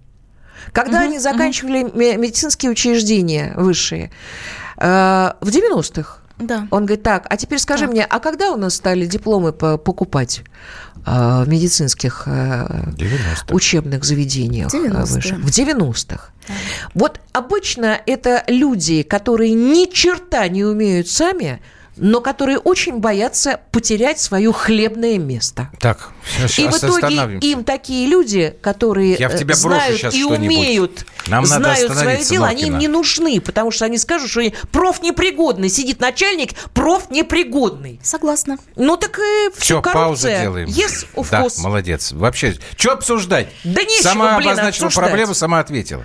когда 0.73 0.99
угу, 0.99 1.07
они 1.07 1.19
заканчивали 1.19 1.85
угу. 1.85 1.97
медицинские 1.97 2.71
учреждения 2.71 3.55
высшие. 3.57 4.11
Э, 4.85 5.33
в 5.41 5.49
90-х. 5.49 6.19
Да. 6.39 6.69
Он 6.71 6.85
говорит, 6.85 7.03
так, 7.03 7.27
а 7.31 7.37
теперь 7.37 7.59
скажи 7.59 7.85
так. 7.85 7.93
мне, 7.93 8.05
а 8.05 8.19
когда 8.19 8.51
у 8.51 8.57
нас 8.57 8.75
стали 8.75 9.07
дипломы 9.07 9.53
покупать 9.53 10.43
э, 11.07 11.45
в 11.45 11.49
медицинских 11.49 12.25
э, 12.27 12.93
учебных 13.51 14.05
заведениях? 14.05 14.71
90 14.71 15.15
высших? 15.15 15.39
В 15.39 15.49
90-х. 15.49 16.31
Да. 16.47 16.55
Вот 16.93 17.21
обычно 17.33 17.99
это 18.05 18.45
люди, 18.49 19.03
которые 19.03 19.55
ни 19.55 19.91
черта 19.91 20.47
не 20.49 20.65
умеют 20.65 21.09
сами, 21.09 21.63
но 21.97 22.21
которые 22.21 22.59
очень 22.59 22.99
боятся 22.99 23.61
потерять 23.71 24.19
свое 24.21 24.53
хлебное 24.53 25.19
место. 25.19 25.71
Так, 25.81 26.11
сейчас 26.49 26.59
И 26.59 26.67
в 26.69 26.79
итоге 26.79 27.39
им 27.39 27.65
такие 27.65 28.07
люди, 28.07 28.57
которые 28.61 29.15
Я 29.15 29.29
в 29.29 29.37
тебя 29.39 29.55
знают 29.55 30.15
и 30.15 30.25
умеют, 30.25 31.07
Нам 31.27 31.47
знают 31.47 31.93
свое 31.93 32.25
дело, 32.25 32.47
Нокина. 32.47 32.69
они 32.69 32.79
не 32.79 32.89
нужны, 32.89 33.41
потому 33.41 33.71
что 33.71 33.85
они 33.85 33.99
скажут, 33.99 34.31
что 34.31 34.41
они 34.41 34.55
профнепригодный. 34.73 35.69
Сидит 35.69 36.01
начальник 36.01 36.51
профнепригодный. 36.73 38.01
Согласна. 38.03 38.59
Ну 38.77 38.97
так 38.97 39.19
и 39.19 39.51
все, 39.57 39.81
все 39.81 39.83
паузу 39.83 40.29
делаем. 40.29 40.69
Yes, 40.69 41.07
of 41.15 41.29
да, 41.31 41.43
course. 41.43 41.61
молодец. 41.63 42.13
Вообще, 42.13 42.57
что 42.77 42.93
обсуждать? 42.93 43.49
Да 43.63 43.83
нечего, 43.83 44.03
Сама 44.03 44.37
блин, 44.37 44.51
обозначила 44.51 44.87
обсуждать. 44.89 45.09
проблему, 45.11 45.35
сама 45.35 45.61
ответила. 45.61 46.05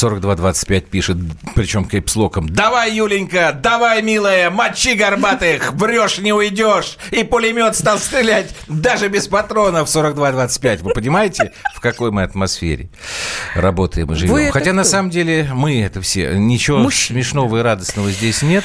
4225 0.00 0.86
пишет, 0.86 1.18
причем 1.54 1.84
кэпслоком. 1.84 2.48
Давай, 2.48 2.94
Юленька, 2.94 3.52
давай, 3.52 4.00
милая, 4.00 4.48
мочи 4.48 4.94
горбатых, 4.94 5.72
врешь, 5.74 6.18
не 6.18 6.32
уйдешь. 6.32 6.96
И 7.10 7.22
пулемет 7.22 7.76
стал 7.76 7.98
стрелять 7.98 8.54
даже 8.66 9.08
без 9.08 9.28
патронов 9.28 9.88
4225. 9.88 10.80
Вы 10.80 10.92
понимаете, 10.94 11.52
в 11.74 11.80
какой 11.80 12.10
мы 12.12 12.22
атмосфере 12.22 12.88
работаем 13.54 14.10
и 14.12 14.14
живем? 14.14 14.32
Вы 14.32 14.50
Хотя 14.50 14.72
на 14.72 14.82
кто? 14.82 14.90
самом 14.90 15.10
деле 15.10 15.50
мы 15.52 15.82
это 15.82 16.00
все. 16.00 16.34
Ничего 16.34 16.78
Мужчины. 16.78 17.22
смешного 17.22 17.58
и 17.58 17.62
радостного 17.62 18.10
здесь 18.10 18.40
нет. 18.40 18.64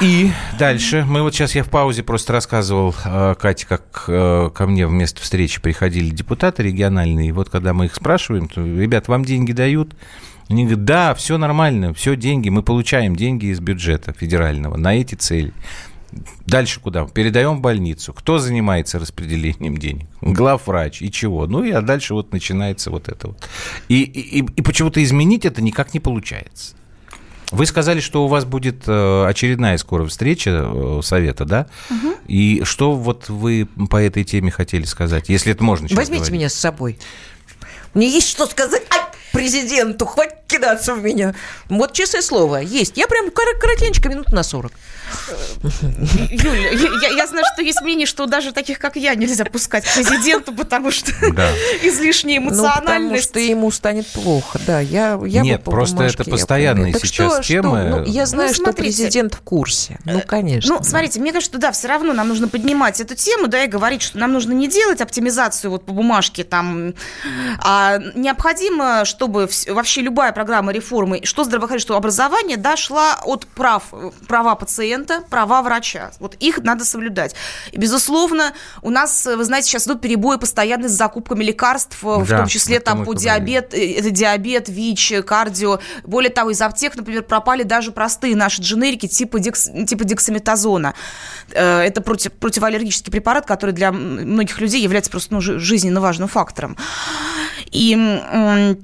И 0.00 0.30
дальше. 0.58 1.04
Мы 1.06 1.20
вот 1.20 1.34
сейчас, 1.34 1.54
я 1.54 1.62
в 1.62 1.68
паузе 1.68 2.02
просто 2.02 2.32
рассказывал 2.32 2.94
э, 3.04 3.34
Кате, 3.38 3.66
как 3.66 4.04
э, 4.08 4.50
ко 4.54 4.66
мне 4.66 4.86
вместо 4.86 5.20
встречи 5.20 5.60
приходили 5.60 6.08
депутаты 6.08 6.62
региональные. 6.62 7.28
И 7.28 7.32
вот 7.32 7.50
когда 7.50 7.74
мы 7.74 7.84
их 7.84 7.94
спрашиваем, 7.94 8.48
то, 8.48 8.64
ребят, 8.64 9.08
вам 9.08 9.26
деньги 9.26 9.52
дают? 9.52 9.94
Они 10.48 10.64
говорят, 10.64 10.84
да, 10.86 11.14
все 11.14 11.36
нормально, 11.36 11.92
все 11.92 12.16
деньги, 12.16 12.48
мы 12.48 12.62
получаем 12.62 13.14
деньги 13.14 13.46
из 13.46 13.60
бюджета 13.60 14.14
федерального 14.14 14.78
на 14.78 14.96
эти 14.96 15.16
цели. 15.16 15.52
Дальше 16.46 16.80
куда? 16.80 17.04
Передаем 17.04 17.58
в 17.58 17.60
больницу. 17.60 18.14
Кто 18.14 18.38
занимается 18.38 18.98
распределением 18.98 19.76
денег? 19.76 20.08
Главврач. 20.22 21.02
И 21.02 21.12
чего? 21.12 21.46
Ну, 21.46 21.62
и 21.62 21.70
а 21.70 21.82
дальше 21.82 22.14
вот 22.14 22.32
начинается 22.32 22.90
вот 22.90 23.08
это 23.08 23.28
вот. 23.28 23.48
И, 23.88 24.02
и, 24.02 24.38
и 24.38 24.62
почему-то 24.62 25.02
изменить 25.04 25.44
это 25.44 25.62
никак 25.62 25.92
не 25.92 26.00
получается. 26.00 26.74
Вы 27.50 27.66
сказали, 27.66 28.00
что 28.00 28.24
у 28.24 28.28
вас 28.28 28.44
будет 28.44 28.84
э, 28.86 29.24
очередная 29.26 29.76
скоро 29.78 30.06
встреча 30.06 30.50
э, 30.64 31.00
совета, 31.02 31.44
да? 31.44 31.66
Угу. 31.90 32.14
И 32.28 32.62
что 32.64 32.92
вот 32.92 33.28
вы 33.28 33.68
по 33.90 33.96
этой 34.00 34.24
теме 34.24 34.50
хотели 34.50 34.84
сказать, 34.84 35.28
если 35.28 35.52
это 35.52 35.64
можно 35.64 35.88
Возьмите 35.90 36.20
говорить? 36.20 36.30
меня 36.30 36.48
с 36.48 36.54
собой. 36.54 36.98
Мне 37.94 38.08
есть 38.08 38.28
что 38.28 38.46
сказать 38.46 38.82
Ай, 38.90 39.00
президенту, 39.32 40.06
хватит 40.06 40.36
кидаться 40.46 40.94
в 40.94 41.02
меня. 41.02 41.34
Вот 41.68 41.92
честное 41.92 42.22
слово, 42.22 42.58
есть. 42.58 42.96
Я 42.96 43.08
прям 43.08 43.30
кор- 43.30 43.58
коротенько, 43.60 44.08
минут 44.08 44.30
на 44.32 44.42
40. 44.44 44.72
Юля, 46.30 46.70
я, 46.70 47.08
я 47.16 47.26
знаю, 47.26 47.44
что 47.52 47.62
есть 47.62 47.80
мнение, 47.82 48.06
что 48.06 48.26
даже 48.26 48.52
таких, 48.52 48.78
как 48.78 48.96
я, 48.96 49.14
нельзя 49.14 49.44
пускать 49.44 49.84
к 49.84 49.94
президенту, 49.94 50.52
потому 50.52 50.90
что 50.90 51.12
Да. 51.32 51.50
излишняя 51.82 52.40
Ну, 52.40 52.50
потому 52.50 52.66
эмоциональность. 52.68 53.30
что 53.30 53.40
ему 53.40 53.70
станет 53.70 54.06
плохо, 54.08 54.58
да. 54.66 54.80
Я, 54.80 55.18
я 55.26 55.42
Нет, 55.42 55.58
бы 55.60 55.64
по 55.64 55.70
просто 55.72 55.96
бумажке, 55.96 56.22
это 56.22 56.30
я 56.30 56.36
постоянные 56.36 56.84
помню. 56.92 57.00
Так 57.00 57.04
сейчас 57.08 57.32
что, 57.34 57.42
темы. 57.42 57.80
Что? 57.88 57.98
Ну, 58.00 58.04
я 58.04 58.26
знаю, 58.26 58.48
Ну, 58.48 58.54
что 58.54 58.62
смотрите. 58.64 58.82
президент 58.82 59.34
в 59.34 59.40
курсе. 59.40 59.98
Ну, 60.04 60.20
конечно. 60.26 60.74
Ну, 60.76 60.82
смотрите, 60.84 61.20
мне 61.20 61.32
кажется, 61.32 61.50
что 61.52 61.58
да, 61.58 61.72
все 61.72 61.88
равно 61.88 62.12
нам 62.12 62.28
нужно 62.28 62.48
поднимать 62.48 63.00
эту 63.00 63.14
тему, 63.14 63.46
да, 63.48 63.64
и 63.64 63.66
говорить, 63.66 64.02
что 64.02 64.18
нам 64.18 64.32
нужно 64.32 64.52
не 64.52 64.68
делать 64.68 65.00
оптимизацию 65.00 65.70
вот 65.70 65.84
по 65.84 65.92
бумажке 65.92 66.44
там, 66.44 66.94
а 67.58 67.98
необходимо, 68.14 69.04
чтобы 69.04 69.48
вообще 69.68 70.00
любая 70.00 70.32
программа 70.32 70.72
реформы, 70.72 71.20
что 71.24 71.44
здравоохранение, 71.44 71.82
что 71.82 71.96
образование, 71.96 72.56
да, 72.56 72.76
шла 72.76 73.18
от 73.24 73.46
прав, 73.46 73.84
э, 73.92 74.10
права 74.26 74.54
пациента, 74.54 74.99
права 75.04 75.62
врача. 75.62 76.10
Вот 76.20 76.34
их 76.40 76.58
надо 76.58 76.84
соблюдать. 76.84 77.34
И, 77.72 77.78
безусловно, 77.78 78.52
у 78.82 78.90
нас, 78.90 79.26
э, 79.26 79.36
вы 79.36 79.44
знаете, 79.44 79.68
сейчас 79.68 79.86
идут 79.86 80.00
перебои 80.00 80.36
постоянно 80.36 80.88
с 80.88 80.92
закупками 80.92 81.44
лекарств, 81.44 81.98
э, 82.02 82.06
в 82.06 82.28
Да, 82.28 82.38
том 82.38 82.46
числе 82.46 82.80
там 82.80 83.04
по 83.04 83.14
диабет, 83.14 83.74
э, 83.74 83.94
это 83.94 84.10
диабет, 84.10 84.68
ВИЧ, 84.68 85.22
кардио. 85.26 85.80
Более 86.04 86.30
того, 86.30 86.50
из 86.50 86.60
аптек, 86.60 86.96
например, 86.96 87.22
пропали 87.22 87.62
даже 87.62 87.92
простые 87.92 88.36
наши 88.36 88.62
дженерики 88.62 89.06
типа, 89.06 89.38
декс, 89.38 89.68
типа 89.86 90.04
дексаметазона. 90.04 90.94
Это 91.50 92.00
против, 92.00 92.32
противоаллергический 92.32 93.10
препарат, 93.10 93.46
который 93.46 93.72
для 93.72 93.92
многих 93.92 94.60
людей 94.60 94.82
является 94.82 95.10
просто 95.10 95.34
ну, 95.34 95.40
жи- 95.40 95.58
жизненно 95.58 96.00
важным 96.00 96.28
фактором. 96.28 96.76
И 97.70 98.76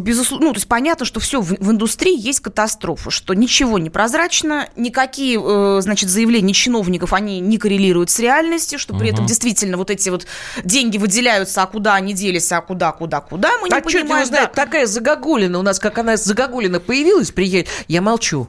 безусловно, 0.00 0.46
ну, 0.46 0.52
то 0.52 0.58
есть 0.58 0.68
понятно, 0.68 1.04
что 1.04 1.20
все 1.20 1.40
в, 1.40 1.50
в 1.50 1.70
индустрии 1.70 2.18
есть 2.18 2.40
катастрофа, 2.40 3.10
что 3.10 3.34
ничего 3.34 3.78
не 3.78 3.90
прозрачно, 3.90 4.68
никакие, 4.76 5.40
э, 5.42 5.80
значит, 5.80 6.08
заявления 6.10 6.52
чиновников, 6.52 7.12
они 7.12 7.40
не 7.40 7.58
коррелируют 7.58 8.10
с 8.10 8.18
реальностью, 8.18 8.78
что 8.78 8.94
при 8.94 9.08
uh-huh. 9.08 9.14
этом 9.14 9.26
действительно 9.26 9.76
вот 9.76 9.90
эти 9.90 10.08
вот 10.08 10.26
деньги 10.64 10.98
выделяются, 10.98 11.62
а 11.62 11.66
куда 11.66 11.94
они 11.94 12.14
делись, 12.14 12.50
а 12.52 12.60
куда, 12.60 12.92
куда, 12.92 13.20
куда, 13.20 13.58
мы 13.58 13.68
а 13.70 13.76
не 13.76 13.82
понимаем. 13.82 14.26
Знает, 14.26 14.50
да. 14.54 14.64
такая 14.64 14.86
загогулина 14.86 15.58
у 15.58 15.62
нас, 15.62 15.78
как 15.78 15.98
она 15.98 16.16
загогулина 16.16 16.80
появилась, 16.80 17.30
приедет, 17.30 17.68
я 17.88 18.02
молчу. 18.02 18.48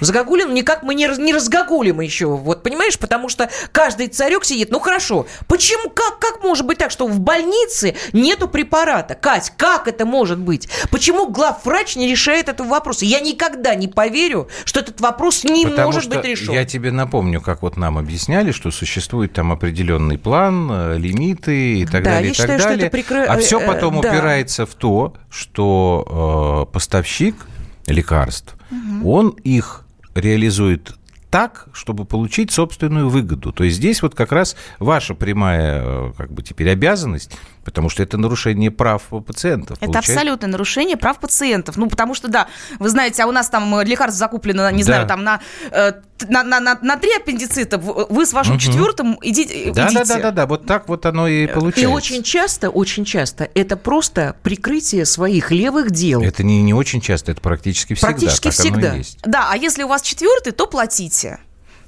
Загогулин 0.00 0.54
никак 0.54 0.82
мы 0.82 0.94
не, 0.94 1.06
не 1.18 1.32
разгогулим 1.32 2.00
еще. 2.00 2.26
Вот 2.26 2.62
понимаешь, 2.62 2.98
потому 2.98 3.28
что 3.28 3.48
каждый 3.72 4.08
царек 4.08 4.44
сидит. 4.44 4.70
Ну 4.70 4.80
хорошо, 4.80 5.26
почему, 5.46 5.90
как, 5.90 6.18
как 6.18 6.42
может 6.42 6.66
быть 6.66 6.78
так, 6.78 6.90
что 6.90 7.06
в 7.06 7.20
больнице 7.20 7.96
нету 8.12 8.48
препарата? 8.48 9.14
Кать, 9.14 9.52
как 9.56 9.88
это 9.88 10.04
может 10.04 10.38
быть? 10.38 10.68
Почему 10.90 11.28
главврач 11.28 11.96
не 11.96 12.08
решает 12.08 12.48
этого 12.48 12.68
вопроса? 12.68 13.04
Я 13.04 13.20
никогда 13.20 13.74
не 13.74 13.88
поверю, 13.88 14.48
что 14.64 14.80
этот 14.80 15.00
вопрос 15.00 15.44
не 15.44 15.64
потому 15.66 15.86
может 15.86 16.04
что 16.04 16.16
быть 16.16 16.24
решен. 16.24 16.54
Я 16.54 16.64
тебе 16.64 16.90
напомню, 16.90 17.40
как 17.40 17.62
вот 17.62 17.76
нам 17.76 17.98
объясняли, 17.98 18.52
что 18.52 18.70
существует 18.70 19.32
там 19.32 19.52
определенный 19.52 20.18
план, 20.18 20.68
э, 20.70 20.98
лимиты 20.98 21.80
и 21.80 21.86
так 21.86 22.02
да, 22.02 22.12
далее. 22.12 22.26
Я 22.26 22.30
и 22.30 22.34
считаю, 22.34 22.48
так 22.48 22.60
что 22.60 22.68
далее. 22.70 22.86
это 22.86 22.92
прикры... 22.92 23.24
А 23.24 23.36
все 23.38 23.60
э, 23.60 23.66
потом 23.66 24.00
да. 24.00 24.08
упирается 24.08 24.66
в 24.66 24.74
то, 24.74 25.14
что 25.30 26.66
э, 26.68 26.72
поставщик 26.72 27.36
лекарств, 27.86 28.54
угу. 28.70 29.12
он 29.12 29.28
их 29.30 29.84
реализует 30.20 30.94
так, 31.30 31.68
чтобы 31.72 32.04
получить 32.04 32.50
собственную 32.50 33.10
выгоду. 33.10 33.52
То 33.52 33.64
есть 33.64 33.76
здесь 33.76 34.00
вот 34.02 34.14
как 34.14 34.32
раз 34.32 34.56
ваша 34.78 35.14
прямая, 35.14 36.12
как 36.12 36.32
бы 36.32 36.42
теперь 36.42 36.70
обязанность, 36.70 37.36
потому 37.64 37.90
что 37.90 38.02
это 38.02 38.16
нарушение 38.16 38.70
прав 38.70 39.02
пациентов. 39.26 39.76
Это 39.76 39.86
получается. 39.86 40.12
абсолютное 40.12 40.50
нарушение 40.50 40.96
прав 40.96 41.18
пациентов. 41.20 41.76
Ну, 41.76 41.88
потому 41.88 42.14
что, 42.14 42.28
да, 42.28 42.48
вы 42.78 42.88
знаете, 42.88 43.22
а 43.24 43.26
у 43.26 43.32
нас 43.32 43.50
там 43.50 43.82
лекарств 43.82 44.18
закуплено, 44.18 44.70
не 44.70 44.84
да. 44.84 44.84
знаю, 44.84 45.06
там 45.06 45.22
на, 45.22 45.40
на, 46.28 46.42
на, 46.42 46.60
на, 46.60 46.78
на 46.80 46.96
три 46.96 47.10
аппендицита, 47.14 47.78
вы 47.78 48.26
с 48.26 48.32
вашим 48.32 48.54
угу. 48.54 48.60
четвертым 48.60 49.18
идите. 49.22 49.72
Да, 49.72 49.86
идите. 49.86 50.04
да, 50.04 50.04
да, 50.04 50.20
да, 50.20 50.30
да, 50.30 50.46
вот 50.46 50.66
так 50.66 50.88
вот 50.88 51.06
оно 51.06 51.28
и 51.28 51.46
получается. 51.46 51.80
И 51.80 51.86
очень 51.86 52.22
часто, 52.22 52.70
очень 52.70 53.04
часто 53.04 53.48
это 53.54 53.76
просто 53.76 54.36
прикрытие 54.42 55.04
своих 55.04 55.50
левых 55.50 55.90
дел. 55.90 56.22
Это 56.22 56.42
не, 56.42 56.62
не 56.62 56.74
очень 56.74 57.00
часто, 57.00 57.32
это 57.32 57.40
практически 57.40 57.94
всегда. 57.94 58.08
Практически 58.08 58.50
всегда. 58.50 58.96
Да, 59.24 59.48
а 59.50 59.56
если 59.56 59.82
у 59.82 59.88
вас 59.88 60.02
четвертый, 60.02 60.52
то 60.52 60.66
платите. 60.66 61.38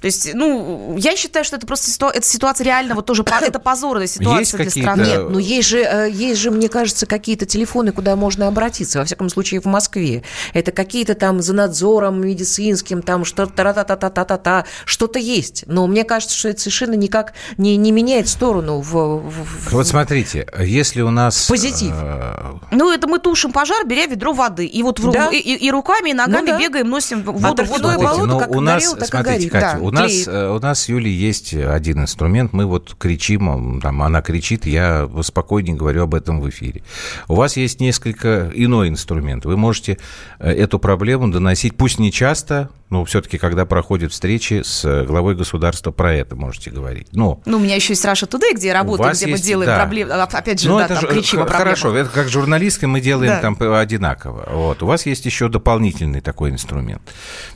То 0.01 0.07
есть, 0.07 0.35
ну, 0.35 0.97
я 0.99 1.17
считаю, 1.17 1.45
что 1.45 1.57
это 1.57 1.67
просто 1.67 1.91
ситуа- 1.91 2.13
эта 2.13 2.27
ситуация 2.27 2.65
реально 2.65 2.95
вот 2.95 3.07
тоже 3.07 3.25
это 3.43 3.59
позорная 3.59 4.07
ситуация 4.07 4.41
есть 4.41 4.75
для 4.75 4.83
страны. 4.83 5.05
Нет, 5.05 5.29
ну 5.29 5.39
есть 5.39 5.69
же, 5.69 5.79
есть 6.13 6.41
же, 6.41 6.51
мне 6.51 6.69
кажется, 6.69 7.07
какие-то 7.07 7.47
телефоны, 7.47 7.93
куда 7.93 8.17
можно 8.17 8.49
обратиться, 8.49 8.99
во 8.99 9.05
всяком 9.05 9.29
случае 9.29 9.61
в 9.61 9.67
Москве. 9.67 10.23
Это 10.55 10.73
какие-то 10.73 11.15
там 11.15 11.43
за 11.43 11.53
надзором 11.53 12.21
медицинским, 12.27 13.03
там 13.03 13.25
что-то 13.25 13.53
та-та-та-та-та-та, 13.53 14.65
что-то 14.85 15.19
есть. 15.19 15.65
Но 15.67 15.87
мне 15.87 16.05
кажется, 16.05 16.37
что 16.37 16.49
это 16.49 16.61
совершенно 16.61 16.95
никак 16.95 17.35
не, 17.59 17.77
не 17.77 17.93
меняет 17.93 18.29
сторону 18.29 18.81
в, 18.81 18.93
в 18.93 19.73
Вот 19.73 19.87
смотрите, 19.87 20.47
если 20.59 21.03
у 21.03 21.11
нас... 21.11 21.47
Позитив. 21.47 21.93
Э, 21.95 22.55
ну, 22.71 22.93
это 22.93 23.07
мы 23.07 23.19
тушим 23.19 23.53
пожар, 23.53 23.87
беря 23.87 24.07
ведро 24.07 24.33
воды. 24.33 24.65
И 24.65 24.83
вот 24.83 24.99
в, 24.99 25.11
да? 25.11 25.29
и, 25.29 25.37
и, 25.37 25.67
и 25.67 25.71
руками, 25.71 26.11
и 26.11 26.15
ногами 26.15 26.41
ну, 26.41 26.47
да. 26.47 26.59
бегаем, 26.59 26.89
носим 26.89 27.23
воду. 27.23 27.65
Воду 27.65 27.89
болото, 27.99 28.39
как 28.39 28.51
у 28.51 28.61
нас, 28.61 28.83
горел, 28.83 28.97
так 28.97 29.09
смотрите, 29.09 29.47
и 29.47 29.51
горит. 29.51 29.53
Катя, 29.53 29.79
да. 29.79 29.85
у 29.85 29.90
нас, 29.91 30.27
у 30.27 30.59
нас 30.59 30.83
с 30.83 30.89
Юлей 30.89 31.13
есть 31.13 31.55
один 31.55 32.03
инструмент. 32.03 32.53
Мы 32.53 32.67
вот 32.67 32.95
кричим, 32.99 33.81
там, 33.81 34.03
она 34.03 34.23
кричит, 34.23 34.67
я 34.67 35.09
спокойнее 35.23 35.77
говорю 35.77 36.03
об 36.03 36.15
этом 36.15 36.41
в 36.41 36.49
эфире. 36.49 36.83
У 37.29 37.35
вас 37.35 37.57
есть 37.57 37.81
несколько 37.81 38.51
иной 38.55 38.89
инструмент. 38.89 39.45
Вы 39.45 39.57
можете 39.57 39.99
эту 40.39 40.79
проблему 40.79 41.31
доносить, 41.31 41.77
пусть 41.77 41.99
не 41.99 42.13
часто, 42.13 42.71
но 42.91 43.05
все-таки, 43.05 43.39
когда 43.39 43.65
проходят 43.65 44.13
встречи 44.13 44.63
с 44.65 45.05
главой 45.05 45.37
государства, 45.37 45.93
про 45.93 46.13
это 46.13 46.35
можете 46.35 46.71
говорить. 46.71 47.07
Но, 47.13 47.41
ну, 47.47 47.57
у 47.59 47.61
меня 47.61 47.77
еще 47.77 47.93
есть 47.93 48.05
Раша 48.05 48.27
Today, 48.27 48.55
где 48.55 48.69
я 48.69 48.75
работаю, 48.75 49.13
где 49.13 49.31
есть, 49.31 49.41
мы 49.41 49.47
делаем 49.47 49.71
да. 49.71 49.77
проблемы. 49.79 50.13
Опять 50.13 50.61
же, 50.61 50.69
ну, 50.69 50.79
да, 50.79 50.87
это 50.87 50.95
там 50.95 51.05
ж, 51.05 51.07
кричим 51.07 51.41
о 51.41 51.45
проблемах. 51.45 51.79
Хорошо, 51.79 51.97
это 51.97 52.11
как 52.11 52.29
журналистка 52.29 52.89
мы 52.89 53.01
делаем 53.01 53.33
да. 53.33 53.41
там 53.41 53.57
одинаково. 53.75 54.49
Вот. 54.51 54.83
У 54.83 54.87
вас 54.87 55.07
есть 55.07 55.25
еще 55.25 55.49
дополнительный 55.49 56.21
такой 56.21 56.51
инструмент. 56.51 57.03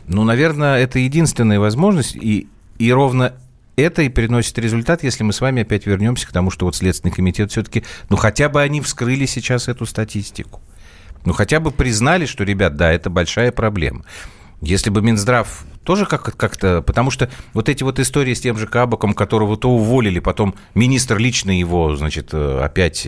Ну, 0.06 0.22
наверное, 0.22 0.78
это 0.78 1.00
единственная 1.00 1.58
возможность, 1.58 2.14
и, 2.14 2.48
и 2.78 2.92
ровно 2.92 3.34
это 3.76 4.02
и 4.02 4.08
приносит 4.08 4.56
результат, 4.58 5.02
если 5.02 5.24
мы 5.24 5.32
с 5.32 5.40
вами 5.40 5.62
опять 5.62 5.84
вернемся 5.84 6.28
к 6.28 6.32
тому, 6.32 6.50
что 6.50 6.66
вот 6.66 6.76
Следственный 6.76 7.12
комитет 7.12 7.50
все-таки, 7.50 7.82
ну, 8.08 8.16
хотя 8.16 8.48
бы 8.48 8.62
они 8.62 8.80
вскрыли 8.80 9.26
сейчас 9.26 9.66
эту 9.66 9.84
статистику. 9.84 10.60
Ну, 11.24 11.32
хотя 11.32 11.58
бы 11.58 11.70
признали, 11.70 12.26
что, 12.26 12.44
ребят, 12.44 12.76
да, 12.76 12.92
это 12.92 13.10
большая 13.10 13.50
проблема. 13.50 14.04
Если 14.60 14.90
бы 14.90 15.02
Минздрав 15.02 15.64
тоже 15.84 16.06
как- 16.06 16.36
как-то... 16.36 16.82
Потому 16.82 17.10
что 17.10 17.30
вот 17.52 17.68
эти 17.68 17.82
вот 17.82 17.98
истории 17.98 18.34
с 18.34 18.40
тем 18.40 18.56
же 18.56 18.66
Кабаком, 18.66 19.14
которого 19.14 19.56
то 19.56 19.70
уволили, 19.70 20.18
потом 20.18 20.54
министр 20.74 21.18
лично 21.18 21.56
его, 21.56 21.94
значит, 21.96 22.32
опять... 22.32 23.06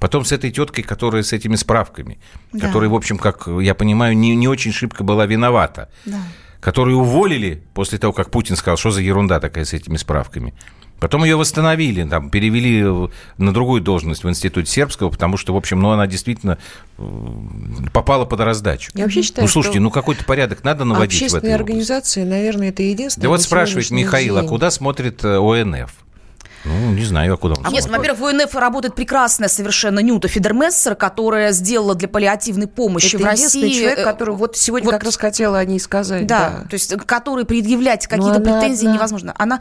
Потом 0.00 0.24
с 0.24 0.32
этой 0.32 0.50
теткой, 0.50 0.82
которая 0.82 1.22
с 1.22 1.32
этими 1.32 1.56
справками, 1.56 2.18
да. 2.52 2.66
которая, 2.66 2.90
в 2.90 2.94
общем, 2.94 3.18
как 3.18 3.46
я 3.60 3.74
понимаю, 3.74 4.16
не, 4.16 4.34
не 4.34 4.48
очень 4.48 4.72
шибко 4.72 5.04
была 5.04 5.26
виновата. 5.26 5.88
Да 6.04 6.18
которую 6.58 6.98
уволили 6.98 7.62
после 7.74 7.96
того, 7.96 8.12
как 8.12 8.32
Путин 8.32 8.56
сказал, 8.56 8.76
что 8.76 8.90
за 8.90 9.00
ерунда 9.00 9.38
такая 9.38 9.64
с 9.64 9.72
этими 9.72 9.96
справками. 9.96 10.52
Потом 10.98 11.24
ее 11.24 11.36
восстановили, 11.36 12.04
там, 12.08 12.30
перевели 12.30 12.82
на 13.36 13.52
другую 13.52 13.82
должность 13.82 14.24
в 14.24 14.28
Институте 14.28 14.70
Сербского, 14.70 15.10
потому 15.10 15.36
что, 15.36 15.52
в 15.52 15.56
общем, 15.56 15.80
ну, 15.80 15.90
она 15.90 16.06
действительно 16.06 16.56
попала 17.92 18.24
под 18.24 18.40
раздачу. 18.40 18.92
Я 18.94 19.04
вообще 19.04 19.22
считаю, 19.22 19.44
ну, 19.44 19.48
слушайте, 19.48 19.78
ну, 19.78 19.90
какой-то 19.90 20.24
порядок 20.24 20.64
надо 20.64 20.84
наводить 20.84 21.12
в 21.12 21.16
этой 21.16 21.26
Общественные 21.26 21.54
организации, 21.54 22.24
наверное, 22.24 22.70
это 22.70 22.82
единственное. 22.82 23.24
Да 23.24 23.28
вот 23.28 23.42
спрашивает 23.42 23.90
Михаил, 23.90 24.36
день. 24.36 24.46
а 24.46 24.48
куда 24.48 24.70
смотрит 24.70 25.22
ОНФ? 25.24 25.92
Ну, 26.66 26.92
не 26.92 27.04
знаю, 27.04 27.34
а 27.34 27.36
куда 27.36 27.54
он 27.54 27.64
а 27.64 27.70
Нет, 27.70 27.86
во-первых, 27.86 28.20
в 28.20 28.24
ОНФ 28.24 28.54
работает 28.56 28.94
прекрасная 28.94 29.48
совершенно 29.48 30.00
Нюта 30.00 30.26
Фидермессер, 30.26 30.96
которая 30.96 31.52
сделала 31.52 31.94
для 31.94 32.08
паллиативной 32.08 32.66
помощи 32.66 33.14
Это 33.14 33.18
в 33.18 33.26
России... 33.26 33.68
человек, 33.70 34.02
который 34.02 34.34
вот 34.34 34.56
сегодня 34.56 34.86
вот, 34.86 34.92
как 34.92 35.04
раз 35.04 35.16
хотела 35.16 35.58
о 35.58 35.64
ней 35.64 35.78
сказать. 35.78 36.26
Да, 36.26 36.62
да. 36.62 36.68
то 36.68 36.74
есть 36.74 36.92
который 37.06 37.44
предъявлять 37.44 38.06
какие-то 38.06 38.40
претензии 38.40 38.86
одна. 38.86 38.96
невозможно. 38.96 39.34
Она... 39.38 39.60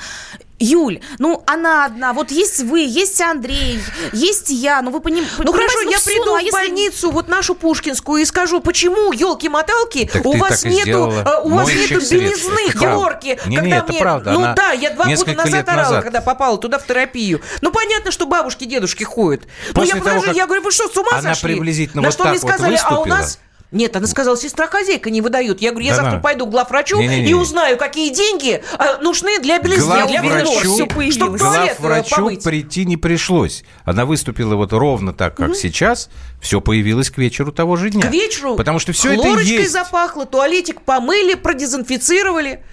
Юль, 0.57 1.01
ну 1.19 1.43
она 1.45 1.85
одна, 1.85 2.13
вот 2.13 2.31
есть 2.31 2.61
вы, 2.61 2.79
есть 2.79 3.19
Андрей, 3.19 3.81
есть 4.13 4.49
я, 4.49 4.81
ну 4.81 4.91
вы 4.91 5.01
поним... 5.01 5.25
Ну 5.37 5.51
хорошо, 5.51 5.81
я 5.81 5.99
приду 5.99 6.25
ну, 6.25 6.35
а 6.35 6.39
в 6.39 6.43
если... 6.43 6.51
больницу, 6.51 7.11
вот 7.11 7.27
нашу 7.27 7.55
Пушкинскую, 7.55 8.21
и 8.21 8.25
скажу, 8.25 8.61
почему, 8.61 9.11
елки-моталки, 9.11 10.09
у 10.23 10.37
вас 10.37 10.63
нету, 10.63 11.13
у 11.43 11.49
вас 11.49 11.67
нету 11.67 11.99
белизны, 12.09 12.71
Георгий, 12.79 13.37
не, 13.47 13.57
когда 13.57 13.61
не, 13.61 13.73
это 13.73 13.91
мне... 13.91 13.99
правда. 13.99 14.31
Ну 14.31 14.39
Она 14.39 14.53
да, 14.53 14.71
я 14.71 14.91
два 14.91 15.05
года 15.05 15.33
назад 15.33 15.67
орала, 15.67 15.83
назад. 15.83 16.03
когда 16.03 16.21
попала 16.21 16.57
туда 16.57 16.79
в 16.79 16.85
терапию. 16.85 17.41
Ну 17.59 17.71
понятно, 17.71 18.11
что 18.11 18.25
бабушки, 18.25 18.63
дедушки 18.63 19.03
ходят. 19.03 19.43
После 19.73 19.95
ну 19.95 19.99
я 19.99 20.03
того, 20.03 20.19
подожди, 20.21 20.37
я 20.37 20.45
говорю, 20.45 20.63
вы 20.63 20.71
что, 20.71 20.87
с 20.87 20.95
ума 20.95 21.09
она 21.11 21.33
сошли? 21.33 21.53
приблизительно 21.53 22.01
На 22.01 22.07
вот 22.07 22.13
что 22.13 22.23
так 22.23 22.31
мне 22.31 22.41
вот 22.41 22.51
сказали, 22.51 22.79
а 22.81 22.99
у 22.99 23.05
нас... 23.05 23.39
Нет, 23.75 23.93
она 23.95 24.07
сказала, 24.07 24.37
сестра-хозяйка 24.37 25.09
не 25.09 25.19
выдают. 25.19 25.61
Я 25.61 25.71
говорю, 25.71 25.85
я 25.85 25.91
Да 25.91 25.97
завтра 25.97 26.15
на. 26.17 26.21
пойду 26.21 26.45
к 26.47 26.49
главврачу 26.49 26.97
Не-не-не. 26.97 27.29
и 27.29 27.33
узнаю, 27.33 27.77
какие 27.77 28.09
деньги 28.13 28.63
э, 28.79 29.01
нужны 29.01 29.37
для 29.39 29.59
белизны, 29.59 30.07
для 30.07 30.21
Главврачу, 30.21 30.61
винор, 30.87 31.11
чтобы 31.11 31.37
главврачу 31.37 32.39
прийти 32.41 32.85
не 32.85 32.95
пришлось. 32.95 33.65
Она 33.83 34.05
выступила 34.05 34.55
вот 34.55 34.71
ровно 34.71 35.11
так, 35.13 35.35
как 35.35 35.55
сейчас. 35.55 36.09
Все 36.41 36.61
появилось 36.61 37.09
к 37.09 37.17
вечеру 37.17 37.51
того 37.51 37.75
же 37.75 37.89
дня. 37.89 38.07
К 38.07 38.11
вечеру 38.11 38.55
Потому 38.55 38.79
что 38.79 38.93
все 38.93 39.13
это 39.13 39.39
есть. 39.41 39.71
запахло, 39.71 40.25
туалетик 40.25 40.81
помыли, 40.81 41.33
продезинфицировали. 41.33 42.63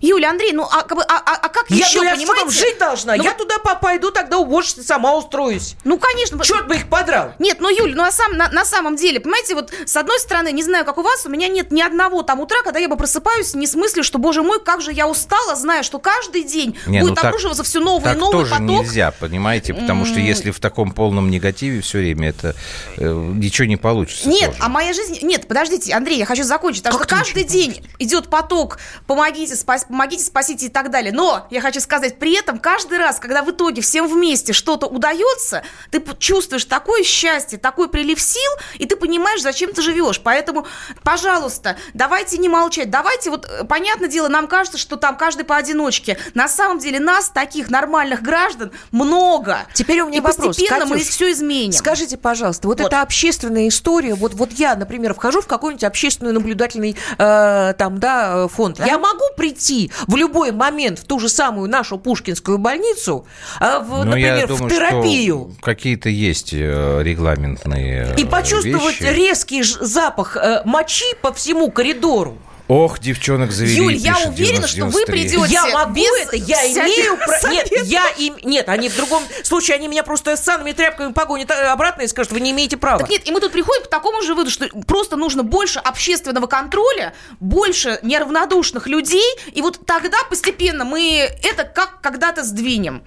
Юля, 0.00 0.30
Андрей, 0.30 0.52
ну 0.52 0.64
а, 0.64 0.80
а, 0.80 1.22
а, 1.26 1.36
а 1.36 1.48
как 1.48 1.66
Я, 1.70 1.86
еще, 1.86 1.98
ну, 1.98 2.04
я 2.04 2.14
понимаете? 2.14 2.42
там 2.44 2.50
жить 2.50 2.78
должна? 2.78 3.16
Ну, 3.16 3.22
я 3.22 3.34
туда 3.34 3.58
пойду, 3.58 4.10
тогда 4.10 4.38
уборщицей 4.38 4.84
сама 4.84 5.14
устроюсь. 5.16 5.76
Ну, 5.84 5.98
конечно. 5.98 6.42
Черт 6.44 6.68
бы 6.68 6.76
их 6.76 6.88
подрал. 6.88 7.32
Нет, 7.38 7.58
ну, 7.60 7.68
Юль, 7.68 7.94
ну, 7.94 8.02
на, 8.02 8.12
сам, 8.12 8.32
на, 8.32 8.48
на 8.50 8.64
самом 8.64 8.96
деле, 8.96 9.20
понимаете, 9.20 9.54
вот 9.54 9.72
с 9.84 9.96
одной 9.96 10.18
стороны, 10.20 10.52
не 10.52 10.62
знаю, 10.62 10.84
как 10.84 10.98
у 10.98 11.02
вас, 11.02 11.26
у 11.26 11.30
меня 11.30 11.48
нет 11.48 11.70
ни 11.70 11.80
одного 11.80 12.22
там 12.22 12.40
утра, 12.40 12.58
когда 12.62 12.78
я 12.78 12.88
бы 12.88 12.96
просыпаюсь 12.96 13.54
не 13.54 13.66
с 13.66 13.74
мыслью, 13.74 14.04
что, 14.04 14.18
боже 14.18 14.42
мой, 14.42 14.60
как 14.62 14.80
же 14.80 14.92
я 14.92 15.08
устала, 15.08 15.56
зная, 15.56 15.82
что 15.82 15.98
каждый 15.98 16.44
день 16.44 16.78
Не, 16.86 17.00
будет 17.00 17.10
ну, 17.10 17.14
так- 17.14 17.26
обрушиваться 17.26 17.62
все 17.62 17.80
новый 17.80 18.04
Так 18.04 18.16
и 18.16 18.20
новый 18.20 18.32
тоже 18.32 18.52
поток. 18.52 18.68
нельзя, 18.68 19.10
понимаете? 19.18 19.74
Потому 19.74 20.04
что 20.04 20.20
если 20.20 20.50
в 20.50 20.60
таком 20.60 20.92
полном 20.92 21.30
негативе 21.30 21.80
все 21.80 21.98
время, 21.98 22.30
это 22.30 22.54
э, 22.96 23.10
ничего 23.34 23.66
не 23.66 23.76
получится. 23.76 24.28
Нет, 24.28 24.50
тоже. 24.50 24.62
а 24.62 24.68
моя 24.68 24.92
жизнь... 24.92 25.18
Нет, 25.22 25.48
подождите, 25.48 25.92
Андрей, 25.94 26.18
я 26.18 26.26
хочу 26.26 26.44
закончить. 26.44 26.82
Потому 26.82 27.02
что 27.04 27.14
каждый 27.16 27.44
день 27.44 27.82
идет 27.98 28.28
поток 28.28 28.78
«помогите, 29.06 29.56
спас... 29.56 29.86
помогите, 29.88 30.24
спасите 30.24 30.66
и 30.66 30.68
так 30.68 30.90
далее. 30.90 31.12
Но 31.12 31.46
я 31.50 31.60
хочу 31.60 31.80
сказать, 31.80 32.18
при 32.18 32.38
этом 32.38 32.58
каждый 32.58 32.98
раз, 32.98 33.18
когда 33.18 33.42
в 33.42 33.50
итоге 33.50 33.82
всем 33.82 34.06
вместе 34.06 34.52
что-то 34.52 34.86
удается, 34.86 35.62
ты 35.90 36.02
чувствуешь 36.18 36.64
такое 36.64 37.02
счастье, 37.02 37.58
такой 37.58 37.88
прилив 37.88 38.20
сил, 38.20 38.50
и 38.78 38.86
ты 38.86 38.96
понимаешь, 38.96 39.42
зачем 39.42 39.72
ты 39.72 39.82
живешь. 39.82 40.20
Поэтому, 40.20 40.66
пожалуйста, 41.02 41.76
давайте 41.94 42.38
не 42.38 42.48
молчать. 42.48 42.90
Давайте, 42.90 43.30
вот, 43.30 43.46
э, 43.46 43.64
понятное 43.64 44.08
дело, 44.08 44.28
нам 44.28 44.46
кажется, 44.46 44.78
что 44.78 44.96
там 44.96 45.16
каждый 45.16 45.44
поодиночке. 45.44 46.18
На 46.34 46.48
самом 46.48 46.78
деле 46.78 47.00
нас, 47.00 47.30
таких 47.30 47.70
нормальных 47.70 48.22
граждан, 48.22 48.72
много. 48.90 49.66
Теперь 49.74 50.00
у 50.00 50.08
меня 50.08 50.18
и 50.18 50.20
вопрос. 50.20 50.48
постепенно 50.48 50.80
Катюш, 50.80 50.98
мы 50.98 51.04
все 51.04 51.32
изменим. 51.32 51.72
Скажите, 51.72 52.16
пожалуйста, 52.16 52.68
вот, 52.68 52.80
вот 52.80 52.86
эта 52.86 53.02
общественная 53.02 53.68
история, 53.68 54.14
вот, 54.14 54.34
вот 54.34 54.52
я, 54.52 54.74
например, 54.74 55.14
вхожу 55.14 55.40
в 55.40 55.46
какой-нибудь 55.46 55.84
общественный 55.84 56.32
наблюдательный 56.32 56.96
э, 57.18 57.74
там, 57.78 57.98
да, 57.98 58.48
фонд. 58.48 58.80
Я 58.84 58.98
могу 58.98 59.24
прийти 59.36 59.77
в 60.06 60.16
любой 60.16 60.52
момент 60.52 60.98
в 60.98 61.04
ту 61.04 61.18
же 61.18 61.28
самую 61.28 61.68
нашу 61.70 61.98
Пушкинскую 61.98 62.58
больницу, 62.58 63.26
э, 63.60 63.78
в, 63.80 63.88
Ну, 63.98 64.04
например, 64.04 64.48
думаю, 64.48 64.64
в 64.68 64.70
терапию. 64.74 65.54
какие-то 65.60 66.08
есть 66.08 66.52
э, 66.52 67.00
регламентные 67.02 68.14
И 68.16 68.24
почувствовать 68.24 69.00
вещи. 69.00 69.14
резкий 69.14 69.62
запах 69.62 70.36
э, 70.36 70.62
мочи 70.64 71.06
по 71.22 71.32
всему 71.32 71.70
коридору. 71.70 72.36
Ох, 72.68 72.98
девчонок 72.98 73.50
завели, 73.50 73.76
Юль, 73.76 73.94
я 73.94 74.12
пишет 74.12 74.28
уверена, 74.28 74.66
что 74.68 74.84
вы 74.84 75.04
93. 75.04 75.04
придете 75.06 75.52
Я 75.54 75.66
могу 75.68 75.94
без 75.94 76.12
это, 76.20 76.36
я 76.36 76.66
имею 76.66 77.16
право. 77.16 77.50
Нет, 77.50 77.72
я 77.84 78.08
им. 78.10 78.36
Нет, 78.42 78.68
они 78.68 78.90
в 78.90 78.96
другом 78.96 79.22
случае, 79.42 79.76
они 79.76 79.88
меня 79.88 80.02
просто 80.02 80.36
с 80.36 80.44
санными 80.44 80.72
тряпками 80.72 81.14
погонят 81.14 81.50
э, 81.50 81.54
обратно 81.54 82.02
и 82.02 82.06
скажут, 82.06 82.32
вы 82.32 82.40
не 82.40 82.50
имеете 82.50 82.76
права. 82.76 82.98
Так 82.98 83.08
нет, 83.08 83.26
и 83.26 83.32
мы 83.32 83.40
тут 83.40 83.52
приходим 83.52 83.84
к 83.84 83.88
такому 83.88 84.20
же 84.20 84.34
выводу, 84.34 84.50
что 84.50 84.68
просто 84.86 85.16
нужно 85.16 85.42
больше 85.42 85.78
общественного 85.78 86.46
контроля, 86.46 87.14
больше 87.40 88.00
неравнодушных 88.02 88.86
людей, 88.86 89.24
и 89.50 89.62
вот 89.62 89.86
тогда 89.86 90.18
постепенно 90.28 90.84
мы 90.84 91.26
это 91.42 91.64
как 91.64 92.02
когда-то 92.02 92.44
сдвинем. 92.44 93.02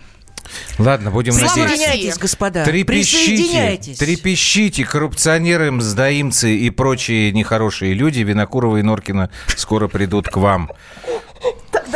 Ладно, 0.78 1.12
будем 1.12 1.34
надеяться. 1.34 1.64
Присоединяйтесь, 1.64 2.18
господа. 2.18 2.66
Трепещите, 2.66 3.28
Присоединяйтесь. 3.36 3.98
трепещите, 3.98 4.86
коррупционеры, 4.86 5.72
мздоимцы 5.72 6.56
и 6.56 6.70
прочие 6.70 7.32
нехорошие 7.32 7.94
люди, 7.94 8.20
Винокурова 8.20 8.78
и 8.78 8.82
Норкина 8.82 9.30
скоро 9.56 9.88
придут 9.88 10.28
к 10.28 10.38
вам. 10.38 10.72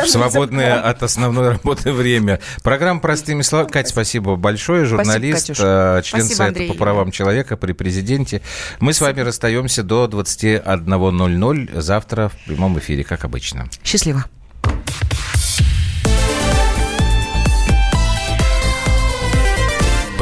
В 0.04 0.08
свободное 0.08 0.80
от 0.82 1.04
основной 1.04 1.50
работы 1.52 1.92
время. 1.94 2.40
Программа 2.64 3.00
«Простыми 3.00 3.42
словами». 3.44 3.70
Катя, 3.70 3.90
спасибо 3.90 4.36
большое. 4.36 4.86
Журналист, 4.86 5.48
Катюш. 5.48 5.58
э, 5.62 6.02
член 6.04 6.22
Спасибо, 6.24 6.36
Совета 6.38 6.60
Андрей. 6.60 6.68
по 6.68 6.74
правам 6.76 7.12
человека 7.12 7.56
при 7.56 7.72
президенте. 7.74 8.42
Мы 8.80 8.94
с 8.94 9.00
вами 9.02 9.22
расстаемся 9.22 9.84
до 9.84 10.06
21.00 10.06 11.80
завтра 11.82 12.30
в 12.30 12.46
прямом 12.46 12.78
эфире, 12.80 13.04
как 13.04 13.24
обычно. 13.24 13.70
Счастливо. 13.84 14.26